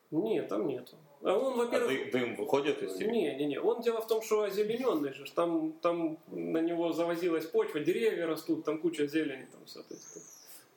Нет, 0.10 0.48
там 0.48 0.66
нету. 0.66 0.96
А 1.24 1.36
он, 1.38 1.54
А 1.54 1.58
во-первых... 1.66 1.90
ды- 1.90 2.12
дым 2.12 2.36
выходит 2.36 2.82
из 2.84 2.94
телефона? 2.94 3.12
Не, 3.16 3.36
не, 3.36 3.46
не. 3.48 3.60
Он 3.60 3.82
дело 3.82 4.02
в 4.02 4.08
том, 4.08 4.22
что 4.22 4.44
озелененный 4.44 5.14
же. 5.14 5.26
Там, 5.34 5.74
там 5.82 6.18
на 6.28 6.60
него 6.60 6.94
завозилась 6.94 7.46
почва, 7.46 7.80
деревья 7.80 8.28
растут, 8.28 8.64
там 8.66 8.78
куча 8.80 9.08
зелени, 9.08 9.48
там 9.52 9.66
все. 9.66 9.82
То 9.84 9.94
есть, 9.94 10.08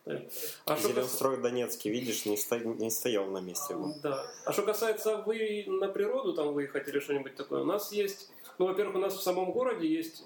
да. 0.07 0.23
а 0.65 0.77
что 0.77 0.89
кас- 0.89 0.95
Зеленстрой 0.97 1.37
Донецкий, 1.43 1.91
видишь, 1.91 2.25
не, 2.27 2.37
сто- 2.37 2.57
не 2.57 2.91
стоял 2.91 3.27
на 3.27 3.39
месте. 3.41 3.75
был. 3.75 3.95
Да. 4.03 4.27
А 4.47 4.53
что 4.53 4.63
касается 4.63 5.19
вы 5.19 5.65
на 5.67 5.89
природу 5.89 6.33
там 6.33 6.53
выехать 6.55 6.89
или 6.89 7.01
что-нибудь 7.01 7.37
такое, 7.37 7.61
у 7.61 7.67
нас 7.67 7.93
есть, 7.93 8.31
ну, 8.59 8.67
во-первых, 8.67 8.97
у 8.97 8.99
нас 8.99 9.15
в 9.15 9.23
самом 9.23 9.53
городе 9.53 9.87
есть 9.87 10.25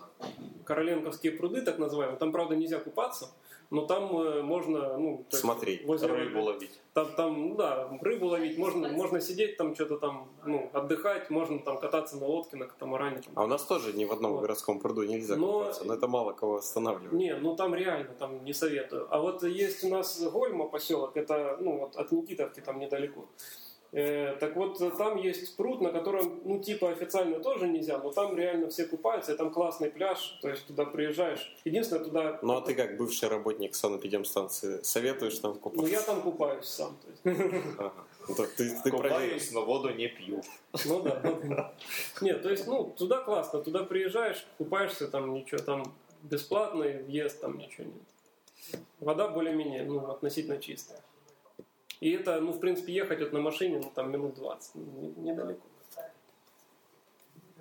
Короленковские 0.64 1.32
пруды, 1.32 1.60
так 1.62 1.78
называемые. 1.78 2.18
Там, 2.18 2.32
правда, 2.32 2.54
нельзя 2.56 2.78
купаться, 2.78 3.30
но 3.74 3.86
там 3.86 4.16
э, 4.16 4.42
можно, 4.42 4.96
ну, 4.96 5.18
то 5.28 5.36
есть 5.36 5.40
Смотреть. 5.40 5.84
возле- 5.84 6.08
Рыбу 6.08 6.42
ловить. 6.42 6.80
Там, 6.92 7.06
там, 7.16 7.48
ну 7.48 7.54
да, 7.56 7.88
рыбу 8.02 8.26
ловить, 8.26 8.56
можно, 8.56 8.88
можно 8.88 9.20
сидеть 9.20 9.56
там, 9.56 9.74
что-то 9.74 9.96
там, 9.98 10.28
ну, 10.46 10.70
отдыхать, 10.72 11.28
можно 11.30 11.58
там 11.58 11.78
кататься 11.78 12.16
на 12.16 12.26
лодке, 12.26 12.56
на 12.56 12.66
катамаране. 12.66 13.16
Там. 13.20 13.32
А 13.34 13.44
у 13.44 13.46
нас 13.48 13.64
тоже 13.64 13.92
ни 13.92 14.04
в 14.04 14.12
одном 14.12 14.32
Вот. 14.32 14.42
городском 14.42 14.78
пруду 14.78 15.02
нельзя 15.02 15.36
Но- 15.36 15.58
купаться, 15.58 15.84
но 15.84 15.94
это 15.94 16.06
мало 16.06 16.32
кого 16.32 16.56
останавливает. 16.56 17.12
Не, 17.12 17.34
ну 17.36 17.56
там 17.56 17.74
реально, 17.74 18.14
там 18.18 18.44
не 18.44 18.52
советую. 18.54 19.06
А 19.10 19.18
вот 19.20 19.42
есть 19.42 19.82
у 19.84 19.88
нас 19.88 20.22
Гольма 20.22 20.68
поселок, 20.68 21.16
это 21.16 21.56
ну 21.60 21.78
вот 21.78 21.96
от 21.96 22.12
Никитовки 22.12 22.60
там 22.60 22.78
недалеко. 22.78 23.24
Э, 23.96 24.34
так 24.40 24.56
вот 24.56 24.76
там 24.98 25.16
есть 25.18 25.56
пруд, 25.56 25.80
на 25.80 25.90
котором, 25.90 26.40
ну 26.44 26.58
типа 26.58 26.90
официально 26.90 27.38
тоже 27.38 27.68
нельзя, 27.68 27.98
но 27.98 28.10
там 28.10 28.36
реально 28.36 28.68
все 28.68 28.86
купаются, 28.86 29.34
и 29.34 29.36
там 29.36 29.52
классный 29.52 29.88
пляж, 29.88 30.36
то 30.42 30.48
есть 30.48 30.66
туда 30.66 30.84
приезжаешь. 30.84 31.54
Единственное, 31.64 32.02
туда... 32.02 32.38
Ну 32.42 32.56
а 32.56 32.60
ты 32.60 32.74
как 32.74 32.96
бывший 32.96 33.28
работник 33.28 33.76
санэпидемстанции 33.76 34.82
советуешь 34.82 35.38
там 35.38 35.52
Ну 35.52 35.60
купаться? 35.60 35.92
я 35.92 36.00
там 36.00 36.22
купаюсь 36.22 36.64
сам. 36.64 36.96
То 37.02 37.30
есть. 37.30 37.40
Ага. 37.78 37.92
Ну, 38.28 38.34
так 38.34 38.48
ты, 38.54 38.70
ты 38.82 38.90
проверил. 38.90 39.10
Купаюсь, 39.10 39.52
но 39.52 39.64
воду 39.64 39.90
не 39.90 40.08
пью. 40.08 40.42
Ну 40.86 41.00
да. 41.00 41.20
ну 41.22 41.40
да. 41.54 41.74
Нет, 42.20 42.42
то 42.42 42.50
есть, 42.50 42.66
ну, 42.66 42.92
туда 42.96 43.22
классно, 43.22 43.60
туда 43.60 43.84
приезжаешь, 43.84 44.44
купаешься, 44.58 45.06
там 45.06 45.32
ничего, 45.34 45.60
там 45.60 45.94
бесплатный 46.22 47.02
въезд, 47.04 47.40
там 47.40 47.58
ничего 47.58 47.84
нет. 47.84 48.82
Вода 48.98 49.28
более-менее, 49.28 49.84
ну, 49.84 50.10
относительно 50.10 50.58
чистая. 50.58 51.00
И 52.00 52.10
это, 52.10 52.40
ну, 52.40 52.52
в 52.52 52.60
принципе, 52.60 52.92
ехать 52.92 53.20
вот 53.20 53.32
на 53.32 53.40
машине, 53.40 53.80
ну, 53.82 53.90
там 53.94 54.10
минут 54.10 54.34
20, 54.34 54.74
ну, 54.74 54.82
не- 55.00 55.30
недалеко. 55.30 55.62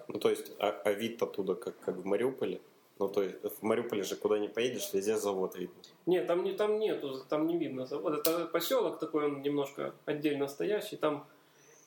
Ну 0.08 0.20
то 0.20 0.30
есть, 0.30 0.52
а, 0.60 0.70
а 0.84 0.92
вид 0.92 1.22
оттуда 1.24 1.56
как, 1.56 1.80
как 1.80 1.96
в 1.96 2.06
Мариуполе? 2.06 2.60
Ну 3.00 3.08
то 3.08 3.24
есть, 3.24 3.38
в 3.42 3.64
Мариуполе 3.64 4.04
же 4.04 4.16
куда 4.16 4.38
не 4.38 4.48
поедешь, 4.48 4.94
везде 4.94 5.18
завод 5.18 5.56
видно. 5.56 5.76
Нет, 6.06 6.28
там, 6.28 6.44
не, 6.44 6.54
там 6.54 6.78
нету, 6.80 7.24
там 7.30 7.48
не 7.48 7.58
видно 7.58 7.86
завода. 7.86 8.18
Это 8.18 8.46
поселок 8.46 9.00
такой, 9.00 9.26
он 9.26 9.42
немножко 9.42 9.94
отдельно 10.06 10.48
стоящий. 10.48 10.98
Там 10.98 11.26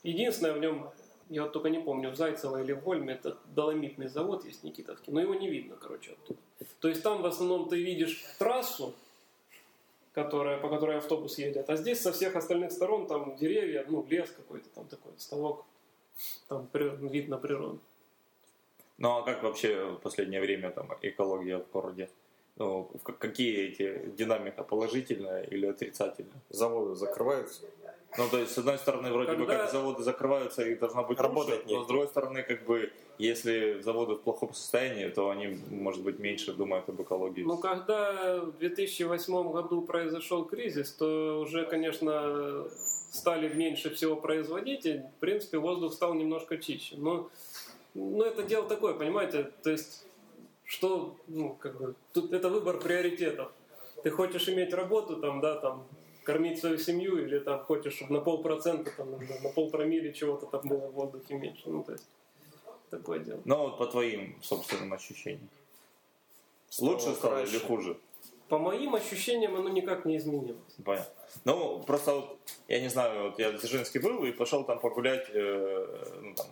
единственное 0.02 0.54
в 0.54 0.58
нем, 0.58 0.90
я 1.28 1.42
вот 1.42 1.52
только 1.52 1.68
не 1.68 1.78
помню, 1.78 2.10
в 2.10 2.16
Зайцево 2.16 2.62
или 2.62 2.72
в 2.72 2.82
Гольме, 2.82 3.14
это 3.14 3.36
доломитный 3.54 4.08
завод 4.08 4.44
есть 4.44 4.64
Никитовский, 4.64 5.12
но 5.12 5.20
его 5.20 5.34
не 5.34 5.48
видно, 5.48 5.76
короче, 5.76 6.12
оттуда. 6.12 6.40
То 6.80 6.88
есть 6.88 7.02
там 7.02 7.22
в 7.22 7.26
основном 7.26 7.68
ты 7.68 7.76
видишь 7.76 8.24
трассу, 8.38 8.94
которая, 10.16 10.58
по 10.58 10.70
которой 10.70 10.96
автобус 10.96 11.36
едет, 11.36 11.68
а 11.68 11.76
здесь 11.76 12.00
со 12.00 12.10
всех 12.10 12.36
остальных 12.36 12.72
сторон 12.72 13.06
там 13.06 13.36
деревья, 13.36 13.84
ну, 13.86 14.04
лес 14.08 14.30
какой-то 14.30 14.70
там 14.70 14.88
такой, 14.88 15.12
ставок, 15.18 15.66
там 16.48 16.66
вид 16.72 17.28
на 17.28 17.36
природу. 17.36 17.78
Ну 18.96 19.10
а 19.10 19.22
как 19.22 19.42
вообще 19.42 19.90
в 19.90 19.96
последнее 19.96 20.40
время 20.40 20.70
там 20.70 20.88
экология 21.02 21.58
в 21.58 21.70
городе? 21.70 22.08
Ну, 22.56 22.90
какие 23.18 23.68
эти 23.68 24.06
динамика, 24.16 24.64
положительная 24.64 25.42
или 25.42 25.66
отрицательная? 25.66 26.40
Заводы 26.48 26.94
закрываются. 26.94 27.66
Ну, 28.18 28.28
то 28.30 28.38
есть, 28.38 28.52
с 28.52 28.58
одной 28.58 28.78
стороны, 28.78 29.12
вроде 29.12 29.32
бы 29.32 29.46
Когда- 29.46 29.62
как 29.64 29.72
заводы 29.72 30.02
закрываются 30.02 30.62
и 30.66 30.74
должна 30.74 31.02
быть 31.02 31.18
Работать 31.18 31.64
лучше, 31.66 31.74
но 31.74 31.84
с 31.84 31.86
другой 31.86 32.08
стороны, 32.08 32.42
как 32.42 32.64
бы, 32.64 32.90
если 33.18 33.80
заводы 33.82 34.14
в 34.14 34.20
плохом 34.20 34.54
состоянии, 34.54 35.08
то 35.08 35.30
они, 35.30 35.58
может 35.70 36.02
быть, 36.02 36.18
меньше 36.18 36.52
думают 36.52 36.88
об 36.88 37.00
экологии. 37.00 37.42
Ну, 37.42 37.58
когда 37.58 38.40
в 38.40 38.58
2008 38.58 39.52
году 39.52 39.82
произошел 39.82 40.44
кризис, 40.44 40.92
то 40.92 41.40
уже, 41.40 41.66
конечно, 41.66 42.64
стали 43.10 43.48
меньше 43.48 43.94
всего 43.94 44.16
производить, 44.16 44.86
и, 44.86 44.98
в 44.98 45.20
принципе, 45.20 45.58
воздух 45.58 45.92
стал 45.92 46.14
немножко 46.14 46.58
чище. 46.58 46.96
Но, 46.98 47.28
но 47.94 48.24
это 48.24 48.42
дело 48.42 48.68
такое, 48.68 48.94
понимаете, 48.94 49.50
то 49.62 49.70
есть, 49.70 50.06
что, 50.64 51.16
ну, 51.28 51.56
как 51.58 51.78
бы, 51.78 51.94
тут 52.12 52.32
это 52.32 52.48
выбор 52.48 52.78
приоритетов. 52.78 53.52
Ты 54.02 54.10
хочешь 54.10 54.48
иметь 54.48 54.74
работу, 54.74 55.16
там, 55.16 55.40
да, 55.40 55.56
там, 55.56 55.86
кормить 56.26 56.58
свою 56.58 56.78
семью, 56.78 57.24
или 57.24 57.38
там 57.38 57.60
хочешь, 57.60 57.94
чтобы 57.94 58.14
на 58.14 58.20
полпроцента, 58.20 58.90
там, 58.96 59.12
на, 59.12 59.48
полпромилле 59.50 60.12
чего-то 60.12 60.46
там 60.46 60.60
было 60.68 60.88
в 60.88 60.92
воздухе 60.92 61.34
меньше. 61.34 61.62
Ну, 61.66 61.84
то 61.84 61.92
есть, 61.92 62.04
такое 62.90 63.20
дело. 63.20 63.40
Ну, 63.44 63.56
вот 63.56 63.78
по 63.78 63.86
твоим 63.86 64.36
собственным 64.42 64.92
ощущениям. 64.92 65.48
Лучше 66.80 67.14
стало 67.14 67.44
или 67.44 67.58
хуже? 67.58 67.96
По 68.48 68.58
моим 68.58 68.94
ощущениям, 68.94 69.56
оно 69.56 69.68
никак 69.68 70.04
не 70.04 70.16
изменилось. 70.16 70.76
Понятно. 70.84 71.12
Ну, 71.44 71.82
просто 71.86 72.14
вот, 72.14 72.38
я 72.68 72.80
не 72.80 72.88
знаю, 72.88 73.30
вот 73.30 73.38
я 73.38 73.50
в 73.50 73.58
Дзержинске 73.58 74.00
был 74.00 74.24
и 74.24 74.32
пошел 74.32 74.64
там 74.64 74.80
погулять, 74.80 75.26
э, 75.32 76.20
ну, 76.22 76.34
там, 76.34 76.46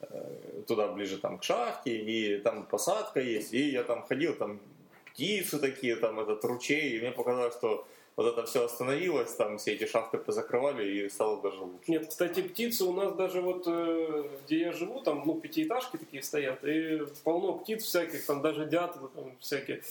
э, 0.00 0.62
туда 0.66 0.88
ближе 0.88 1.18
там 1.18 1.38
к 1.38 1.44
шахте, 1.44 1.96
и 1.96 2.38
там 2.38 2.64
посадка 2.66 3.20
есть, 3.20 3.52
и 3.52 3.70
я 3.70 3.82
там 3.82 4.06
ходил, 4.06 4.34
там 4.34 4.60
птицы 5.06 5.58
такие, 5.58 5.96
там 5.96 6.20
этот 6.20 6.44
ручей, 6.44 6.96
и 6.96 7.00
мне 7.00 7.12
показалось, 7.12 7.54
что 7.54 7.86
вот 8.18 8.26
это 8.26 8.44
все 8.46 8.64
остановилось, 8.64 9.32
там 9.34 9.58
все 9.58 9.74
эти 9.74 9.86
шахты 9.86 10.18
позакрывали 10.18 10.84
и 10.84 11.08
стало 11.08 11.40
даже 11.40 11.60
лучше. 11.60 11.84
Нет, 11.86 12.08
кстати, 12.08 12.42
птицы 12.42 12.84
у 12.84 12.92
нас 12.92 13.14
даже 13.14 13.40
вот, 13.40 13.62
э, 13.68 14.28
где 14.44 14.58
я 14.58 14.72
живу, 14.72 15.00
там, 15.00 15.22
ну, 15.24 15.40
пятиэтажки 15.40 15.98
такие 15.98 16.20
стоят, 16.24 16.64
и 16.64 17.06
полно 17.22 17.52
птиц 17.52 17.84
всяких, 17.84 18.26
там 18.26 18.42
даже 18.42 18.66
дятлы 18.66 19.08
там 19.14 19.36
всякие. 19.38 19.84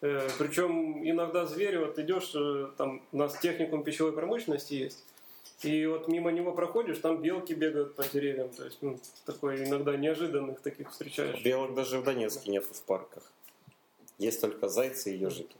Э, 0.00 0.26
Причем 0.38 1.06
иногда 1.06 1.44
звери, 1.44 1.76
вот 1.76 1.98
идешь, 1.98 2.32
э, 2.34 2.70
там 2.78 3.02
у 3.12 3.18
нас 3.18 3.38
техникум 3.38 3.84
пищевой 3.84 4.14
промышленности 4.14 4.72
есть, 4.72 5.04
и 5.60 5.84
вот 5.84 6.08
мимо 6.08 6.32
него 6.32 6.52
проходишь, 6.52 6.96
там 6.96 7.20
белки 7.20 7.52
бегают 7.52 7.96
по 7.96 8.08
деревьям, 8.08 8.48
то 8.48 8.64
есть 8.64 8.78
ну, 8.80 8.98
такой 9.26 9.62
иногда 9.62 9.94
неожиданных 9.94 10.60
таких 10.60 10.90
встречаешь. 10.90 11.44
Белок 11.44 11.74
даже 11.74 11.98
в 11.98 12.04
Донецке 12.04 12.50
нет 12.50 12.64
в 12.64 12.82
парках. 12.84 13.30
Есть 14.16 14.40
только 14.40 14.68
зайцы 14.68 15.14
и 15.14 15.18
ежики. 15.18 15.54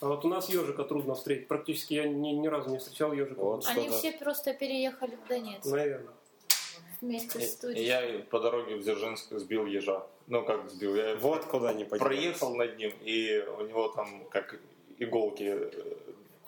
А 0.00 0.08
вот 0.08 0.24
у 0.24 0.28
нас 0.28 0.48
ежика 0.48 0.84
трудно 0.84 1.14
встретить, 1.14 1.48
практически 1.48 1.94
я 1.94 2.06
ни, 2.08 2.28
ни 2.30 2.46
разу 2.48 2.70
не 2.70 2.78
встречал 2.78 3.12
ежика. 3.12 3.40
Вот. 3.40 3.66
Они 3.66 3.82
что-то- 3.88 3.98
все 3.98 4.12
просто 4.12 4.54
переехали 4.54 5.16
в 5.24 5.28
Донецк 5.28 5.66
Наверное. 5.66 6.12
вместе 7.00 7.40
с 7.40 7.52
студией. 7.52 7.84
я 7.86 8.24
по 8.30 8.40
дороге 8.40 8.76
в 8.76 8.82
Дзержинск 8.82 9.30
сбил 9.32 9.66
ежа. 9.66 10.06
Ну, 10.28 10.44
как 10.44 10.68
сбил? 10.70 10.94
Я 10.96 11.16
Вот 11.16 11.44
куда 11.44 11.72
не 11.72 11.84
подевались. 11.84 12.16
проехал 12.18 12.54
над 12.56 12.76
ним, 12.78 12.92
и 13.02 13.44
у 13.58 13.66
него 13.66 13.88
там 13.88 14.24
как 14.30 14.58
иголки 14.98 15.44
э, 15.44 15.70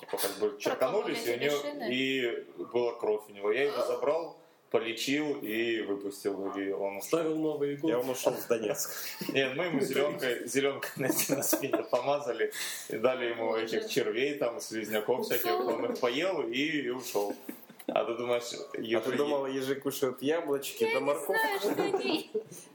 типа 0.01 0.17
как 0.19 0.31
бы 0.41 0.59
черканулись, 0.59 1.27
и, 1.27 1.33
у 1.33 1.39
него, 1.39 1.87
и 1.89 2.45
была 2.73 2.95
кровь 2.95 3.23
у 3.29 3.33
него. 3.33 3.53
Я 3.53 3.65
его 3.65 3.85
забрал, 3.85 4.37
полечил 4.71 5.39
и 5.41 5.81
выпустил, 5.83 6.53
и 6.53 6.71
он. 6.71 7.01
Ставил 7.03 7.37
новые 7.37 7.75
И 7.75 7.77
иголки. 7.77 7.95
он 7.95 8.11
ушел 8.11 8.33
в 8.33 8.47
Донецк. 8.49 8.91
Нет, 9.33 9.57
мы 9.57 9.65
ему 9.65 9.81
зеленкой, 9.81 10.47
зеленкой 10.47 10.91
на, 10.97 11.09
на 11.37 11.43
спине 11.43 11.83
помазали 11.91 12.53
и 12.89 12.97
дали 12.97 13.27
ему 13.27 13.57
этих 13.57 13.89
червей, 13.89 14.35
там, 14.35 14.61
слизняков 14.61 15.25
всяких, 15.25 15.59
он 15.61 15.93
их 15.93 16.01
поел 16.01 16.43
и, 16.43 16.63
и 16.63 16.91
ушел. 16.91 17.35
А 17.91 18.05
ты 18.05 18.15
думаешь, 18.15 18.43
А 18.75 18.79
ежи- 18.79 19.01
ты 19.11 19.17
думала, 19.17 19.47
ежи 19.47 19.75
кушают 19.75 20.21
яблочки 20.23 20.85
да 20.85 20.91
Я 20.91 20.95
не 21.01 21.01
морковку 21.07 21.69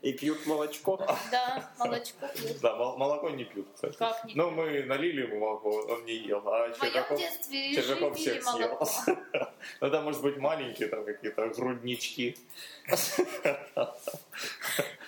и 0.01 0.13
пьют 0.13 0.45
молочко? 0.47 0.97
Да, 1.31 1.71
молочко 1.77 2.27
пьют. 2.33 2.59
Да, 2.61 2.75
мол- 2.75 2.97
молоко 2.97 3.29
не 3.29 3.43
пьют, 3.43 3.67
кстати. 3.75 3.95
Как 3.95 4.25
не 4.25 4.33
Ну, 4.33 4.49
мы 4.49 4.83
налили 4.83 5.21
ему 5.21 5.39
молоко, 5.39 5.69
он 5.69 6.05
не 6.05 6.13
ел, 6.15 6.41
а 6.47 6.71
Червяков, 6.71 7.19
Червяков 7.19 8.17
всех 8.17 8.43
съел. 8.43 8.79
Ну, 9.81 9.89
там, 9.91 10.03
может 10.03 10.21
быть, 10.21 10.37
маленькие 10.37 10.87
там 10.87 11.05
какие-то 11.05 11.47
груднички. 11.49 12.35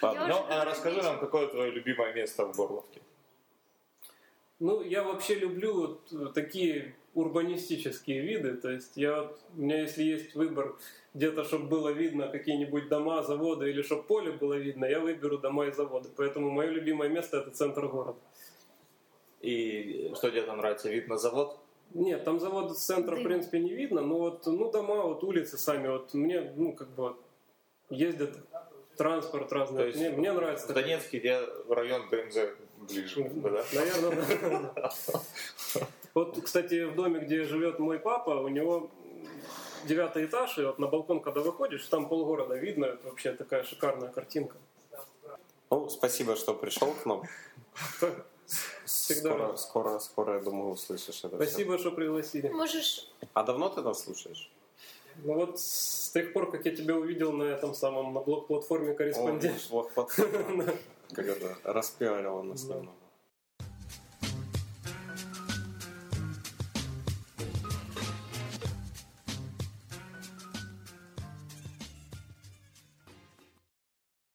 Ну, 0.02 0.46
а 0.50 0.66
расскажи 0.66 1.02
нам, 1.02 1.20
какое 1.20 1.48
твое 1.48 1.72
любимое 1.72 2.14
место 2.14 2.46
в 2.46 2.56
Горловке? 2.56 3.02
Ну, 4.60 4.82
я 4.82 5.04
вообще 5.04 5.36
люблю 5.36 5.74
вот 5.74 6.14
э, 6.14 6.32
такие 6.34 6.96
урбанистические 7.14 8.22
виды. 8.22 8.56
То 8.56 8.72
есть 8.72 8.96
я, 8.96 9.24
вот- 9.24 9.40
у 9.56 9.62
меня 9.62 9.82
если 9.82 10.04
есть 10.04 10.36
выбор 10.36 10.76
где-то, 11.14 11.44
чтобы 11.44 11.68
было 11.68 11.90
видно 11.90 12.28
какие-нибудь 12.28 12.88
дома, 12.88 13.24
заводы 13.24 13.70
или 13.70 13.82
чтобы 13.82 14.04
поле 14.04 14.32
было 14.32 14.54
видно, 14.54 14.86
я 14.86 15.00
выберу 15.00 15.38
дома 15.38 15.68
и 15.68 15.72
заводы. 15.72 16.10
Поэтому 16.16 16.50
мое 16.52 16.70
любимое 16.70 17.10
место 17.10 17.38
это 17.38 17.52
центр 17.52 17.88
города. 17.88 18.20
И 19.42 20.12
что 20.16 20.30
тебе 20.30 20.44
там 20.44 20.58
нравится? 20.58 20.90
Вид 20.90 21.08
на 21.08 21.18
завод? 21.18 21.58
Нет, 21.94 22.24
там 22.24 22.40
завод 22.40 22.78
с 22.78 22.84
центра, 22.84 23.16
в 23.16 23.24
принципе, 23.24 23.60
не 23.60 23.74
видно, 23.74 24.02
но 24.02 24.18
вот, 24.18 24.46
ну, 24.48 24.72
дома, 24.72 25.04
вот 25.04 25.24
улицы 25.24 25.58
сами, 25.58 25.88
вот 25.88 26.14
мне, 26.14 26.52
ну, 26.56 26.74
как 26.74 26.90
бы, 26.90 27.16
ездят 27.90 28.36
транспорт 28.98 29.52
разный. 29.54 29.78
То 29.78 29.86
есть 29.88 30.00
мне, 30.00 30.10
мне 30.10 30.32
нравится. 30.34 30.68
В 30.68 30.74
Донецке 30.74 31.20
где 31.20 31.40
район 31.70 32.10
ДМЗ 32.10 32.38
ближе, 32.78 33.30
да? 33.36 33.64
Наверное, 33.74 34.72
да. 34.76 34.94
Вот, 36.14 36.40
кстати, 36.42 36.86
в 36.86 36.96
доме, 36.96 37.20
где 37.20 37.44
живет 37.44 37.80
мой 37.80 38.00
папа, 38.00 38.32
у 38.42 38.48
него 38.48 38.90
девятый 39.86 40.26
этаж, 40.26 40.58
и 40.58 40.64
вот 40.64 40.80
на 40.80 40.88
балкон, 40.88 41.20
когда 41.20 41.42
выходишь, 41.42 41.86
там 41.88 42.08
полгорода 42.08 42.56
видно, 42.56 42.86
это 42.86 43.08
вообще 43.08 43.34
такая 43.34 43.64
шикарная 43.64 44.10
картинка. 44.10 44.58
Ну, 45.70 45.90
спасибо, 45.90 46.36
что 46.36 46.54
пришел 46.54 46.94
к 46.94 47.06
нам. 47.06 47.24
Всегда 48.86 49.30
Скоро, 49.32 49.48
рад. 49.48 49.60
скоро, 49.60 50.00
скоро, 50.00 50.34
я 50.36 50.40
думаю, 50.40 50.72
услышишь 50.72 51.24
это. 51.24 51.36
Спасибо, 51.36 51.78
что 51.80 51.92
пригласили. 51.92 52.48
Можешь 52.50 53.10
А 53.34 53.44
давно 53.44 53.70
ты 53.70 53.82
нас 53.82 54.04
слушаешь? 54.04 54.52
Ну 55.24 55.34
вот 55.34 55.60
с 55.60 56.12
тех 56.12 56.34
пор, 56.34 56.52
как 56.52 56.66
я 56.66 56.76
тебя 56.76 56.96
увидел 56.96 57.32
на 57.32 57.44
этом 57.44 57.74
самом, 57.74 58.14
на 58.14 58.20
блок-платформе 58.20 58.92
О, 58.92 58.96
корреспондент. 58.96 59.68
вот, 59.70 59.92
вот, 59.96 60.12
как 61.14 61.26
это, 61.26 61.56
распиарила 61.64 62.42
нас 62.42 62.64
немного. 62.64 63.05